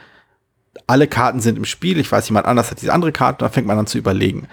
alle 0.86 1.08
Karten 1.08 1.40
sind 1.40 1.56
im 1.56 1.64
Spiel, 1.64 1.98
ich 1.98 2.12
weiß, 2.12 2.28
jemand 2.28 2.46
anders 2.46 2.70
hat 2.70 2.82
diese 2.82 2.92
andere 2.92 3.12
Karte, 3.12 3.38
da 3.44 3.48
fängt 3.48 3.66
man 3.66 3.78
an 3.78 3.86
zu 3.86 3.96
überlegen. 3.96 4.46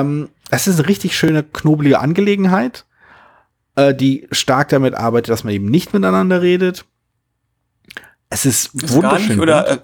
Ähm, 0.00 0.28
es 0.50 0.66
ist 0.66 0.78
eine 0.78 0.88
richtig 0.88 1.16
schöne, 1.16 1.42
knobelige 1.42 1.98
Angelegenheit, 1.98 2.84
äh, 3.76 3.94
die 3.94 4.28
stark 4.32 4.68
damit 4.68 4.94
arbeitet, 4.94 5.30
dass 5.30 5.44
man 5.44 5.52
eben 5.52 5.66
nicht 5.66 5.92
miteinander 5.92 6.42
redet. 6.42 6.84
Es 8.28 8.46
ist, 8.46 8.74
ist 8.74 8.92
wunderschön. 8.94 9.40
Oder, 9.40 9.68
äh, 9.68 9.78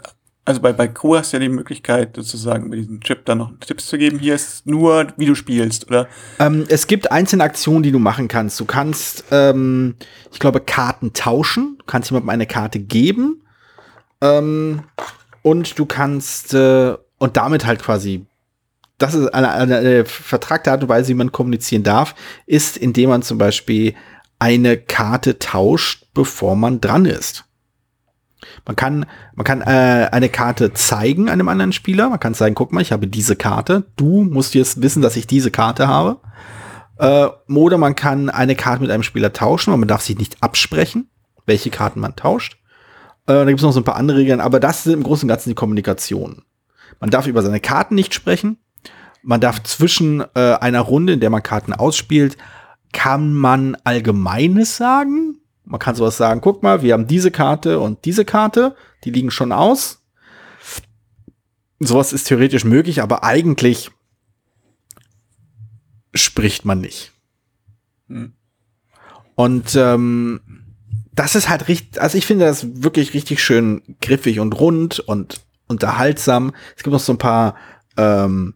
also 0.44 0.62
bei, 0.62 0.72
bei 0.72 0.88
Crew 0.88 1.16
hast 1.16 1.32
du 1.32 1.36
ja 1.36 1.42
die 1.42 1.50
Möglichkeit, 1.50 2.16
sozusagen 2.16 2.70
mit 2.70 2.78
diesem 2.78 3.00
Chip 3.00 3.26
dann 3.26 3.38
noch 3.38 3.52
Tipps 3.60 3.86
zu 3.86 3.98
geben. 3.98 4.18
Hier 4.18 4.34
ist 4.34 4.66
nur, 4.66 5.08
wie 5.18 5.26
du 5.26 5.34
spielst, 5.34 5.88
oder? 5.88 6.08
Ähm, 6.38 6.64
es 6.68 6.86
gibt 6.86 7.12
einzelne 7.12 7.44
Aktionen, 7.44 7.82
die 7.82 7.92
du 7.92 7.98
machen 7.98 8.28
kannst. 8.28 8.58
Du 8.58 8.64
kannst, 8.64 9.24
ähm, 9.30 9.96
ich 10.32 10.38
glaube, 10.38 10.60
Karten 10.60 11.12
tauschen. 11.12 11.76
Du 11.78 11.84
kannst 11.84 12.10
jemandem 12.10 12.30
eine 12.30 12.46
Karte 12.46 12.78
geben. 12.78 13.42
Ähm, 14.22 14.84
und 15.42 15.78
du 15.78 15.84
kannst, 15.84 16.54
äh, 16.54 16.96
und 17.18 17.36
damit 17.36 17.66
halt 17.66 17.82
quasi, 17.82 18.24
das 18.98 19.14
ist 19.14 19.28
eine, 19.28 19.50
eine, 19.50 19.78
eine 19.78 20.04
vertragte 20.04 20.72
Art 20.72 20.82
und 20.82 20.88
Weise, 20.88 21.08
wie 21.08 21.14
man 21.14 21.32
kommunizieren 21.32 21.84
darf, 21.84 22.14
ist, 22.46 22.76
indem 22.76 23.10
man 23.10 23.22
zum 23.22 23.38
Beispiel 23.38 23.94
eine 24.38 24.76
Karte 24.76 25.38
tauscht, 25.38 26.06
bevor 26.14 26.56
man 26.56 26.80
dran 26.80 27.04
ist. 27.04 27.44
Man 28.66 28.76
kann, 28.76 29.06
man 29.34 29.44
kann 29.44 29.62
äh, 29.62 30.08
eine 30.12 30.28
Karte 30.28 30.72
zeigen 30.72 31.28
einem 31.28 31.48
anderen 31.48 31.72
Spieler. 31.72 32.08
Man 32.08 32.20
kann 32.20 32.34
sagen, 32.34 32.54
guck 32.54 32.72
mal, 32.72 32.82
ich 32.82 32.92
habe 32.92 33.06
diese 33.06 33.36
Karte. 33.36 33.84
Du 33.96 34.22
musst 34.22 34.54
jetzt 34.54 34.82
wissen, 34.82 35.02
dass 35.02 35.16
ich 35.16 35.26
diese 35.26 35.50
Karte 35.50 35.88
habe. 35.88 36.20
Äh, 36.98 37.28
oder 37.52 37.78
man 37.78 37.94
kann 37.94 38.30
eine 38.30 38.54
Karte 38.54 38.82
mit 38.82 38.90
einem 38.90 39.02
Spieler 39.02 39.32
tauschen, 39.32 39.70
aber 39.70 39.78
man 39.78 39.88
darf 39.88 40.02
sich 40.02 40.18
nicht 40.18 40.42
absprechen, 40.42 41.08
welche 41.46 41.70
Karten 41.70 42.00
man 42.00 42.16
tauscht. 42.16 42.58
Äh, 43.26 43.34
da 43.34 43.44
gibt 43.44 43.60
es 43.60 43.64
noch 43.64 43.72
so 43.72 43.80
ein 43.80 43.84
paar 43.84 43.96
andere 43.96 44.18
Regeln, 44.18 44.40
aber 44.40 44.60
das 44.60 44.86
ist 44.86 44.92
im 44.92 45.02
Großen 45.02 45.24
und 45.24 45.28
Ganzen 45.28 45.50
die 45.50 45.54
Kommunikation. 45.54 46.42
Man 47.00 47.10
darf 47.10 47.26
über 47.26 47.42
seine 47.42 47.60
Karten 47.60 47.94
nicht 47.94 48.14
sprechen. 48.14 48.58
Man 49.28 49.42
darf 49.42 49.62
zwischen 49.64 50.24
äh, 50.34 50.54
einer 50.54 50.80
Runde, 50.80 51.12
in 51.12 51.20
der 51.20 51.28
man 51.28 51.42
Karten 51.42 51.74
ausspielt, 51.74 52.38
kann 52.94 53.34
man 53.34 53.76
Allgemeines 53.84 54.78
sagen. 54.78 55.42
Man 55.66 55.78
kann 55.78 55.94
sowas 55.94 56.16
sagen, 56.16 56.40
guck 56.40 56.62
mal, 56.62 56.80
wir 56.80 56.94
haben 56.94 57.06
diese 57.06 57.30
Karte 57.30 57.78
und 57.78 58.06
diese 58.06 58.24
Karte, 58.24 58.74
die 59.04 59.10
liegen 59.10 59.30
schon 59.30 59.52
aus. 59.52 60.02
Sowas 61.78 62.14
ist 62.14 62.24
theoretisch 62.24 62.64
möglich, 62.64 63.02
aber 63.02 63.22
eigentlich 63.22 63.90
spricht 66.14 66.64
man 66.64 66.80
nicht. 66.80 67.12
Hm. 68.06 68.32
Und 69.34 69.76
ähm, 69.76 70.40
das 71.12 71.34
ist 71.34 71.50
halt 71.50 71.68
richtig, 71.68 72.00
also 72.00 72.16
ich 72.16 72.24
finde 72.24 72.46
das 72.46 72.82
wirklich 72.82 73.12
richtig 73.12 73.42
schön 73.44 73.82
griffig 74.00 74.40
und 74.40 74.58
rund 74.58 75.00
und 75.00 75.42
unterhaltsam. 75.66 76.54
Es 76.78 76.82
gibt 76.82 76.94
noch 76.94 77.00
so 77.00 77.12
ein 77.12 77.18
paar 77.18 77.56
ähm, 77.98 78.54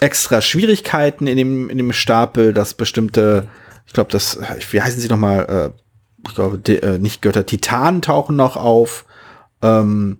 extra 0.00 0.40
Schwierigkeiten 0.40 1.26
in 1.26 1.36
dem, 1.36 1.70
in 1.70 1.78
dem 1.78 1.92
Stapel, 1.92 2.52
dass 2.52 2.74
bestimmte, 2.74 3.48
ich 3.86 3.92
glaube, 3.92 4.10
das, 4.10 4.38
wie 4.70 4.80
heißen 4.80 5.00
sie 5.00 5.08
nochmal, 5.08 5.72
äh, 5.74 6.28
ich 6.28 6.34
glaube, 6.34 6.60
äh, 6.72 6.98
nicht 6.98 7.22
Götter, 7.22 7.46
Titanen 7.46 8.02
tauchen 8.02 8.36
noch 8.36 8.56
auf. 8.56 9.04
Ähm, 9.62 10.18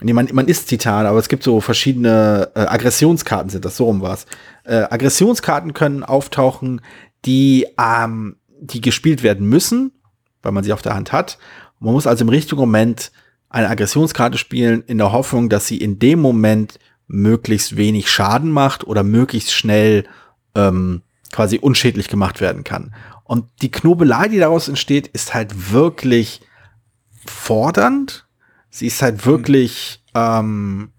nee, 0.00 0.12
man, 0.12 0.28
man 0.32 0.48
ist 0.48 0.66
Titan, 0.66 1.06
aber 1.06 1.18
es 1.18 1.28
gibt 1.28 1.42
so 1.42 1.60
verschiedene 1.60 2.50
äh, 2.54 2.60
Aggressionskarten, 2.60 3.50
sind 3.50 3.64
das, 3.64 3.76
so 3.76 3.84
rum 3.84 4.00
war's. 4.00 4.26
Äh, 4.64 4.84
Aggressionskarten 4.90 5.74
können 5.74 6.02
auftauchen, 6.02 6.80
die, 7.24 7.66
ähm, 7.78 8.36
die 8.60 8.80
gespielt 8.80 9.22
werden 9.22 9.48
müssen, 9.48 9.92
weil 10.42 10.52
man 10.52 10.64
sie 10.64 10.72
auf 10.72 10.82
der 10.82 10.94
Hand 10.94 11.12
hat. 11.12 11.38
Man 11.78 11.94
muss 11.94 12.06
also 12.06 12.22
im 12.22 12.28
richtigen 12.28 12.60
Moment 12.60 13.12
eine 13.48 13.68
Aggressionskarte 13.68 14.38
spielen, 14.38 14.82
in 14.86 14.98
der 14.98 15.12
Hoffnung, 15.12 15.48
dass 15.48 15.66
sie 15.66 15.76
in 15.76 15.98
dem 15.98 16.20
Moment 16.20 16.78
möglichst 17.12 17.76
wenig 17.76 18.10
Schaden 18.10 18.50
macht 18.50 18.86
oder 18.86 19.02
möglichst 19.02 19.52
schnell 19.52 20.04
ähm, 20.54 21.02
quasi 21.30 21.58
unschädlich 21.58 22.08
gemacht 22.08 22.40
werden 22.40 22.64
kann. 22.64 22.94
Und 23.24 23.46
die 23.62 23.70
Knobelei, 23.70 24.28
die 24.28 24.38
daraus 24.38 24.68
entsteht, 24.68 25.08
ist 25.08 25.34
halt 25.34 25.72
wirklich 25.72 26.42
fordernd. 27.24 28.26
Sie 28.70 28.86
ist 28.86 29.00
halt 29.02 29.26
wirklich, 29.26 30.02
ähm, 30.14 30.90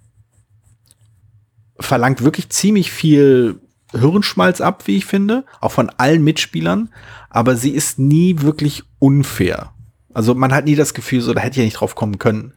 verlangt 1.80 2.24
wirklich 2.24 2.50
ziemlich 2.50 2.92
viel 2.92 3.60
Hirnschmalz 3.92 4.62
ab, 4.62 4.88
wie 4.88 4.98
ich 4.98 5.06
finde, 5.06 5.46
auch 5.62 5.72
von 5.72 5.90
allen 5.90 6.24
Mitspielern, 6.24 6.90
aber 7.30 7.56
sie 7.56 7.72
ist 7.72 8.00
nie 8.00 8.42
wirklich 8.42 8.84
unfair. 9.00 9.74
Also 10.14 10.34
man 10.36 10.54
hat 10.54 10.66
nie 10.66 10.76
das 10.76 10.94
Gefühl, 10.94 11.22
so, 11.22 11.34
da 11.34 11.42
hätte 11.42 11.54
ich 11.54 11.58
ja 11.58 11.64
nicht 11.64 11.80
drauf 11.80 11.96
kommen 11.96 12.20
können. 12.20 12.54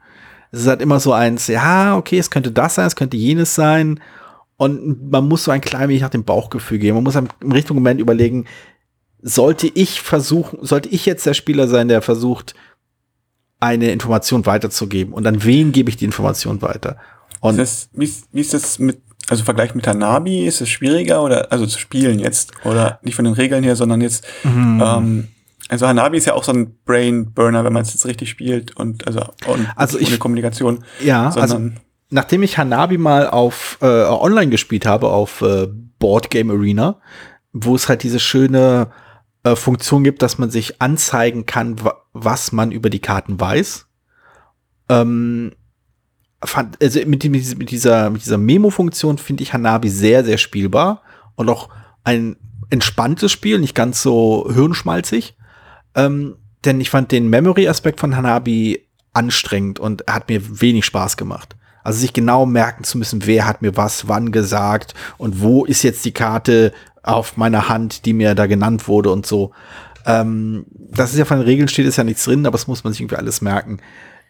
Es 0.52 0.60
ist 0.60 0.66
halt 0.66 0.80
immer 0.80 1.00
so 1.00 1.12
eins, 1.12 1.46
ja, 1.48 1.96
okay, 1.96 2.18
es 2.18 2.30
könnte 2.30 2.50
das 2.50 2.76
sein, 2.76 2.86
es 2.86 2.96
könnte 2.96 3.16
jenes 3.16 3.54
sein. 3.54 4.00
Und 4.56 5.10
man 5.10 5.28
muss 5.28 5.44
so 5.44 5.50
ein 5.50 5.60
klein 5.60 5.88
wenig 5.88 6.02
nach 6.02 6.10
dem 6.10 6.24
Bauchgefühl 6.24 6.78
gehen. 6.78 6.94
Man 6.94 7.04
muss 7.04 7.14
im 7.14 7.52
richtigen 7.52 7.74
Moment 7.74 8.00
überlegen, 8.00 8.46
sollte 9.20 9.66
ich 9.66 10.00
versuchen, 10.00 10.58
sollte 10.62 10.88
ich 10.88 11.04
jetzt 11.04 11.26
der 11.26 11.34
Spieler 11.34 11.68
sein, 11.68 11.88
der 11.88 12.00
versucht, 12.00 12.54
eine 13.58 13.90
Information 13.90 14.44
weiterzugeben 14.46 15.14
und 15.14 15.26
an 15.26 15.42
wen 15.44 15.72
gebe 15.72 15.90
ich 15.90 15.96
die 15.96 16.04
Information 16.04 16.60
weiter? 16.62 16.98
Und 17.40 17.58
ist 17.58 17.58
das, 17.58 17.88
wie, 17.92 18.04
ist, 18.04 18.28
wie 18.32 18.40
ist 18.40 18.54
das 18.54 18.78
mit, 18.78 19.00
also 19.28 19.44
Vergleich 19.44 19.74
mit 19.74 19.86
Hanabi, 19.86 20.46
ist 20.46 20.60
es 20.60 20.68
schwieriger 20.68 21.22
oder, 21.22 21.50
also 21.50 21.66
zu 21.66 21.78
spielen 21.78 22.18
jetzt, 22.18 22.52
oder 22.64 23.00
nicht 23.02 23.14
von 23.14 23.24
den 23.24 23.34
Regeln 23.34 23.64
her, 23.64 23.76
sondern 23.76 24.00
jetzt, 24.00 24.24
mhm. 24.44 24.82
ähm, 24.84 25.28
also 25.68 25.86
Hanabi 25.86 26.16
ist 26.18 26.26
ja 26.26 26.34
auch 26.34 26.44
so 26.44 26.52
ein 26.52 26.76
Brain 26.84 27.32
Burner, 27.32 27.64
wenn 27.64 27.72
man 27.72 27.82
es 27.82 27.92
jetzt 27.92 28.06
richtig 28.06 28.30
spielt 28.30 28.76
und 28.76 29.06
also 29.06 29.20
und 29.46 29.68
also 29.74 29.98
ich, 29.98 30.08
ohne 30.08 30.18
Kommunikation. 30.18 30.84
Ja, 31.00 31.30
also 31.30 31.70
nachdem 32.10 32.42
ich 32.42 32.58
Hanabi 32.58 32.98
mal 32.98 33.28
auf 33.28 33.78
äh, 33.80 33.86
online 33.86 34.50
gespielt 34.50 34.86
habe 34.86 35.08
auf 35.08 35.42
äh, 35.42 35.66
Board 35.98 36.30
Game 36.30 36.50
Arena, 36.50 37.00
wo 37.52 37.74
es 37.74 37.88
halt 37.88 38.02
diese 38.02 38.20
schöne 38.20 38.90
äh, 39.42 39.56
Funktion 39.56 40.04
gibt, 40.04 40.22
dass 40.22 40.38
man 40.38 40.50
sich 40.50 40.80
anzeigen 40.80 41.46
kann, 41.46 41.76
was 42.12 42.52
man 42.52 42.70
über 42.70 42.90
die 42.90 43.00
Karten 43.00 43.40
weiß. 43.40 43.86
Ähm, 44.88 45.52
fand, 46.44 46.80
also 46.82 47.00
mit, 47.06 47.24
mit 47.24 47.70
dieser, 47.70 48.10
mit 48.10 48.22
dieser 48.24 48.38
Memo-Funktion 48.38 49.18
finde 49.18 49.42
ich 49.42 49.52
Hanabi 49.52 49.88
sehr, 49.88 50.24
sehr 50.24 50.38
spielbar 50.38 51.02
und 51.34 51.48
auch 51.48 51.68
ein 52.04 52.36
entspanntes 52.70 53.32
Spiel, 53.32 53.58
nicht 53.58 53.74
ganz 53.74 54.02
so 54.02 54.48
hirnschmalzig. 54.52 55.35
Ähm, 55.96 56.36
denn 56.64 56.80
ich 56.80 56.90
fand 56.90 57.10
den 57.10 57.28
Memory-Aspekt 57.28 57.98
von 57.98 58.16
Hanabi 58.16 58.86
anstrengend 59.12 59.80
und 59.80 60.04
hat 60.08 60.28
mir 60.28 60.60
wenig 60.60 60.84
Spaß 60.84 61.16
gemacht. 61.16 61.56
Also 61.82 62.00
sich 62.00 62.12
genau 62.12 62.46
merken 62.46 62.84
zu 62.84 62.98
müssen, 62.98 63.26
wer 63.26 63.46
hat 63.46 63.62
mir 63.62 63.76
was 63.76 64.08
wann 64.08 64.32
gesagt 64.32 64.94
und 65.18 65.40
wo 65.40 65.64
ist 65.64 65.82
jetzt 65.82 66.04
die 66.04 66.12
Karte 66.12 66.72
auf 67.02 67.36
meiner 67.36 67.68
Hand, 67.68 68.04
die 68.04 68.12
mir 68.12 68.34
da 68.34 68.46
genannt 68.46 68.88
wurde 68.88 69.10
und 69.10 69.24
so. 69.24 69.52
Ähm, 70.04 70.66
das 70.68 71.12
ist 71.12 71.18
ja 71.18 71.24
von 71.24 71.38
den 71.38 71.46
Regeln 71.46 71.68
steht, 71.68 71.86
ist 71.86 71.96
ja 71.96 72.04
nichts 72.04 72.24
drin, 72.24 72.44
aber 72.44 72.58
das 72.58 72.66
muss 72.66 72.84
man 72.84 72.92
sich 72.92 73.00
irgendwie 73.00 73.16
alles 73.16 73.40
merken. 73.40 73.78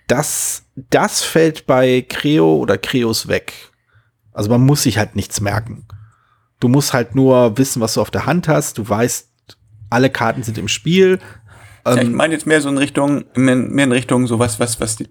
Das, 0.07 0.65
das 0.91 1.23
fällt 1.23 1.67
bei 1.67 2.05
Creo 2.09 2.57
oder 2.57 2.79
Creos 2.79 3.27
weg. 3.29 3.55
Also 4.33 4.51
man 4.51 4.61
muss 4.61 4.83
sich 4.83 4.99
halt 4.99 5.17
nichts 5.17 5.41
merken. 5.41 5.87
Du 6.61 6.69
musst 6.69 6.93
halt 6.93 7.15
nur 7.15 7.57
wissen, 7.59 7.81
was 7.81 7.95
du 7.95 8.03
auf 8.03 8.11
der 8.11 8.27
Hand 8.27 8.49
hast. 8.49 8.79
Du 8.79 8.89
weißt, 8.89 9.29
alle 9.91 10.11
Karten 10.11 10.43
sind 10.43 10.59
im 10.59 10.69
Spiel. 10.69 11.19
Ja, 11.87 12.03
ich 12.03 12.09
ähm, 12.09 12.15
meine 12.15 12.35
jetzt 12.35 12.47
mehr 12.47 12.61
so 12.61 12.69
in 12.69 12.79
Richtung, 12.79 13.25
mehr 13.35 13.55
in 13.55 13.93
Richtung 13.93 14.27
so 14.27 14.39
was, 14.39 14.61
was, 14.61 14.81
was 14.81 14.97
die 14.97 15.09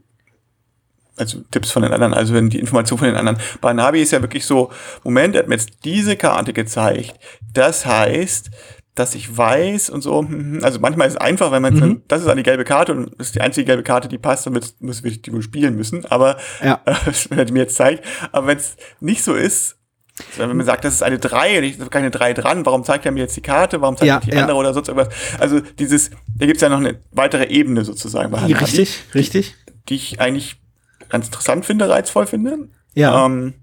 also 1.18 1.40
Tipps 1.50 1.72
von 1.72 1.84
den 1.84 1.94
anderen, 1.94 2.14
also 2.14 2.34
wenn 2.34 2.50
die 2.50 2.60
Information 2.60 3.00
von 3.00 3.08
den 3.08 3.16
anderen. 3.16 3.40
Bei 3.62 3.74
Navi 3.74 4.02
ist 4.02 4.12
ja 4.12 4.22
wirklich 4.22 4.46
so, 4.46 4.72
Moment, 5.04 5.36
er 5.36 5.44
hat 5.44 5.48
mir 5.48 5.56
jetzt 5.56 5.86
diese 5.86 6.18
Karte 6.18 6.52
gezeigt. 6.52 7.18
Das 7.54 7.86
heißt, 7.86 8.52
dass 8.96 9.14
ich 9.14 9.38
weiß 9.38 9.90
und 9.90 10.02
so, 10.02 10.20
hm, 10.20 10.30
hm, 10.30 10.60
also 10.64 10.80
manchmal 10.80 11.08
ist 11.08 11.16
es 11.16 11.22
einfach, 11.22 11.52
wenn 11.52 11.62
man, 11.62 11.74
mhm. 11.74 12.02
das 12.08 12.22
ist 12.22 12.28
eine 12.28 12.44
gelbe 12.44 12.64
Karte 12.64 12.94
und 12.94 13.12
das 13.18 13.28
ist 13.28 13.36
die 13.36 13.42
einzige 13.42 13.66
gelbe 13.66 13.84
Karte, 13.84 14.08
die 14.08 14.18
passt, 14.18 14.46
dann 14.46 14.60
muss 14.80 15.04
ich 15.04 15.22
die 15.22 15.34
wohl 15.34 15.42
spielen 15.42 15.76
müssen, 15.76 16.06
aber, 16.06 16.38
ja. 16.64 16.82
äh, 16.86 16.96
wenn 17.30 17.38
er 17.38 17.46
die 17.46 17.54
mir 17.54 17.60
jetzt 17.60 17.76
zeigt, 17.76 18.06
aber 18.32 18.48
wenn 18.48 18.58
es 18.58 18.78
nicht 19.02 19.24
so 19.24 19.34
ist, 19.36 19.78
wenn 20.38 20.56
man 20.56 20.66
sagt, 20.66 20.86
das 20.86 20.94
ist 20.94 21.04
eine 21.04 21.20
3 21.20 21.58
und 21.58 21.64
ich 21.66 21.80
habe 21.80 21.90
keine 21.90 22.10
3 22.10 22.34
dran, 22.34 22.66
warum 22.66 22.84
zeigt 22.84 23.06
er 23.06 23.12
mir 23.12 23.20
jetzt 23.20 23.36
die 23.36 23.42
Karte, 23.42 23.82
warum 23.82 23.98
zeigt 23.98 24.08
ja, 24.08 24.16
er 24.16 24.22
die 24.22 24.32
ja. 24.32 24.42
andere 24.42 24.58
oder 24.58 24.74
sonst 24.74 24.88
irgendwas? 24.88 25.14
Also 25.40 25.60
dieses, 25.60 26.12
da 26.38 26.46
gibt 26.46 26.58
es 26.58 26.62
ja 26.62 26.70
noch 26.70 26.78
eine 26.78 27.00
weitere 27.12 27.48
Ebene 27.48 27.84
sozusagen. 27.84 28.32
Bei 28.32 28.40
richtig, 28.46 29.04
richtig. 29.14 29.56
Die 29.90 29.96
ich 29.96 30.22
eigentlich 30.22 30.58
ganz 31.10 31.28
interessant 31.28 31.66
finde, 31.66 31.90
reizvoll 31.90 32.28
finde. 32.28 32.70
Ja. 32.94 33.26
Ähm, 33.26 33.56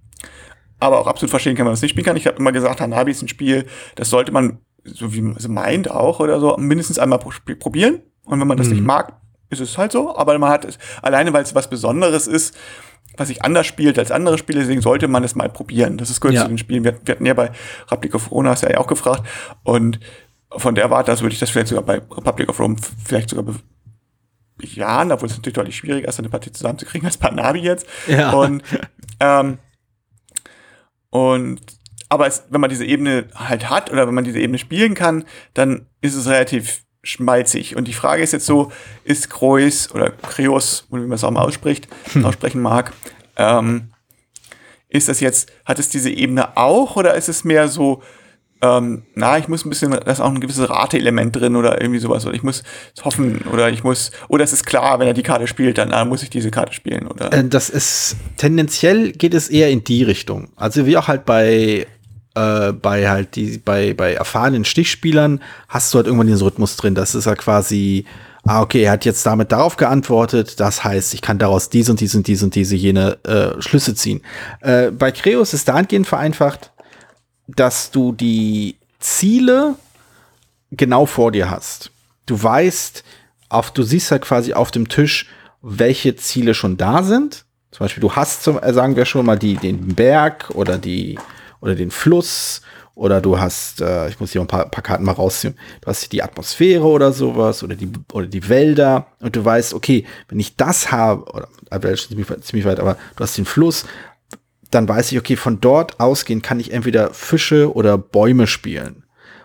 aber 0.78 1.00
auch 1.00 1.06
absolut 1.06 1.30
verstehen 1.30 1.56
kann, 1.56 1.64
man 1.64 1.72
das 1.72 1.80
nicht 1.80 1.92
spielen 1.92 2.04
kann. 2.04 2.16
Ich 2.16 2.26
habe 2.26 2.36
immer 2.36 2.52
gesagt, 2.52 2.80
Hanabi 2.80 3.12
ist 3.12 3.22
ein 3.22 3.28
Spiel, 3.28 3.66
das 3.94 4.10
sollte 4.10 4.32
man, 4.32 4.58
so 4.84 5.14
wie 5.14 5.22
man 5.22 5.36
es 5.36 5.48
meint 5.48 5.90
auch 5.90 6.20
oder 6.20 6.38
so, 6.38 6.56
mindestens 6.58 6.98
einmal 6.98 7.18
probieren. 7.18 8.02
Und 8.24 8.40
wenn 8.40 8.48
man 8.48 8.58
das 8.58 8.68
mhm. 8.68 8.74
nicht 8.74 8.84
mag, 8.84 9.14
ist 9.48 9.60
es 9.60 9.78
halt 9.78 9.92
so. 9.92 10.14
Aber 10.16 10.38
man 10.38 10.50
hat 10.50 10.64
es, 10.64 10.78
alleine 11.00 11.32
weil 11.32 11.44
es 11.44 11.54
was 11.54 11.70
Besonderes 11.70 12.26
ist, 12.26 12.56
was 13.16 13.28
sich 13.28 13.44
anders 13.44 13.66
spielt 13.66 13.98
als 13.98 14.10
andere 14.10 14.38
Spiele, 14.38 14.60
deswegen 14.60 14.80
sollte 14.80 15.08
man 15.08 15.22
es 15.22 15.34
mal 15.34 15.48
probieren. 15.48 15.98
Das 15.98 16.10
ist 16.10 16.20
kurz 16.20 16.34
ja. 16.34 16.42
zu 16.42 16.48
den 16.48 16.58
Spielen. 16.58 16.84
Wir, 16.84 16.98
wir 17.04 17.14
hatten 17.14 17.26
ja 17.26 17.34
bei 17.34 17.50
Republic 17.82 18.14
of 18.14 18.30
Rome, 18.30 18.48
hast 18.48 18.62
du 18.62 18.68
ja 18.68 18.78
auch 18.78 18.86
gefragt. 18.86 19.26
Und 19.64 20.00
von 20.50 20.74
der 20.74 20.90
Warte, 20.90 21.12
würde 21.20 21.32
ich 21.32 21.38
das 21.38 21.50
vielleicht 21.50 21.68
sogar 21.68 21.84
bei 21.84 22.00
Republic 22.10 22.48
of 22.48 22.58
Rome 22.58 22.76
vielleicht 23.04 23.30
sogar 23.30 23.44
Jahren, 24.60 25.12
obwohl 25.12 25.28
es 25.28 25.36
natürlich 25.36 25.54
deutlich 25.54 25.76
schwieriger 25.76 26.08
ist, 26.08 26.18
eine 26.18 26.28
Partie 26.28 26.52
zusammenzukriegen 26.52 27.06
als 27.06 27.20
Navi 27.20 27.60
jetzt. 27.60 27.86
Ja. 28.06 28.32
Und, 28.32 28.62
ähm, 29.20 29.58
und 31.10 31.60
aber 32.08 32.26
es, 32.26 32.44
wenn 32.50 32.60
man 32.60 32.70
diese 32.70 32.84
Ebene 32.84 33.26
halt 33.34 33.70
hat 33.70 33.90
oder 33.90 34.06
wenn 34.06 34.14
man 34.14 34.24
diese 34.24 34.38
Ebene 34.38 34.58
spielen 34.58 34.94
kann, 34.94 35.24
dann 35.54 35.86
ist 36.00 36.14
es 36.14 36.28
relativ 36.28 36.84
schmalzig. 37.02 37.76
Und 37.76 37.88
die 37.88 37.92
Frage 37.92 38.22
ist 38.22 38.32
jetzt 38.32 38.46
so, 38.46 38.70
ist 39.04 39.30
Kreuz 39.30 39.90
oder 39.92 40.10
Kreos, 40.10 40.86
wie 40.90 41.00
man 41.00 41.12
es 41.12 41.24
auch 41.24 41.30
mal 41.30 41.42
ausspricht, 41.42 41.88
hm. 42.12 42.24
aussprechen 42.24 42.60
mag, 42.60 42.92
Ähm, 43.36 43.88
ist 44.88 45.08
das 45.08 45.20
jetzt, 45.20 45.50
hat 45.64 45.78
es 45.78 45.88
diese 45.88 46.10
Ebene 46.10 46.56
auch 46.56 46.96
oder 46.96 47.14
ist 47.14 47.28
es 47.28 47.44
mehr 47.44 47.68
so, 47.68 48.02
ähm, 48.60 49.02
na, 49.14 49.38
ich 49.38 49.48
muss 49.48 49.64
ein 49.64 49.70
bisschen, 49.70 49.90
da 49.90 49.98
ist 49.98 50.20
auch 50.20 50.28
ein 50.28 50.40
gewisses 50.40 50.68
Rateelement 50.68 51.34
drin 51.34 51.56
oder 51.56 51.80
irgendwie 51.80 51.98
sowas, 51.98 52.24
oder 52.26 52.34
ich 52.34 52.42
muss 52.42 52.62
hoffen, 53.02 53.42
oder 53.52 53.70
ich 53.70 53.82
muss, 53.82 54.12
oder 54.28 54.44
es 54.44 54.52
ist 54.52 54.64
klar, 54.64 55.00
wenn 55.00 55.08
er 55.08 55.14
die 55.14 55.24
Karte 55.24 55.48
spielt, 55.48 55.78
dann 55.78 55.92
ah, 55.92 56.04
muss 56.04 56.22
ich 56.22 56.30
diese 56.30 56.50
Karte 56.50 56.72
spielen, 56.72 57.08
oder? 57.08 57.32
Äh, 57.32 57.48
das 57.48 57.70
ist, 57.70 58.16
tendenziell 58.36 59.12
geht 59.12 59.34
es 59.34 59.48
eher 59.48 59.70
in 59.70 59.82
die 59.82 60.04
Richtung. 60.04 60.50
Also 60.56 60.86
wie 60.86 60.96
auch 60.96 61.08
halt 61.08 61.24
bei, 61.24 61.86
äh, 62.34 62.72
bei 62.72 63.08
halt 63.08 63.36
die, 63.36 63.58
bei, 63.58 63.94
bei 63.94 64.14
erfahrenen 64.14 64.64
Stichspielern 64.64 65.40
hast 65.68 65.92
du 65.92 65.98
halt 65.98 66.06
irgendwann 66.06 66.26
diesen 66.26 66.42
Rhythmus 66.42 66.76
drin. 66.76 66.94
Das 66.94 67.14
ist 67.14 67.26
ja 67.26 67.34
quasi, 67.34 68.04
ah, 68.44 68.62
okay, 68.62 68.82
er 68.82 68.92
hat 68.92 69.04
jetzt 69.04 69.24
damit 69.26 69.52
darauf 69.52 69.76
geantwortet, 69.76 70.60
das 70.60 70.84
heißt, 70.84 71.14
ich 71.14 71.22
kann 71.22 71.38
daraus 71.38 71.68
dies 71.68 71.88
und 71.88 72.00
dies 72.00 72.14
und 72.14 72.26
dies 72.26 72.42
und 72.42 72.54
diese 72.54 72.76
jene 72.76 73.18
äh, 73.24 73.60
Schlüsse 73.60 73.94
ziehen. 73.94 74.22
Äh, 74.60 74.90
bei 74.90 75.12
Creos 75.12 75.54
ist 75.54 75.68
dahingehend 75.68 76.06
vereinfacht, 76.06 76.70
dass 77.48 77.90
du 77.90 78.12
die 78.12 78.76
Ziele 78.98 79.74
genau 80.70 81.06
vor 81.06 81.32
dir 81.32 81.50
hast. 81.50 81.90
Du 82.26 82.42
weißt, 82.42 83.04
auf, 83.48 83.70
du 83.70 83.82
siehst 83.82 84.10
halt 84.10 84.22
quasi 84.22 84.54
auf 84.54 84.70
dem 84.70 84.88
Tisch, 84.88 85.28
welche 85.60 86.16
Ziele 86.16 86.54
schon 86.54 86.76
da 86.76 87.02
sind. 87.02 87.44
Zum 87.70 87.84
Beispiel, 87.84 88.00
du 88.00 88.12
hast, 88.12 88.42
zum, 88.42 88.58
äh, 88.58 88.72
sagen 88.72 88.96
wir 88.96 89.04
schon 89.04 89.26
mal, 89.26 89.38
die, 89.38 89.56
den 89.56 89.94
Berg 89.94 90.50
oder 90.54 90.78
die, 90.78 91.18
oder 91.62 91.74
den 91.74 91.90
Fluss 91.90 92.60
oder 92.94 93.22
du 93.22 93.38
hast, 93.38 93.80
äh, 93.80 94.08
ich 94.08 94.20
muss 94.20 94.32
hier 94.32 94.42
ein 94.42 94.46
paar, 94.46 94.68
paar 94.68 94.82
Karten 94.82 95.04
mal 95.04 95.12
rausziehen, 95.12 95.54
du 95.80 95.86
hast 95.86 96.12
die 96.12 96.22
Atmosphäre 96.22 96.84
oder 96.84 97.12
sowas 97.12 97.62
oder 97.62 97.74
die, 97.74 97.90
oder 98.12 98.26
die 98.26 98.48
Wälder 98.50 99.06
und 99.20 99.34
du 99.34 99.42
weißt, 99.42 99.72
okay, 99.72 100.04
wenn 100.28 100.40
ich 100.40 100.56
das 100.56 100.92
habe, 100.92 101.24
oder 101.32 101.48
äh, 101.70 101.96
ziemlich, 101.96 102.26
ziemlich 102.42 102.66
weit, 102.66 102.80
aber 102.80 102.98
du 103.16 103.22
hast 103.24 103.38
den 103.38 103.46
Fluss, 103.46 103.86
dann 104.70 104.88
weiß 104.88 105.12
ich, 105.12 105.18
okay, 105.18 105.36
von 105.36 105.60
dort 105.60 106.00
ausgehend 106.00 106.42
kann 106.42 106.60
ich 106.60 106.72
entweder 106.72 107.14
Fische 107.14 107.74
oder 107.74 107.96
Bäume 107.96 108.46
spielen. 108.46 109.04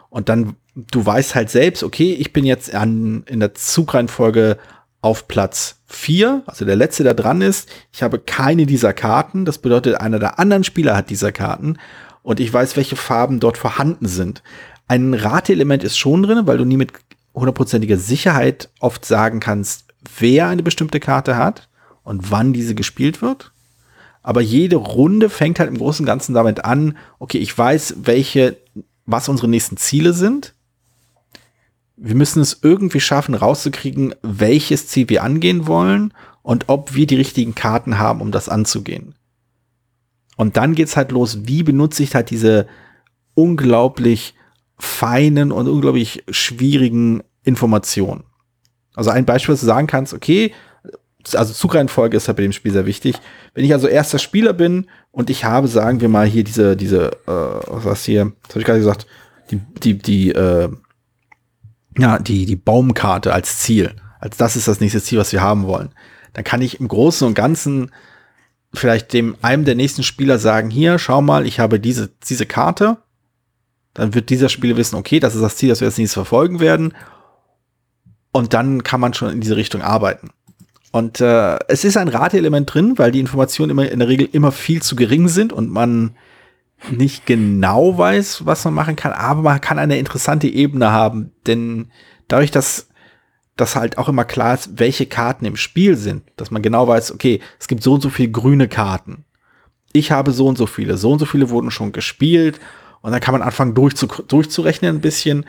Und 0.09 0.29
dann, 0.29 0.55
du 0.73 1.05
weißt 1.05 1.35
halt 1.35 1.49
selbst, 1.49 1.83
okay, 1.83 2.13
ich 2.13 2.33
bin 2.33 2.45
jetzt 2.45 2.73
an, 2.73 3.23
in 3.27 3.39
der 3.39 3.53
Zugreihenfolge 3.53 4.57
auf 5.01 5.27
Platz 5.27 5.81
4, 5.87 6.43
also 6.45 6.65
der 6.65 6.75
letzte, 6.75 7.03
der 7.03 7.13
dran 7.13 7.41
ist. 7.41 7.69
Ich 7.93 8.03
habe 8.03 8.19
keine 8.19 8.65
dieser 8.65 8.93
Karten. 8.93 9.45
Das 9.45 9.57
bedeutet, 9.57 9.95
einer 9.95 10.19
der 10.19 10.39
anderen 10.39 10.63
Spieler 10.63 10.95
hat 10.95 11.09
diese 11.09 11.31
Karten. 11.31 11.77
Und 12.27 12.41
ich 12.41 12.51
weiß, 12.51 12.75
welche 12.75 12.97
Farben 12.97 13.39
dort 13.39 13.57
vorhanden 13.57 14.05
sind. 14.05 14.43
Ein 14.89 15.13
Rateelement 15.13 15.81
ist 15.85 15.97
schon 15.97 16.23
drin, 16.23 16.45
weil 16.45 16.57
du 16.57 16.65
nie 16.65 16.75
mit 16.75 16.91
hundertprozentiger 17.33 17.95
Sicherheit 17.95 18.67
oft 18.81 19.05
sagen 19.05 19.39
kannst, 19.39 19.85
wer 20.19 20.49
eine 20.49 20.61
bestimmte 20.61 20.99
Karte 20.99 21.37
hat 21.37 21.69
und 22.03 22.29
wann 22.29 22.51
diese 22.51 22.75
gespielt 22.75 23.21
wird. 23.21 23.53
Aber 24.23 24.41
jede 24.41 24.75
Runde 24.75 25.29
fängt 25.29 25.57
halt 25.57 25.69
im 25.69 25.77
Großen 25.77 26.03
und 26.03 26.05
Ganzen 26.05 26.33
damit 26.33 26.65
an, 26.65 26.97
okay, 27.17 27.37
ich 27.37 27.57
weiß, 27.57 27.95
welche, 28.01 28.57
was 29.05 29.29
unsere 29.29 29.47
nächsten 29.47 29.77
Ziele 29.77 30.11
sind. 30.11 30.53
Wir 31.95 32.15
müssen 32.15 32.41
es 32.41 32.59
irgendwie 32.61 32.99
schaffen, 32.99 33.35
rauszukriegen, 33.35 34.13
welches 34.21 34.89
Ziel 34.89 35.07
wir 35.07 35.23
angehen 35.23 35.65
wollen 35.65 36.13
und 36.41 36.65
ob 36.67 36.93
wir 36.93 37.07
die 37.07 37.15
richtigen 37.15 37.55
Karten 37.55 37.99
haben, 37.99 38.19
um 38.19 38.33
das 38.33 38.49
anzugehen. 38.49 39.15
Und 40.37 40.55
dann 40.55 40.75
geht's 40.75 40.95
halt 40.95 41.11
los, 41.11 41.39
wie 41.43 41.63
benutze 41.63 42.03
ich 42.03 42.15
halt 42.15 42.29
diese 42.29 42.67
unglaublich 43.33 44.35
feinen 44.79 45.51
und 45.51 45.67
unglaublich 45.67 46.23
schwierigen 46.29 47.23
Informationen. 47.43 48.23
Also 48.95 49.09
ein 49.09 49.25
Beispiel, 49.25 49.53
was 49.53 49.59
du 49.59 49.65
sagen 49.65 49.87
kannst, 49.87 50.13
okay, 50.13 50.53
also 51.33 51.53
Zugreihenfolge 51.53 52.15
ist 52.15 52.27
halt 52.27 52.37
bei 52.37 52.43
dem 52.43 52.53
Spiel 52.53 52.71
sehr 52.71 52.85
wichtig. 52.85 53.15
Wenn 53.53 53.65
ich 53.65 53.73
also 53.73 53.87
erster 53.87 54.19
Spieler 54.19 54.53
bin 54.53 54.87
und 55.11 55.29
ich 55.29 55.43
habe, 55.43 55.67
sagen 55.67 55.99
wir 55.99 56.07
mal, 56.07 56.25
hier 56.25 56.43
diese, 56.43 56.77
diese, 56.77 57.11
äh, 57.27 57.61
was 57.67 58.05
hier, 58.05 58.31
was 58.43 58.51
habe 58.51 58.59
ich 58.59 58.65
gerade 58.65 58.79
gesagt, 58.79 59.07
die, 59.51 59.59
die, 59.83 59.97
die, 59.97 60.31
äh, 60.31 60.69
ja, 61.97 62.19
die, 62.19 62.45
die 62.45 62.55
Baumkarte 62.55 63.33
als 63.33 63.59
Ziel. 63.59 63.95
Als 64.19 64.37
das 64.37 64.55
ist 64.55 64.67
das 64.67 64.79
nächste 64.79 65.01
Ziel, 65.01 65.19
was 65.19 65.31
wir 65.31 65.41
haben 65.41 65.67
wollen. 65.67 65.89
Dann 66.33 66.43
kann 66.43 66.61
ich 66.61 66.79
im 66.79 66.87
Großen 66.87 67.27
und 67.27 67.33
Ganzen 67.33 67.91
vielleicht 68.73 69.13
dem 69.13 69.35
einem 69.41 69.65
der 69.65 69.75
nächsten 69.75 70.03
Spieler 70.03 70.39
sagen, 70.39 70.69
hier, 70.69 70.99
schau 70.99 71.21
mal, 71.21 71.45
ich 71.45 71.59
habe 71.59 71.79
diese, 71.79 72.09
diese 72.27 72.45
Karte. 72.45 72.97
Dann 73.93 74.13
wird 74.13 74.29
dieser 74.29 74.49
Spieler 74.49 74.77
wissen, 74.77 74.95
okay, 74.95 75.19
das 75.19 75.35
ist 75.35 75.41
das 75.41 75.55
Ziel, 75.55 75.69
das 75.69 75.81
wir 75.81 75.87
als 75.87 75.97
nächstes 75.97 76.13
verfolgen 76.13 76.59
werden. 76.59 76.93
Und 78.31 78.53
dann 78.53 78.83
kann 78.83 78.99
man 78.99 79.13
schon 79.13 79.31
in 79.31 79.41
diese 79.41 79.55
Richtung 79.55 79.81
arbeiten. 79.81 80.29
Und 80.91 81.21
äh, 81.21 81.57
es 81.67 81.83
ist 81.83 81.97
ein 81.97 82.07
Rateelement 82.07 82.71
drin, 82.71 82.97
weil 82.97 83.11
die 83.11 83.19
Informationen 83.19 83.71
immer 83.71 83.89
in 83.89 83.99
der 83.99 84.07
Regel 84.07 84.29
immer 84.31 84.51
viel 84.51 84.81
zu 84.81 84.95
gering 84.95 85.27
sind 85.27 85.51
und 85.51 85.71
man 85.71 86.15
nicht 86.91 87.25
genau 87.25 87.97
weiß, 87.97 88.45
was 88.45 88.63
man 88.65 88.73
machen 88.73 88.95
kann, 88.95 89.11
aber 89.11 89.41
man 89.41 89.61
kann 89.61 89.79
eine 89.79 89.97
interessante 89.97 90.47
Ebene 90.47 90.91
haben, 90.91 91.31
denn 91.47 91.91
dadurch, 92.27 92.51
dass 92.51 92.86
das 93.57 93.75
halt 93.75 93.97
auch 93.97 94.07
immer 94.07 94.23
klar 94.23 94.53
ist, 94.53 94.79
welche 94.79 95.05
Karten 95.05 95.45
im 95.45 95.57
Spiel 95.57 95.97
sind, 95.97 96.23
dass 96.37 96.51
man 96.51 96.61
genau 96.61 96.87
weiß, 96.87 97.11
okay, 97.11 97.41
es 97.59 97.67
gibt 97.67 97.83
so 97.83 97.93
und 97.95 98.01
so 98.01 98.09
viele 98.09 98.31
grüne 98.31 98.67
Karten. 98.67 99.25
Ich 99.93 100.11
habe 100.11 100.31
so 100.31 100.47
und 100.47 100.57
so 100.57 100.67
viele, 100.67 100.97
so 100.97 101.11
und 101.11 101.19
so 101.19 101.25
viele 101.25 101.49
wurden 101.49 101.71
schon 101.71 101.91
gespielt 101.91 102.59
und 103.01 103.11
dann 103.11 103.21
kann 103.21 103.33
man 103.33 103.41
anfangen 103.41 103.73
durchzu 103.73 104.07
durchzurechnen 104.07 104.97
ein 104.97 105.01
bisschen, 105.01 105.45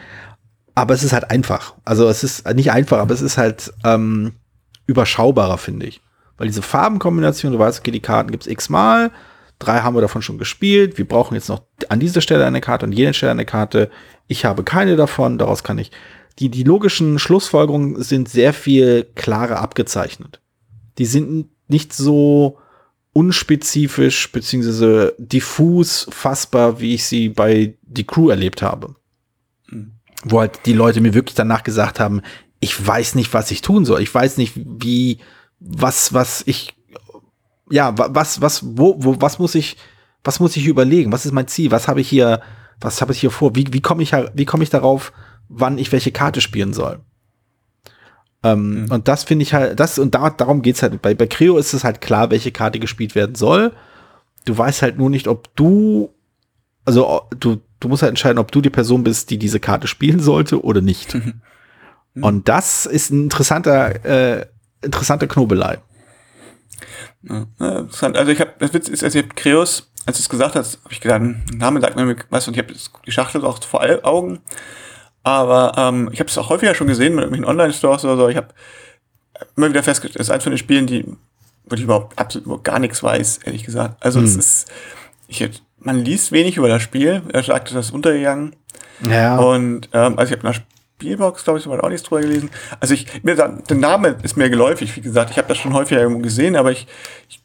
aber 0.74 0.94
es 0.94 1.02
ist 1.02 1.12
halt 1.12 1.30
einfach. 1.30 1.74
Also 1.84 2.08
es 2.08 2.24
ist 2.24 2.48
nicht 2.54 2.72
einfach, 2.72 2.98
aber 2.98 3.12
es 3.12 3.20
ist 3.20 3.36
halt 3.36 3.72
ähm, 3.84 4.32
überschaubarer, 4.86 5.58
finde 5.58 5.86
ich. 5.86 6.00
Weil 6.36 6.46
diese 6.46 6.62
Farbenkombination, 6.62 7.52
du 7.52 7.58
weißt, 7.58 7.80
okay, 7.80 7.90
die 7.90 8.00
Karten 8.00 8.30
gibt 8.30 8.44
es 8.44 8.50
x-mal, 8.50 9.10
drei 9.58 9.80
haben 9.80 9.96
wir 9.96 10.00
davon 10.00 10.22
schon 10.22 10.38
gespielt, 10.38 10.96
wir 10.96 11.06
brauchen 11.06 11.34
jetzt 11.34 11.48
noch 11.48 11.62
an 11.88 12.00
dieser 12.00 12.20
Stelle 12.20 12.46
eine 12.46 12.60
Karte 12.60 12.86
und 12.86 12.92
jeder 12.92 13.12
Stelle 13.12 13.32
eine 13.32 13.44
Karte. 13.44 13.90
Ich 14.28 14.44
habe 14.44 14.62
keine 14.62 14.96
davon, 14.96 15.36
daraus 15.36 15.64
kann 15.64 15.78
ich. 15.78 15.90
Die, 16.38 16.48
die 16.50 16.62
logischen 16.62 17.18
Schlussfolgerungen 17.18 18.02
sind 18.02 18.28
sehr 18.28 18.52
viel 18.52 19.06
klarer 19.14 19.58
abgezeichnet. 19.58 20.40
Die 20.98 21.06
sind 21.06 21.48
nicht 21.68 21.92
so 21.92 22.58
unspezifisch 23.12 24.30
beziehungsweise 24.30 25.14
diffus 25.18 26.06
fassbar, 26.10 26.80
wie 26.80 26.94
ich 26.94 27.04
sie 27.04 27.28
bei 27.28 27.74
die 27.82 28.06
Crew 28.06 28.30
erlebt 28.30 28.62
habe. 28.62 28.94
Mhm. 29.68 29.92
Wo 30.24 30.40
halt 30.40 30.60
die 30.66 30.72
Leute 30.72 31.00
mir 31.00 31.14
wirklich 31.14 31.34
danach 31.34 31.64
gesagt 31.64 31.98
haben, 31.98 32.22
ich 32.60 32.86
weiß 32.86 33.16
nicht, 33.16 33.34
was 33.34 33.50
ich 33.50 33.60
tun 33.60 33.84
soll. 33.84 34.02
Ich 34.02 34.14
weiß 34.14 34.36
nicht, 34.36 34.52
wie, 34.56 35.18
was, 35.58 36.12
was 36.12 36.42
ich, 36.46 36.74
ja, 37.70 37.92
was, 37.96 38.40
was, 38.40 38.62
wo, 38.76 38.96
wo, 38.98 39.20
was 39.20 39.38
muss 39.38 39.54
ich, 39.54 39.76
was 40.22 40.40
muss 40.40 40.56
ich 40.56 40.66
überlegen? 40.66 41.12
Was 41.12 41.26
ist 41.26 41.32
mein 41.32 41.48
Ziel? 41.48 41.70
Was 41.70 41.88
habe 41.88 42.00
ich 42.00 42.08
hier, 42.08 42.42
was 42.80 43.00
habe 43.00 43.12
ich 43.12 43.20
hier 43.20 43.30
vor? 43.30 43.54
Wie, 43.54 43.72
wie 43.72 43.80
komme 43.80 44.02
ich, 44.02 44.12
wie 44.12 44.44
komme 44.44 44.62
ich 44.62 44.70
darauf, 44.70 45.12
wann 45.48 45.78
ich 45.78 45.92
welche 45.92 46.12
Karte 46.12 46.40
spielen 46.40 46.72
soll? 46.72 47.00
Ähm, 48.42 48.84
mhm. 48.84 48.90
Und 48.90 49.08
das 49.08 49.24
finde 49.24 49.42
ich 49.42 49.54
halt, 49.54 49.78
das, 49.80 49.98
und 49.98 50.14
da, 50.14 50.30
darum 50.30 50.62
geht's 50.62 50.82
halt. 50.82 51.00
Bei, 51.02 51.14
bei 51.14 51.26
Creo 51.26 51.58
ist 51.58 51.72
es 51.72 51.84
halt 51.84 52.00
klar, 52.00 52.30
welche 52.30 52.52
Karte 52.52 52.78
gespielt 52.78 53.14
werden 53.14 53.34
soll. 53.34 53.72
Du 54.44 54.56
weißt 54.56 54.82
halt 54.82 54.98
nur 54.98 55.10
nicht, 55.10 55.28
ob 55.28 55.54
du, 55.56 56.14
also 56.84 57.22
du, 57.38 57.60
du 57.80 57.88
musst 57.88 58.02
halt 58.02 58.10
entscheiden, 58.10 58.38
ob 58.38 58.52
du 58.52 58.60
die 58.60 58.70
Person 58.70 59.02
bist, 59.02 59.30
die 59.30 59.38
diese 59.38 59.60
Karte 59.60 59.88
spielen 59.88 60.20
sollte 60.20 60.62
oder 60.62 60.80
nicht. 60.80 61.14
Mhm. 61.14 61.40
Mhm. 62.14 62.24
Und 62.24 62.48
das 62.48 62.86
ist 62.86 63.10
ein 63.10 63.24
interessanter, 63.24 64.04
äh, 64.04 64.46
interessanter 64.82 65.26
Knobelei. 65.26 65.78
Ja, 67.22 67.46
interessant. 67.58 68.16
Also 68.16 68.30
ich 68.30 68.40
habe, 68.40 68.52
das 68.58 68.72
Witz 68.72 68.88
ist, 68.88 69.02
also 69.02 69.18
ich 69.18 69.24
hab 69.24 69.36
Kreos, 69.36 69.90
als 70.06 70.18
du 70.18 70.22
es 70.22 70.28
gesagt 70.28 70.54
hast, 70.54 70.78
habe 70.84 70.92
ich 70.92 71.00
gedacht, 71.00 71.22
Name 71.52 71.80
sagt 71.80 71.96
mir 71.96 72.16
was 72.30 72.46
und 72.46 72.56
ich 72.56 72.62
habe 72.62 72.72
die 73.04 73.10
Schachtel 73.10 73.44
auch 73.44 73.62
vor 73.62 73.84
Augen. 74.04 74.40
Aber 75.22 75.72
ähm, 75.76 76.08
ich 76.12 76.20
habe 76.20 76.30
es 76.30 76.38
auch 76.38 76.48
häufiger 76.48 76.74
schon 76.74 76.86
gesehen 76.86 77.14
mit 77.14 77.24
irgendwelchen 77.24 77.50
Online-Stores 77.50 78.04
oder 78.04 78.16
so. 78.16 78.28
Ich 78.28 78.36
habe 78.36 78.48
immer 79.56 79.68
wieder 79.68 79.82
festgestellt, 79.82 80.20
es 80.20 80.28
ist 80.28 80.30
eins 80.32 80.42
von 80.42 80.52
den 80.52 80.58
Spielen, 80.58 80.86
die, 80.86 81.04
wo 81.66 81.74
ich 81.74 81.82
überhaupt 81.82 82.18
absolut 82.18 82.46
überhaupt 82.46 82.64
gar 82.64 82.78
nichts 82.78 83.02
weiß, 83.02 83.40
ehrlich 83.44 83.64
gesagt. 83.64 83.96
Also 84.00 84.20
hm. 84.20 84.26
es 84.26 84.36
ist, 84.36 84.72
ich, 85.26 85.48
man 85.78 85.98
liest 86.04 86.32
wenig 86.32 86.56
über 86.56 86.68
das 86.68 86.82
Spiel. 86.82 87.22
Er 87.32 87.42
sagte, 87.42 87.74
das 87.74 87.86
ist 87.86 87.92
untergegangen. 87.92 88.56
Ja. 89.08 89.38
Und 89.38 89.88
ähm, 89.92 90.18
also 90.18 90.32
ich 90.32 90.38
habe 90.38 90.48
nach 90.48 90.60
Spielbox, 90.98 91.44
glaube 91.44 91.58
ich, 91.58 91.64
so 91.64 91.72
auch 91.72 91.88
nichts 91.88 92.06
drüber 92.06 92.22
gelesen. 92.22 92.50
Also 92.80 92.94
ich, 92.94 93.22
mir, 93.22 93.36
der 93.36 93.76
Name 93.76 94.16
ist 94.22 94.36
mir 94.36 94.50
geläufig, 94.50 94.96
wie 94.96 95.00
gesagt, 95.00 95.30
ich 95.30 95.38
habe 95.38 95.48
das 95.48 95.58
schon 95.58 95.72
häufiger 95.72 96.00
irgendwo 96.00 96.20
gesehen, 96.20 96.56
aber 96.56 96.72
ich, 96.72 96.86
ich, 97.28 97.40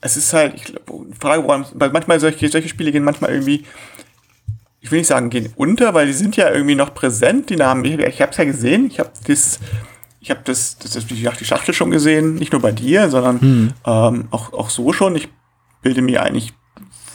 es 0.00 0.16
ist 0.16 0.32
halt, 0.32 0.54
ich 0.54 0.72
frage, 1.18 1.42
woran, 1.42 1.66
weil 1.74 1.90
manchmal 1.90 2.20
solche, 2.20 2.48
solche 2.48 2.68
Spiele 2.68 2.92
gehen 2.92 3.04
manchmal 3.04 3.30
irgendwie, 3.30 3.64
ich 4.82 4.90
will 4.90 4.98
nicht 4.98 5.08
sagen, 5.08 5.30
gehen 5.30 5.52
unter, 5.54 5.94
weil 5.94 6.06
die 6.06 6.12
sind 6.12 6.36
ja 6.36 6.50
irgendwie 6.50 6.74
noch 6.74 6.92
präsent, 6.92 7.50
die 7.50 7.56
Namen. 7.56 7.84
Ich, 7.84 7.98
ich 7.98 8.20
habe 8.20 8.32
es 8.32 8.36
ja 8.36 8.44
gesehen, 8.44 8.86
ich 8.86 8.98
habe 8.98 9.10
das, 9.26 9.60
ich 10.20 10.30
habe 10.30 10.40
das, 10.44 10.76
das, 10.76 10.92
das, 10.92 11.06
die 11.06 11.44
Schachtel 11.44 11.72
schon 11.72 11.92
gesehen, 11.92 12.34
nicht 12.34 12.52
nur 12.52 12.60
bei 12.60 12.72
dir, 12.72 13.08
sondern 13.08 13.40
hm. 13.40 13.72
ähm, 13.86 14.28
auch, 14.32 14.52
auch 14.52 14.70
so 14.70 14.92
schon. 14.92 15.14
Ich 15.14 15.28
bilde 15.82 16.02
mir 16.02 16.22
eigentlich, 16.22 16.52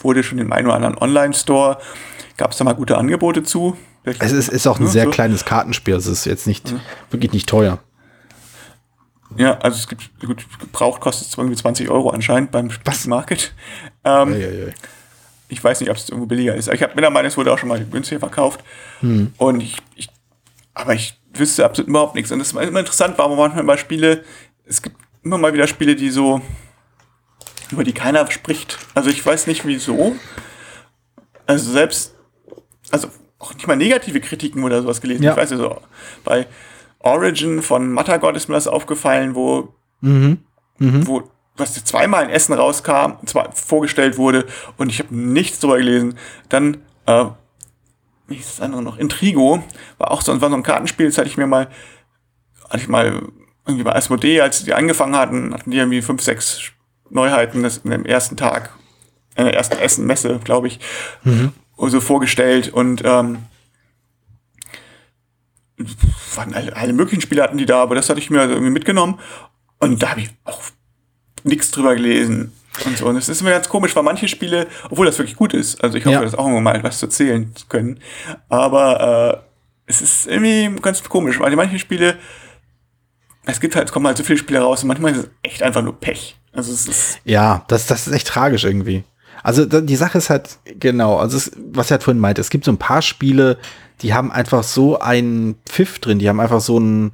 wurde 0.02 0.22
schon 0.22 0.38
im 0.38 0.50
einen 0.50 0.66
oder 0.66 0.76
anderen 0.76 0.96
Online-Store, 0.96 1.76
gab 2.38 2.52
es 2.52 2.56
da 2.56 2.64
mal 2.64 2.72
gute 2.72 2.96
Angebote 2.96 3.42
zu. 3.42 3.76
Es 4.18 4.32
ist, 4.32 4.48
ist 4.48 4.66
auch 4.66 4.80
ein 4.80 4.86
sehr 4.86 5.04
so. 5.04 5.10
kleines 5.10 5.44
Kartenspiel. 5.44 5.94
Es 5.94 6.06
ist 6.06 6.24
jetzt 6.24 6.46
nicht, 6.46 6.70
ja. 6.70 6.80
wirklich 7.10 7.32
nicht 7.32 7.48
teuer. 7.50 7.80
Ja, 9.36 9.58
also 9.58 9.76
es 9.76 9.88
gibt, 9.88 10.10
gut, 10.24 10.46
gebraucht 10.58 11.02
kostet 11.02 11.28
es 11.28 11.36
irgendwie 11.36 11.56
20 11.56 11.90
Euro 11.90 12.08
anscheinend 12.08 12.50
beim 12.50 12.70
Market. 13.08 13.54
Ähm, 14.04 14.32
ja, 14.32 14.38
ja, 14.38 14.66
ja. 14.66 14.72
Ich 15.48 15.62
weiß 15.62 15.80
nicht, 15.80 15.90
ob 15.90 15.96
es 15.96 16.08
irgendwo 16.08 16.26
billiger 16.26 16.54
ist. 16.54 16.68
Ich 16.68 16.82
habe 16.82 16.94
mir 16.94 17.02
da 17.02 17.10
meines 17.10 17.36
wurde 17.36 17.52
auch 17.52 17.58
schon 17.58 17.68
mal 17.68 17.82
günstiger 17.84 18.20
verkauft. 18.20 18.60
Hm. 19.00 19.32
Und 19.38 19.60
ich, 19.62 19.76
ich, 19.94 20.08
aber 20.74 20.94
ich 20.94 21.18
wüsste 21.32 21.64
absolut 21.64 21.88
überhaupt 21.88 22.14
nichts. 22.14 22.30
Und 22.30 22.38
das 22.38 22.52
ist 22.52 22.56
immer 22.56 22.80
interessant, 22.80 23.14
warum 23.16 23.38
manchmal 23.38 23.64
mal 23.64 23.78
Spiele, 23.78 24.24
es 24.66 24.82
gibt 24.82 24.96
immer 25.22 25.38
mal 25.38 25.54
wieder 25.54 25.66
Spiele, 25.66 25.96
die 25.96 26.10
so, 26.10 26.42
über 27.70 27.84
die 27.84 27.92
keiner 27.92 28.30
spricht. 28.30 28.78
Also 28.94 29.10
ich 29.10 29.24
weiß 29.24 29.46
nicht 29.46 29.66
wieso. 29.66 30.16
Also 31.46 31.72
selbst, 31.72 32.14
also 32.90 33.08
auch 33.38 33.54
nicht 33.54 33.66
mal 33.66 33.76
negative 33.76 34.20
Kritiken 34.20 34.64
oder 34.64 34.82
sowas 34.82 35.00
gelesen. 35.00 35.22
Ja. 35.22 35.32
Ich 35.32 35.36
weiß 35.36 35.50
ja 35.50 35.56
so, 35.56 35.80
bei 36.24 36.46
Origin 37.00 37.62
von 37.62 37.92
Matagot 37.92 38.36
ist 38.36 38.48
mir 38.48 38.54
das 38.54 38.66
aufgefallen, 38.66 39.34
wo, 39.34 39.74
mhm. 40.00 40.38
Mhm. 40.78 41.06
wo 41.06 41.30
was 41.58 41.84
zweimal 41.84 42.24
in 42.24 42.30
Essen 42.30 42.54
rauskam, 42.54 43.14
zwar 43.26 43.52
vorgestellt 43.52 44.16
wurde 44.18 44.46
und 44.76 44.90
ich 44.90 44.98
habe 45.00 45.14
nichts 45.14 45.60
drüber 45.60 45.78
gelesen. 45.78 46.18
Dann, 46.48 46.78
äh, 47.06 47.26
wie 48.26 48.36
ist 48.36 48.50
das 48.50 48.60
andere 48.60 48.82
noch? 48.82 48.98
Intrigo 48.98 49.62
war 49.98 50.10
auch 50.10 50.22
so, 50.22 50.40
war 50.40 50.50
so 50.50 50.56
ein 50.56 50.62
Kartenspiel, 50.62 51.06
das 51.06 51.18
hatte 51.18 51.28
ich 51.28 51.36
mir 51.36 51.46
mal, 51.46 51.68
hatte 52.68 52.82
ich 52.82 52.88
mal 52.88 53.22
irgendwie 53.66 53.84
bei 53.84 53.94
Asmodee, 53.94 54.40
als 54.40 54.64
die 54.64 54.74
angefangen 54.74 55.16
hatten, 55.16 55.52
hatten 55.52 55.70
die 55.70 55.78
irgendwie 55.78 56.02
fünf, 56.02 56.22
sechs 56.22 56.72
Neuheiten 57.10 57.62
das 57.62 57.78
in 57.78 57.90
dem 57.90 58.04
ersten 58.04 58.36
Tag, 58.36 58.70
in 59.36 59.44
der 59.44 59.54
ersten 59.54 59.78
Essen-Messe, 59.78 60.40
glaube 60.44 60.68
ich, 60.68 60.80
mhm. 61.24 61.52
so 61.76 62.00
vorgestellt 62.00 62.68
und 62.72 63.02
ähm, 63.04 63.44
waren 66.34 66.54
alle, 66.54 66.74
alle 66.76 66.92
möglichen 66.92 67.20
Spiele 67.20 67.42
hatten 67.42 67.58
die 67.58 67.66
da, 67.66 67.82
aber 67.82 67.94
das 67.94 68.08
hatte 68.08 68.20
ich 68.20 68.30
mir 68.30 68.40
also 68.40 68.54
irgendwie 68.54 68.72
mitgenommen 68.72 69.20
und 69.78 70.02
da 70.02 70.10
habe 70.10 70.22
ich 70.22 70.30
auch 70.44 70.60
nichts 71.48 71.70
drüber 71.70 71.94
gelesen 71.94 72.52
und 72.84 72.98
so. 72.98 73.06
Und 73.06 73.16
es 73.16 73.28
ist 73.28 73.40
immer 73.40 73.50
ganz 73.50 73.68
komisch, 73.68 73.94
weil 73.96 74.02
manche 74.02 74.28
Spiele, 74.28 74.66
obwohl 74.90 75.06
das 75.06 75.18
wirklich 75.18 75.36
gut 75.36 75.54
ist, 75.54 75.82
also 75.82 75.98
ich 75.98 76.04
hoffe, 76.04 76.14
ja. 76.14 76.22
das 76.22 76.34
auch 76.34 76.44
irgendwann 76.44 76.64
mal 76.64 76.76
etwas 76.76 76.98
zu 76.98 77.06
erzählen 77.06 77.54
zu 77.54 77.66
können, 77.66 78.00
aber 78.48 79.42
äh, 79.42 79.48
es 79.86 80.02
ist 80.02 80.26
irgendwie 80.26 80.80
ganz 80.80 81.02
komisch, 81.02 81.40
weil 81.40 81.54
manche 81.56 81.78
Spiele, 81.78 82.16
es 83.46 83.60
gibt 83.60 83.74
halt, 83.74 83.88
es 83.88 83.92
kommen 83.92 84.06
halt 84.06 84.16
so 84.16 84.24
viele 84.24 84.38
Spiele 84.38 84.60
raus 84.60 84.82
und 84.82 84.88
manchmal 84.88 85.12
ist 85.12 85.18
es 85.18 85.30
echt 85.42 85.62
einfach 85.62 85.82
nur 85.82 85.98
Pech. 85.98 86.36
Also 86.52 86.72
es 86.72 86.86
ist 86.86 87.20
ja, 87.24 87.64
das, 87.68 87.86
das 87.86 88.06
ist 88.06 88.12
echt 88.12 88.28
tragisch 88.28 88.64
irgendwie. 88.64 89.04
Also 89.42 89.64
die 89.64 89.96
Sache 89.96 90.18
ist 90.18 90.30
halt, 90.30 90.58
genau, 90.78 91.16
also 91.18 91.36
es, 91.36 91.52
was 91.72 91.90
er 91.90 91.92
halt 91.92 92.02
vorhin 92.02 92.20
meinte, 92.20 92.40
es 92.40 92.50
gibt 92.50 92.64
so 92.64 92.72
ein 92.72 92.78
paar 92.78 93.02
Spiele, 93.02 93.56
die 94.02 94.12
haben 94.12 94.30
einfach 94.30 94.62
so 94.62 94.98
einen 94.98 95.56
Pfiff 95.64 95.98
drin, 96.00 96.18
die 96.18 96.28
haben 96.28 96.40
einfach 96.40 96.60
so 96.60 96.78
ein, 96.78 97.12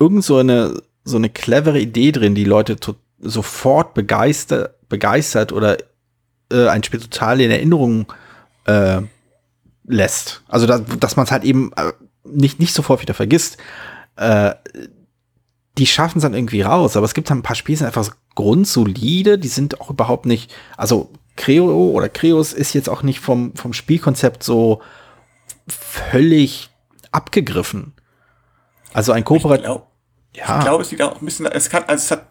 irgend 0.00 0.24
so 0.24 0.38
eine, 0.38 0.82
so 1.04 1.16
eine 1.16 1.28
clevere 1.28 1.78
Idee 1.78 2.12
drin, 2.12 2.34
die 2.34 2.44
Leute 2.44 2.76
sofort 3.22 3.94
begeistert, 3.94 4.88
begeistert 4.88 5.52
oder 5.52 5.78
äh, 6.50 6.68
ein 6.68 6.82
Spiel 6.82 7.00
total 7.00 7.40
in 7.40 7.50
Erinnerung 7.50 8.12
äh, 8.66 9.00
lässt. 9.84 10.42
Also, 10.48 10.66
dass, 10.66 10.82
dass 11.00 11.16
man 11.16 11.24
es 11.24 11.32
halt 11.32 11.44
eben 11.44 11.72
äh, 11.76 11.92
nicht, 12.24 12.60
nicht 12.60 12.74
sofort 12.74 13.00
wieder 13.00 13.14
vergisst. 13.14 13.56
Äh, 14.16 14.54
die 15.78 15.86
schaffen 15.86 16.18
es 16.18 16.22
dann 16.22 16.34
irgendwie 16.34 16.60
raus, 16.60 16.96
aber 16.96 17.06
es 17.06 17.14
gibt 17.14 17.30
dann 17.30 17.38
ein 17.38 17.42
paar 17.42 17.56
Spiele, 17.56 17.76
die 17.76 17.78
sind 17.78 17.86
einfach 17.86 18.04
so 18.04 18.12
grundsolide, 18.34 19.38
die 19.38 19.48
sind 19.48 19.80
auch 19.80 19.90
überhaupt 19.90 20.26
nicht, 20.26 20.52
also 20.76 21.10
Creo 21.36 21.90
oder 21.90 22.10
Creos 22.10 22.52
ist 22.52 22.74
jetzt 22.74 22.90
auch 22.90 23.02
nicht 23.02 23.20
vom, 23.20 23.54
vom 23.56 23.72
Spielkonzept 23.72 24.42
so 24.42 24.82
völlig 25.66 26.70
abgegriffen. 27.10 27.94
Also 28.92 29.12
ein 29.12 29.24
Kooperat. 29.24 29.60
Ich 29.60 29.64
glaube, 29.64 29.86
ja. 30.34 30.58
ich 30.58 30.64
glaube, 30.64 30.82
es 30.82 30.90
liegt 30.90 31.02
auch 31.02 31.18
ein 31.18 31.24
bisschen, 31.24 31.46
es 31.46 31.70
kann, 31.70 31.84
also 31.84 32.02
es 32.02 32.10
hat, 32.10 32.26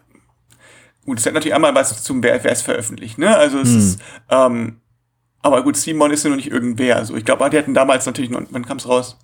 gut, 1.04 1.18
es 1.18 1.26
hat 1.26 1.34
natürlich 1.34 1.54
einmal 1.54 1.74
was 1.74 2.02
zum, 2.02 2.22
es 2.22 2.62
veröffentlicht, 2.62 3.18
ne? 3.18 3.36
Also 3.36 3.58
es 3.58 3.68
hm. 3.68 3.78
ist, 3.78 4.00
ähm, 4.30 4.80
aber 5.42 5.62
gut, 5.62 5.76
Simon 5.76 6.12
ist 6.12 6.22
ja 6.22 6.30
noch 6.30 6.36
nicht 6.36 6.50
irgendwer. 6.50 6.96
Also 6.96 7.16
ich 7.16 7.24
glaube, 7.24 7.48
die 7.50 7.58
hatten 7.58 7.74
damals 7.74 8.06
natürlich 8.06 8.30
noch, 8.30 8.42
wann 8.50 8.64
kam 8.64 8.76
es 8.76 8.88
raus? 8.88 9.18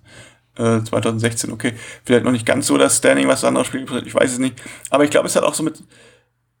Äh, 0.57 0.83
2016, 0.83 1.51
okay. 1.51 1.73
Vielleicht 2.03 2.25
noch 2.25 2.33
nicht 2.33 2.45
ganz 2.45 2.67
so 2.67 2.77
das 2.77 2.97
Standing, 2.97 3.27
was 3.27 3.45
andere 3.45 3.63
Spiele 3.63 4.01
ich 4.05 4.13
weiß 4.13 4.33
es 4.33 4.39
nicht. 4.39 4.61
Aber 4.89 5.05
ich 5.05 5.09
glaube, 5.09 5.27
es 5.27 5.35
hat 5.37 5.43
auch 5.43 5.53
so 5.53 5.63
mit, 5.63 5.81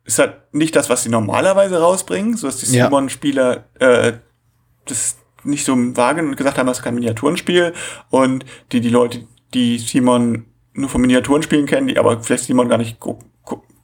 es 0.05 0.17
hat 0.17 0.53
nicht 0.53 0.75
das, 0.75 0.89
was 0.89 1.03
sie 1.03 1.09
normalerweise 1.09 1.79
rausbringen, 1.81 2.37
so 2.37 2.47
dass 2.47 2.57
die 2.57 2.65
Simon-Spieler 2.65 3.65
äh, 3.79 4.13
das 4.85 5.17
nicht 5.43 5.65
so 5.65 5.75
wahrgenommen 5.75 6.31
und 6.31 6.37
gesagt 6.37 6.57
haben, 6.57 6.67
das 6.67 6.79
ist 6.79 6.83
kein 6.83 6.95
Miniaturenspiel 6.95 7.73
und 8.09 8.45
die, 8.71 8.81
die 8.81 8.89
Leute, 8.89 9.25
die 9.53 9.77
Simon 9.77 10.45
nur 10.73 10.89
von 10.89 11.01
Miniaturenspielen 11.01 11.65
kennen, 11.65 11.87
die 11.87 11.97
aber 11.97 12.21
vielleicht 12.21 12.45
Simon 12.45 12.69
gar 12.69 12.77
nicht 12.77 12.99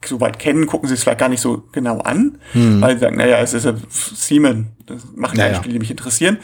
so 0.04 0.20
weit 0.20 0.38
kennen, 0.38 0.66
gucken 0.66 0.88
sie 0.88 0.94
es 0.94 1.02
vielleicht 1.02 1.18
gar 1.18 1.28
nicht 1.28 1.40
so 1.40 1.64
genau 1.72 2.00
an, 2.00 2.38
hm. 2.52 2.80
weil 2.80 2.94
sie 2.94 3.00
sagen, 3.00 3.16
naja, 3.16 3.38
es 3.38 3.54
ist 3.54 3.64
ja 3.64 3.74
Simon, 3.88 4.68
das 4.86 5.02
machen 5.14 5.38
naja. 5.38 5.56
Spiele, 5.56 5.74
die 5.74 5.78
mich 5.78 5.90
interessieren. 5.90 6.38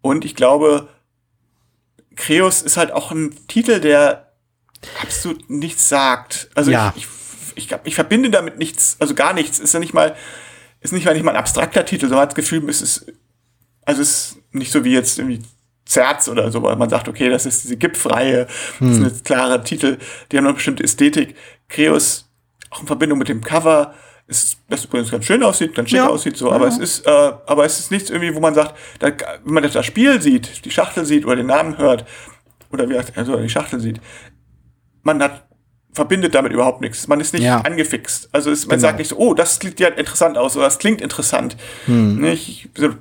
Und 0.00 0.24
ich 0.24 0.34
glaube, 0.34 0.88
Creus 2.16 2.62
ist 2.62 2.76
halt 2.76 2.92
auch 2.92 3.10
ein 3.10 3.34
Titel, 3.48 3.80
der 3.80 4.32
absolut 5.00 5.48
nichts 5.48 5.88
sagt. 5.88 6.50
Also 6.54 6.70
ja. 6.70 6.92
ich, 6.96 7.06
ich, 7.54 7.70
ich, 7.70 7.78
ich 7.84 7.94
verbinde 7.94 8.30
damit 8.30 8.58
nichts, 8.58 8.96
also 8.98 9.14
gar 9.14 9.32
nichts. 9.32 9.58
Ist 9.58 9.74
ja 9.74 9.80
nicht 9.80 9.94
mal, 9.94 10.16
ist 10.80 10.92
nicht 10.92 11.04
mal 11.04 11.14
nicht 11.14 11.22
mal 11.22 11.32
ein 11.32 11.36
abstrakter 11.36 11.84
Titel, 11.84 12.06
sondern 12.06 12.22
hat 12.22 12.30
das 12.30 12.36
Gefühl, 12.36 12.68
es 12.68 12.82
ist 12.82 13.06
also 13.84 14.02
es 14.02 14.08
ist 14.08 14.38
nicht 14.52 14.72
so 14.72 14.84
wie 14.84 14.92
jetzt 14.92 15.18
irgendwie 15.18 15.40
Zerz 15.84 16.28
oder 16.28 16.50
so, 16.50 16.62
weil 16.62 16.76
man 16.76 16.88
sagt, 16.88 17.08
okay, 17.08 17.28
das 17.28 17.44
ist 17.44 17.64
diese 17.64 17.76
Gipfreihe, 17.76 18.46
hm. 18.78 18.88
das 18.88 18.96
ist 18.96 19.02
eine 19.02 19.22
klare 19.22 19.64
Titel, 19.64 19.98
die 20.30 20.38
haben 20.38 20.46
eine 20.46 20.54
bestimmte 20.54 20.84
Ästhetik. 20.84 21.34
Creus, 21.68 22.30
auch 22.72 22.80
in 22.80 22.86
Verbindung 22.86 23.18
mit 23.18 23.28
dem 23.28 23.42
Cover, 23.42 23.94
ist, 24.26 24.58
das 24.68 24.84
übrigens 24.84 25.10
ganz 25.10 25.24
schön 25.24 25.42
aussieht, 25.42 25.74
ganz 25.74 25.90
schick 25.90 25.98
ja. 25.98 26.08
aussieht, 26.08 26.36
so, 26.36 26.48
ja. 26.48 26.54
aber 26.54 26.66
es 26.66 26.78
ist, 26.78 27.06
äh, 27.06 27.10
aber 27.46 27.64
es 27.64 27.78
ist 27.78 27.90
nichts 27.90 28.08
irgendwie, 28.08 28.34
wo 28.34 28.40
man 28.40 28.54
sagt, 28.54 28.74
da, 28.98 29.08
wenn 29.44 29.54
man 29.54 29.62
das 29.62 29.84
Spiel 29.84 30.20
sieht, 30.22 30.64
die 30.64 30.70
Schachtel 30.70 31.04
sieht 31.04 31.24
oder 31.24 31.36
den 31.36 31.46
Namen 31.46 31.76
hört, 31.78 32.06
oder 32.70 32.88
wie 32.88 32.96
also 32.96 33.36
die 33.36 33.48
Schachtel 33.48 33.80
sieht, 33.80 34.00
man 35.02 35.22
hat 35.22 35.46
verbindet 35.92 36.34
damit 36.34 36.52
überhaupt 36.52 36.80
nichts. 36.80 37.06
Man 37.06 37.20
ist 37.20 37.34
nicht 37.34 37.42
ja. 37.42 37.60
angefixt. 37.60 38.30
Also 38.32 38.50
es, 38.50 38.66
man 38.66 38.78
genau. 38.78 38.88
sagt 38.88 38.98
nicht 38.98 39.08
so, 39.08 39.16
oh, 39.18 39.34
das 39.34 39.58
sieht 39.60 39.78
ja 39.78 39.88
interessant 39.88 40.38
aus 40.38 40.56
oder 40.56 40.64
das 40.64 40.78
klingt 40.78 41.02
interessant. 41.02 41.56
Hm. 41.84 42.18
Nicht, 42.18 42.70
so, 42.74 42.94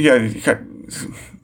ja, 0.00 0.16
ich 0.16 0.46
habe 0.48 0.60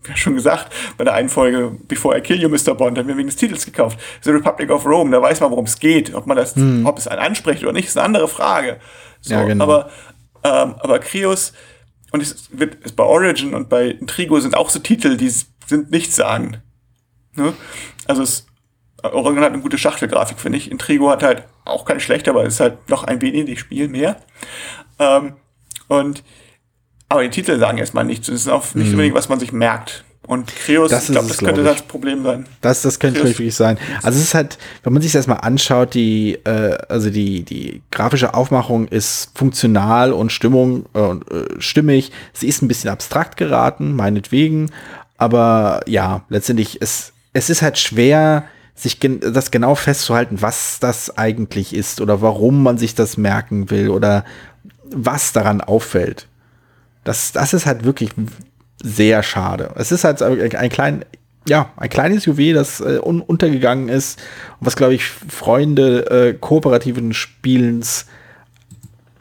ja 0.09 0.17
schon 0.17 0.35
gesagt, 0.35 0.73
bei 0.97 1.05
der 1.05 1.15
einen 1.15 1.29
Folge, 1.29 1.77
Before 1.89 2.17
I 2.17 2.21
Kill 2.21 2.41
You, 2.41 2.49
Mr. 2.49 2.75
Bond, 2.75 2.99
haben 2.99 3.09
wir 3.09 3.17
wegen 3.17 3.29
des 3.29 3.37
Titels 3.37 3.65
gekauft. 3.65 3.99
The 4.23 4.31
Republic 4.31 4.71
of 4.71 4.87
Rome, 4.87 5.11
da 5.11 5.21
weiß 5.21 5.41
man, 5.41 5.51
worum 5.51 5.65
es 5.65 5.79
geht. 5.79 6.15
Ob 6.15 6.27
man 6.27 6.37
das, 6.37 6.55
hm. 6.55 6.87
ob 6.87 6.99
es 6.99 7.09
einen 7.09 7.21
anspricht 7.21 7.63
oder 7.63 7.73
nicht, 7.73 7.89
ist 7.89 7.97
eine 7.97 8.07
andere 8.07 8.29
Frage. 8.29 8.79
So, 9.21 9.35
ja, 9.35 9.45
genau. 9.45 9.65
Aber, 9.65 9.91
ähm, 10.45 10.75
aber 10.79 10.99
Krios, 11.01 11.53
und 12.13 12.23
es 12.23 12.49
wird 12.53 12.79
es 12.83 12.93
bei 12.93 13.05
Origin 13.05 13.55
und 13.55 13.69
bei 13.69 13.89
Intrigo 13.89 14.39
sind 14.41 14.57
auch 14.57 14.71
so 14.71 14.79
Titel, 14.79 15.17
die 15.17 15.29
sind 15.29 15.91
nichts 15.91 16.17
sagen. 16.17 16.63
Ne? 17.35 17.53
Also 18.07 18.23
es, 18.23 18.47
Origin 19.03 19.43
hat 19.43 19.53
eine 19.53 19.63
gute 19.63 19.79
Schachtelgrafik, 19.79 20.39
finde 20.39 20.59
ich. 20.59 20.71
Intrigo 20.71 21.11
hat 21.11 21.23
halt 21.23 21.45
auch 21.65 21.85
keine 21.85 22.01
schlechte, 22.01 22.31
aber 22.31 22.45
es 22.45 22.55
ist 22.55 22.61
halt 22.61 22.89
noch 22.89 23.05
ein 23.05 23.21
wenig 23.21 23.59
Spiel 23.59 23.89
mehr. 23.89 24.17
Ähm, 24.99 25.35
und 25.89 26.23
aber 27.09 27.23
die 27.23 27.31
Titel 27.31 27.59
sagen 27.59 27.79
erstmal 27.79 28.05
nichts. 28.05 28.27
Das 28.27 28.37
ist 28.37 28.49
auch 28.49 28.75
nicht 28.75 28.87
mhm. 28.87 28.93
unbedingt, 28.93 29.15
was 29.15 29.29
man 29.29 29.39
sich 29.39 29.53
merkt. 29.53 30.05
Und 30.27 30.49
Creos, 30.49 30.91
das 30.91 31.05
ich 31.05 31.13
glaube, 31.13 31.29
das 31.29 31.39
könnte 31.39 31.63
das 31.63 31.83
Problem 31.83 32.25
sein. 32.25 32.47
Das, 32.61 32.83
das 32.83 32.99
könnte 32.99 33.21
Creos. 33.21 33.35
wirklich 33.35 33.55
sein. 33.55 33.79
Also 34.03 34.19
es 34.19 34.25
ist 34.25 34.35
halt, 34.35 34.59
wenn 34.83 34.93
man 34.93 35.01
sich 35.01 35.13
das 35.13 35.29
mal 35.29 35.37
anschaut, 35.37 35.95
die, 35.95 36.39
äh, 36.45 36.77
also 36.89 37.11
die, 37.11 37.45
die 37.45 37.83
grafische 37.93 38.35
Aufmachung 38.35 38.89
ist 38.89 39.31
funktional 39.37 40.13
und 40.13 40.33
Stimmung 40.33 40.87
äh, 40.95 41.01
äh, 41.01 41.21
stimmig. 41.61 42.11
Sie 42.33 42.49
ist 42.49 42.61
ein 42.61 42.67
bisschen 42.67 42.91
abstrakt 42.91 43.37
geraten, 43.37 43.95
meinetwegen. 43.95 44.73
Aber 45.17 45.83
ja, 45.87 46.25
letztendlich, 46.29 46.83
es, 46.83 47.13
es 47.33 47.49
ist 47.49 47.63
halt 47.63 47.79
schwer, 47.79 48.47
sich 48.75 48.99
gen 48.99 49.21
das 49.21 49.53
genau 49.53 49.77
festzuhalten, 49.77 50.43
was 50.43 50.81
das 50.81 51.17
eigentlich 51.17 51.75
ist 51.75 52.01
oder 52.01 52.21
warum 52.21 52.63
man 52.65 52.79
sich 52.79 52.95
das 52.97 53.17
merken 53.17 53.71
will 53.71 53.91
oder 53.91 54.25
was 54.91 55.33
daran 55.33 55.61
auffällt. 55.61 56.27
Das, 57.07 57.31
das 57.31 57.55
ist 57.55 57.67
halt 57.67 57.85
wirklich 57.85 58.11
sehr 58.83 59.23
schade. 59.23 59.71
Es 59.77 59.93
ist 59.93 60.03
halt 60.03 60.21
ein 60.23 60.69
klein, 60.71 61.05
ja, 61.49 61.71
ein 61.77 61.89
kleines 61.89 62.25
Juwel, 62.25 62.53
das 62.53 62.81
äh, 62.81 62.99
un 63.01 63.21
untergegangen 63.21 63.89
ist 63.89 64.21
und 64.59 64.67
was, 64.67 64.75
glaube 64.75 64.95
ich, 64.95 65.05
Freunde 65.05 66.11
äh, 66.11 66.35
kooperativen 66.35 67.15
Spielens 67.15 68.07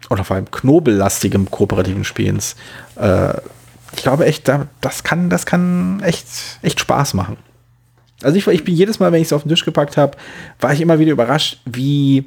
oder 0.10 0.24
vor 0.24 0.36
allem 0.36 0.50
knobellastigem 0.50 1.52
kooperativen 1.52 2.04
Spielens, 2.04 2.56
äh, 2.96 3.34
ich 3.96 4.02
glaube 4.02 4.26
echt, 4.26 4.52
das 4.82 5.04
kann, 5.04 5.30
das 5.30 5.46
kann 5.46 6.02
echt, 6.02 6.28
echt 6.64 6.80
Spaß 6.80 7.14
machen. 7.14 7.38
Also 8.24 8.38
ich, 8.38 8.48
ich 8.48 8.64
bin 8.64 8.74
jedes 8.74 9.00
Mal, 9.00 9.12
wenn 9.12 9.22
ich 9.22 9.28
es 9.28 9.34
auf 9.34 9.44
den 9.44 9.50
Tisch 9.50 9.64
gepackt 9.64 9.96
habe, 9.96 10.18
war 10.60 10.74
ich 10.74 10.82
immer 10.82 10.98
wieder 10.98 11.12
überrascht, 11.12 11.62
wie, 11.66 12.26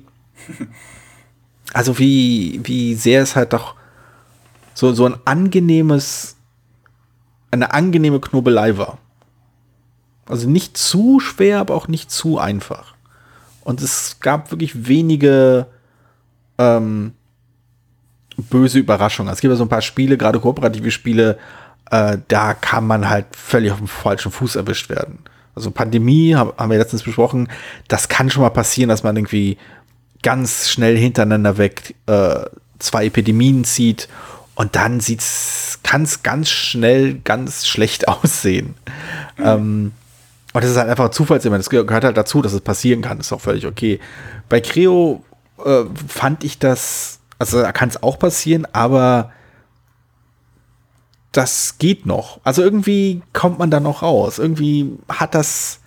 also 1.72 1.98
wie, 1.98 2.60
wie 2.62 2.94
sehr 2.94 3.22
es 3.22 3.34
halt 3.34 3.52
doch 3.52 3.74
so, 4.78 4.92
so 4.92 5.06
ein 5.06 5.16
angenehmes, 5.24 6.36
eine 7.50 7.74
angenehme 7.74 8.20
Knobelei 8.20 8.78
war. 8.78 8.98
Also 10.26 10.48
nicht 10.48 10.76
zu 10.76 11.18
schwer, 11.18 11.58
aber 11.58 11.74
auch 11.74 11.88
nicht 11.88 12.12
zu 12.12 12.38
einfach. 12.38 12.94
Und 13.64 13.82
es 13.82 14.20
gab 14.20 14.52
wirklich 14.52 14.86
wenige 14.86 15.66
ähm, 16.58 17.12
böse 18.36 18.78
Überraschungen. 18.78 19.32
Es 19.32 19.40
gibt 19.40 19.50
ja 19.50 19.56
so 19.56 19.64
ein 19.64 19.68
paar 19.68 19.82
Spiele, 19.82 20.16
gerade 20.16 20.38
kooperative 20.38 20.92
Spiele, 20.92 21.38
äh, 21.90 22.18
da 22.28 22.54
kann 22.54 22.86
man 22.86 23.10
halt 23.10 23.26
völlig 23.34 23.72
auf 23.72 23.78
dem 23.78 23.88
falschen 23.88 24.30
Fuß 24.30 24.54
erwischt 24.54 24.90
werden. 24.90 25.18
Also 25.56 25.72
Pandemie 25.72 26.36
haben 26.36 26.70
wir 26.70 26.78
letztens 26.78 27.02
besprochen, 27.02 27.48
das 27.88 28.08
kann 28.08 28.30
schon 28.30 28.44
mal 28.44 28.50
passieren, 28.50 28.90
dass 28.90 29.02
man 29.02 29.16
irgendwie 29.16 29.58
ganz 30.22 30.68
schnell 30.68 30.96
hintereinander 30.96 31.58
weg 31.58 31.96
äh, 32.06 32.44
zwei 32.78 33.06
Epidemien 33.06 33.64
zieht 33.64 34.08
und 34.58 34.74
dann 34.74 34.98
sieht's, 34.98 35.78
es 35.84 36.22
ganz 36.24 36.50
schnell 36.50 37.20
ganz 37.20 37.68
schlecht 37.68 38.08
aussehen. 38.08 38.74
Mhm. 39.36 39.44
Ähm, 39.44 39.92
und 40.52 40.64
das 40.64 40.72
ist 40.72 40.76
halt 40.76 40.90
einfach 40.90 41.10
Zufallselement. 41.10 41.60
Das 41.60 41.70
gehört 41.70 42.04
halt 42.04 42.16
dazu, 42.16 42.42
dass 42.42 42.52
es 42.52 42.60
passieren 42.60 43.00
kann. 43.00 43.18
Das 43.18 43.28
ist 43.28 43.32
auch 43.32 43.40
völlig 43.40 43.66
okay. 43.66 44.00
Bei 44.48 44.60
Creo 44.60 45.22
äh, 45.64 45.84
fand 46.08 46.42
ich 46.42 46.58
das, 46.58 47.20
also 47.38 47.62
da 47.62 47.70
kann 47.70 47.88
es 47.88 48.02
auch 48.02 48.18
passieren, 48.18 48.66
aber 48.72 49.30
das 51.30 51.78
geht 51.78 52.04
noch. 52.04 52.40
Also 52.42 52.62
irgendwie 52.62 53.22
kommt 53.32 53.60
man 53.60 53.70
da 53.70 53.78
noch 53.78 54.02
raus. 54.02 54.40
Irgendwie 54.40 54.90
hat 55.08 55.36
das, 55.36 55.78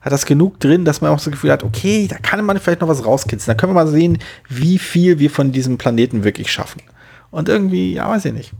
hat 0.00 0.12
das 0.12 0.24
genug 0.24 0.60
drin, 0.60 0.86
dass 0.86 1.02
man 1.02 1.10
auch 1.10 1.18
so 1.18 1.28
das 1.30 1.36
Gefühl 1.38 1.52
hat, 1.52 1.62
okay, 1.62 2.08
da 2.08 2.16
kann 2.16 2.42
man 2.46 2.58
vielleicht 2.58 2.80
noch 2.80 2.88
was 2.88 3.04
rauskitzeln. 3.04 3.54
Da 3.54 3.60
können 3.60 3.74
wir 3.74 3.84
mal 3.84 3.90
sehen, 3.90 4.16
wie 4.48 4.78
viel 4.78 5.18
wir 5.18 5.28
von 5.28 5.52
diesem 5.52 5.76
Planeten 5.76 6.24
wirklich 6.24 6.50
schaffen. 6.50 6.80
Und 7.34 7.48
irgendwie, 7.48 7.94
ja, 7.94 8.08
weiß 8.08 8.26
ich 8.26 8.32
nicht. 8.32 8.52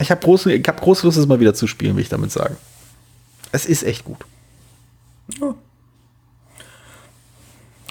Ich 0.00 0.10
habe 0.10 0.20
große, 0.20 0.52
ich 0.52 0.66
hab 0.66 0.80
große 0.80 1.06
Lust, 1.06 1.16
es 1.16 1.26
mal 1.26 1.38
wieder 1.38 1.54
zu 1.54 1.68
spielen, 1.68 1.94
will 1.94 2.02
ich 2.02 2.08
damit 2.08 2.32
sagen. 2.32 2.56
Es 3.52 3.66
ist 3.66 3.84
echt 3.84 4.04
gut. 4.04 4.18
Ja. 5.40 5.54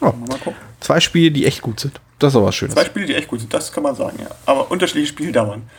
Oh. 0.02 0.14
Zwei 0.82 1.00
Spiele, 1.00 1.32
die 1.32 1.46
echt 1.46 1.62
gut 1.62 1.80
sind. 1.80 2.02
Das 2.20 2.34
ist 2.34 2.36
aber 2.36 2.48
was 2.48 2.56
Schönes. 2.56 2.76
Zwei 2.76 2.84
Spiele, 2.84 3.06
die 3.06 3.16
echt 3.16 3.30
gut 3.30 3.40
sind, 3.40 3.54
das 3.54 3.72
kann 3.72 3.84
man 3.84 3.96
sagen, 3.96 4.18
ja. 4.22 4.28
Aber 4.46 4.70
unterschiedliche 4.70 5.08
Spieldauern. 5.08 5.70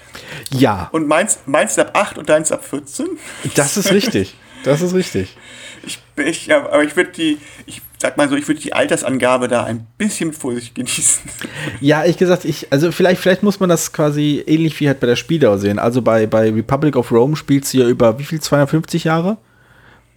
Ja. 0.50 0.88
Und 0.92 1.06
meins, 1.06 1.40
meins 1.44 1.78
ab 1.78 1.90
8 1.92 2.16
und 2.16 2.30
deins 2.30 2.50
ab 2.50 2.64
14? 2.64 3.18
Das 3.56 3.76
ist 3.76 3.92
richtig. 3.92 4.34
Das 4.64 4.80
ist 4.80 4.94
richtig. 4.94 5.36
Ich, 5.84 5.98
ich, 6.16 6.46
ja, 6.46 6.58
aber 6.58 6.84
ich 6.84 6.96
würde 6.96 7.10
die, 7.10 7.38
ich 7.66 7.82
sag 7.98 8.16
mal 8.16 8.28
so, 8.28 8.36
ich 8.36 8.46
würde 8.46 8.60
die 8.60 8.72
Altersangabe 8.72 9.48
da 9.48 9.64
ein 9.64 9.86
bisschen 9.98 10.28
mit 10.28 10.38
Vorsicht 10.38 10.74
genießen. 10.74 11.22
Ja, 11.80 12.04
ich 12.04 12.16
gesagt, 12.16 12.44
ich, 12.44 12.72
also 12.72 12.92
vielleicht, 12.92 13.20
vielleicht 13.20 13.42
muss 13.42 13.58
man 13.58 13.68
das 13.68 13.92
quasi 13.92 14.42
ähnlich 14.46 14.78
wie 14.80 14.86
halt 14.86 15.00
bei 15.00 15.06
der 15.06 15.16
Spieldauer 15.16 15.58
sehen. 15.58 15.78
Also 15.78 16.02
bei, 16.02 16.26
bei 16.26 16.50
Republic 16.50 16.96
of 16.96 17.10
Rome 17.10 17.36
spielst 17.36 17.72
du 17.74 17.78
ja 17.78 17.88
über 17.88 18.18
wie 18.18 18.24
viel? 18.24 18.40
250 18.40 19.04
Jahre? 19.04 19.38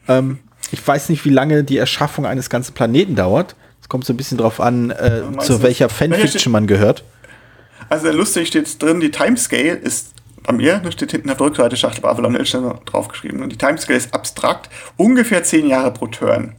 Ähm, 0.07 0.39
ich 0.71 0.85
weiß 0.85 1.09
nicht, 1.09 1.25
wie 1.25 1.29
lange 1.29 1.63
die 1.63 1.77
Erschaffung 1.77 2.25
eines 2.25 2.49
ganzen 2.49 2.73
Planeten 2.73 3.15
dauert. 3.15 3.55
Es 3.81 3.89
kommt 3.89 4.05
so 4.05 4.13
ein 4.13 4.17
bisschen 4.17 4.37
drauf 4.37 4.59
an, 4.59 4.91
äh, 4.91 5.21
zu 5.39 5.61
welcher 5.61 5.89
Fanfiction 5.89 6.51
man 6.51 6.67
gehört. 6.67 7.03
Also 7.89 8.11
lustig 8.11 8.47
steht 8.47 8.81
drin, 8.81 8.99
die 8.99 9.11
Timescale 9.11 9.75
ist 9.75 10.14
bei 10.45 10.53
mir, 10.53 10.79
da 10.79 10.91
steht 10.91 11.11
hinten 11.11 11.29
auf 11.29 11.37
der 11.37 11.47
Rückseite 11.47 11.75
Schachtel 11.75 12.01
bei 12.01 12.09
Avalon 12.09 12.37
draufgeschrieben. 12.85 13.41
Und 13.41 13.51
die 13.51 13.57
Timescale 13.57 13.97
ist 13.97 14.13
abstrakt, 14.13 14.69
ungefähr 14.97 15.43
zehn 15.43 15.67
Jahre 15.67 15.91
pro 15.91 16.07
Turn. 16.07 16.55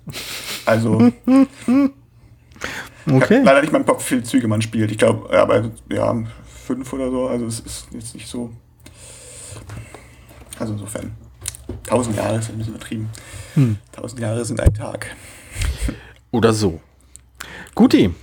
Also. 0.65 0.95
okay. 3.11 3.41
leider 3.43 3.61
nicht 3.61 3.73
mal 3.73 3.81
im 3.81 3.87
Kopf, 3.87 4.03
wie 4.05 4.09
viele 4.09 4.23
Züge 4.25 4.49
man 4.49 4.63
spielt. 4.63 4.91
Ich 4.91 4.99
glaube, 4.99 5.33
ja, 5.33 5.43
aber 5.43 5.71
ja, 5.91 6.15
fünf 6.67 6.93
oder 6.93 7.11
so. 7.11 7.29
Also 7.29 7.47
es 7.47 7.61
ist 7.61 7.89
jetzt 7.93 8.15
nicht 8.15 8.29
so. 8.29 8.51
Also 10.59 10.73
insofern. 10.73 11.13
Tausend 11.85 12.17
Jahre 12.17 12.39
ist 12.39 12.51
ein 12.51 12.59
bisschen 12.59 12.75
übertrieben. 12.75 13.11
Hm. 13.55 13.79
Tausend 13.93 14.21
Jahre 14.21 14.45
sind 14.45 14.61
ein 14.61 14.75
Tag. 14.75 15.15
Oder 16.31 16.53
so. 16.53 16.81
Guti. 17.75 18.15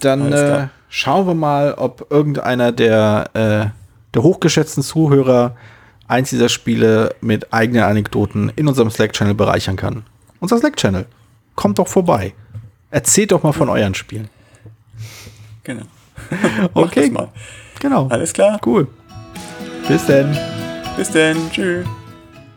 Dann 0.00 0.32
äh, 0.32 0.68
schauen 0.88 1.26
wir 1.26 1.34
mal, 1.34 1.74
ob 1.74 2.06
irgendeiner 2.10 2.72
der, 2.72 3.30
äh, 3.34 3.83
der 4.14 4.22
hochgeschätzten 4.22 4.82
Zuhörer 4.82 5.56
eins 6.08 6.30
dieser 6.30 6.48
Spiele 6.48 7.14
mit 7.20 7.52
eigenen 7.52 7.84
Anekdoten 7.84 8.52
in 8.56 8.68
unserem 8.68 8.90
Slack-Channel 8.90 9.34
bereichern 9.34 9.76
kann. 9.76 10.04
Unser 10.40 10.58
Slack-Channel. 10.58 11.06
Kommt 11.54 11.78
doch 11.78 11.88
vorbei. 11.88 12.34
Erzählt 12.90 13.32
doch 13.32 13.42
mal 13.42 13.52
von 13.52 13.68
euren 13.68 13.94
Spielen. 13.94 14.28
Genau. 15.62 15.84
okay. 16.74 17.10
Mal. 17.10 17.28
Genau. 17.80 18.08
Alles 18.08 18.32
klar. 18.32 18.60
Cool. 18.64 18.86
Bis 19.88 20.06
denn. 20.06 20.36
Bis 20.96 21.10
denn. 21.10 21.36
Tschüss. 21.50 21.86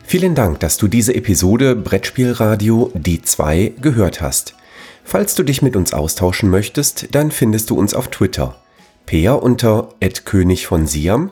Vielen 0.04 0.36
Dank, 0.36 0.60
dass 0.62 0.78
du 0.78 0.88
diese 0.88 1.14
Episode 1.16 1.76
Brettspielradio 1.76 2.92
D2 2.96 3.82
gehört 3.82 4.22
hast. 4.22 4.56
Falls 5.04 5.36
du 5.36 5.44
dich 5.44 5.62
mit 5.62 5.76
uns 5.76 5.94
austauschen 5.94 6.50
möchtest, 6.50 7.14
dann 7.16 7.32
findest 7.32 7.70
du 7.70 7.78
uns 7.78 7.94
auf 7.94 8.10
Twitter. 8.10 8.56
Peer 9.06 9.42
unter 9.42 9.90
König 10.26 10.68
von 10.68 10.86
Siam, 10.86 11.32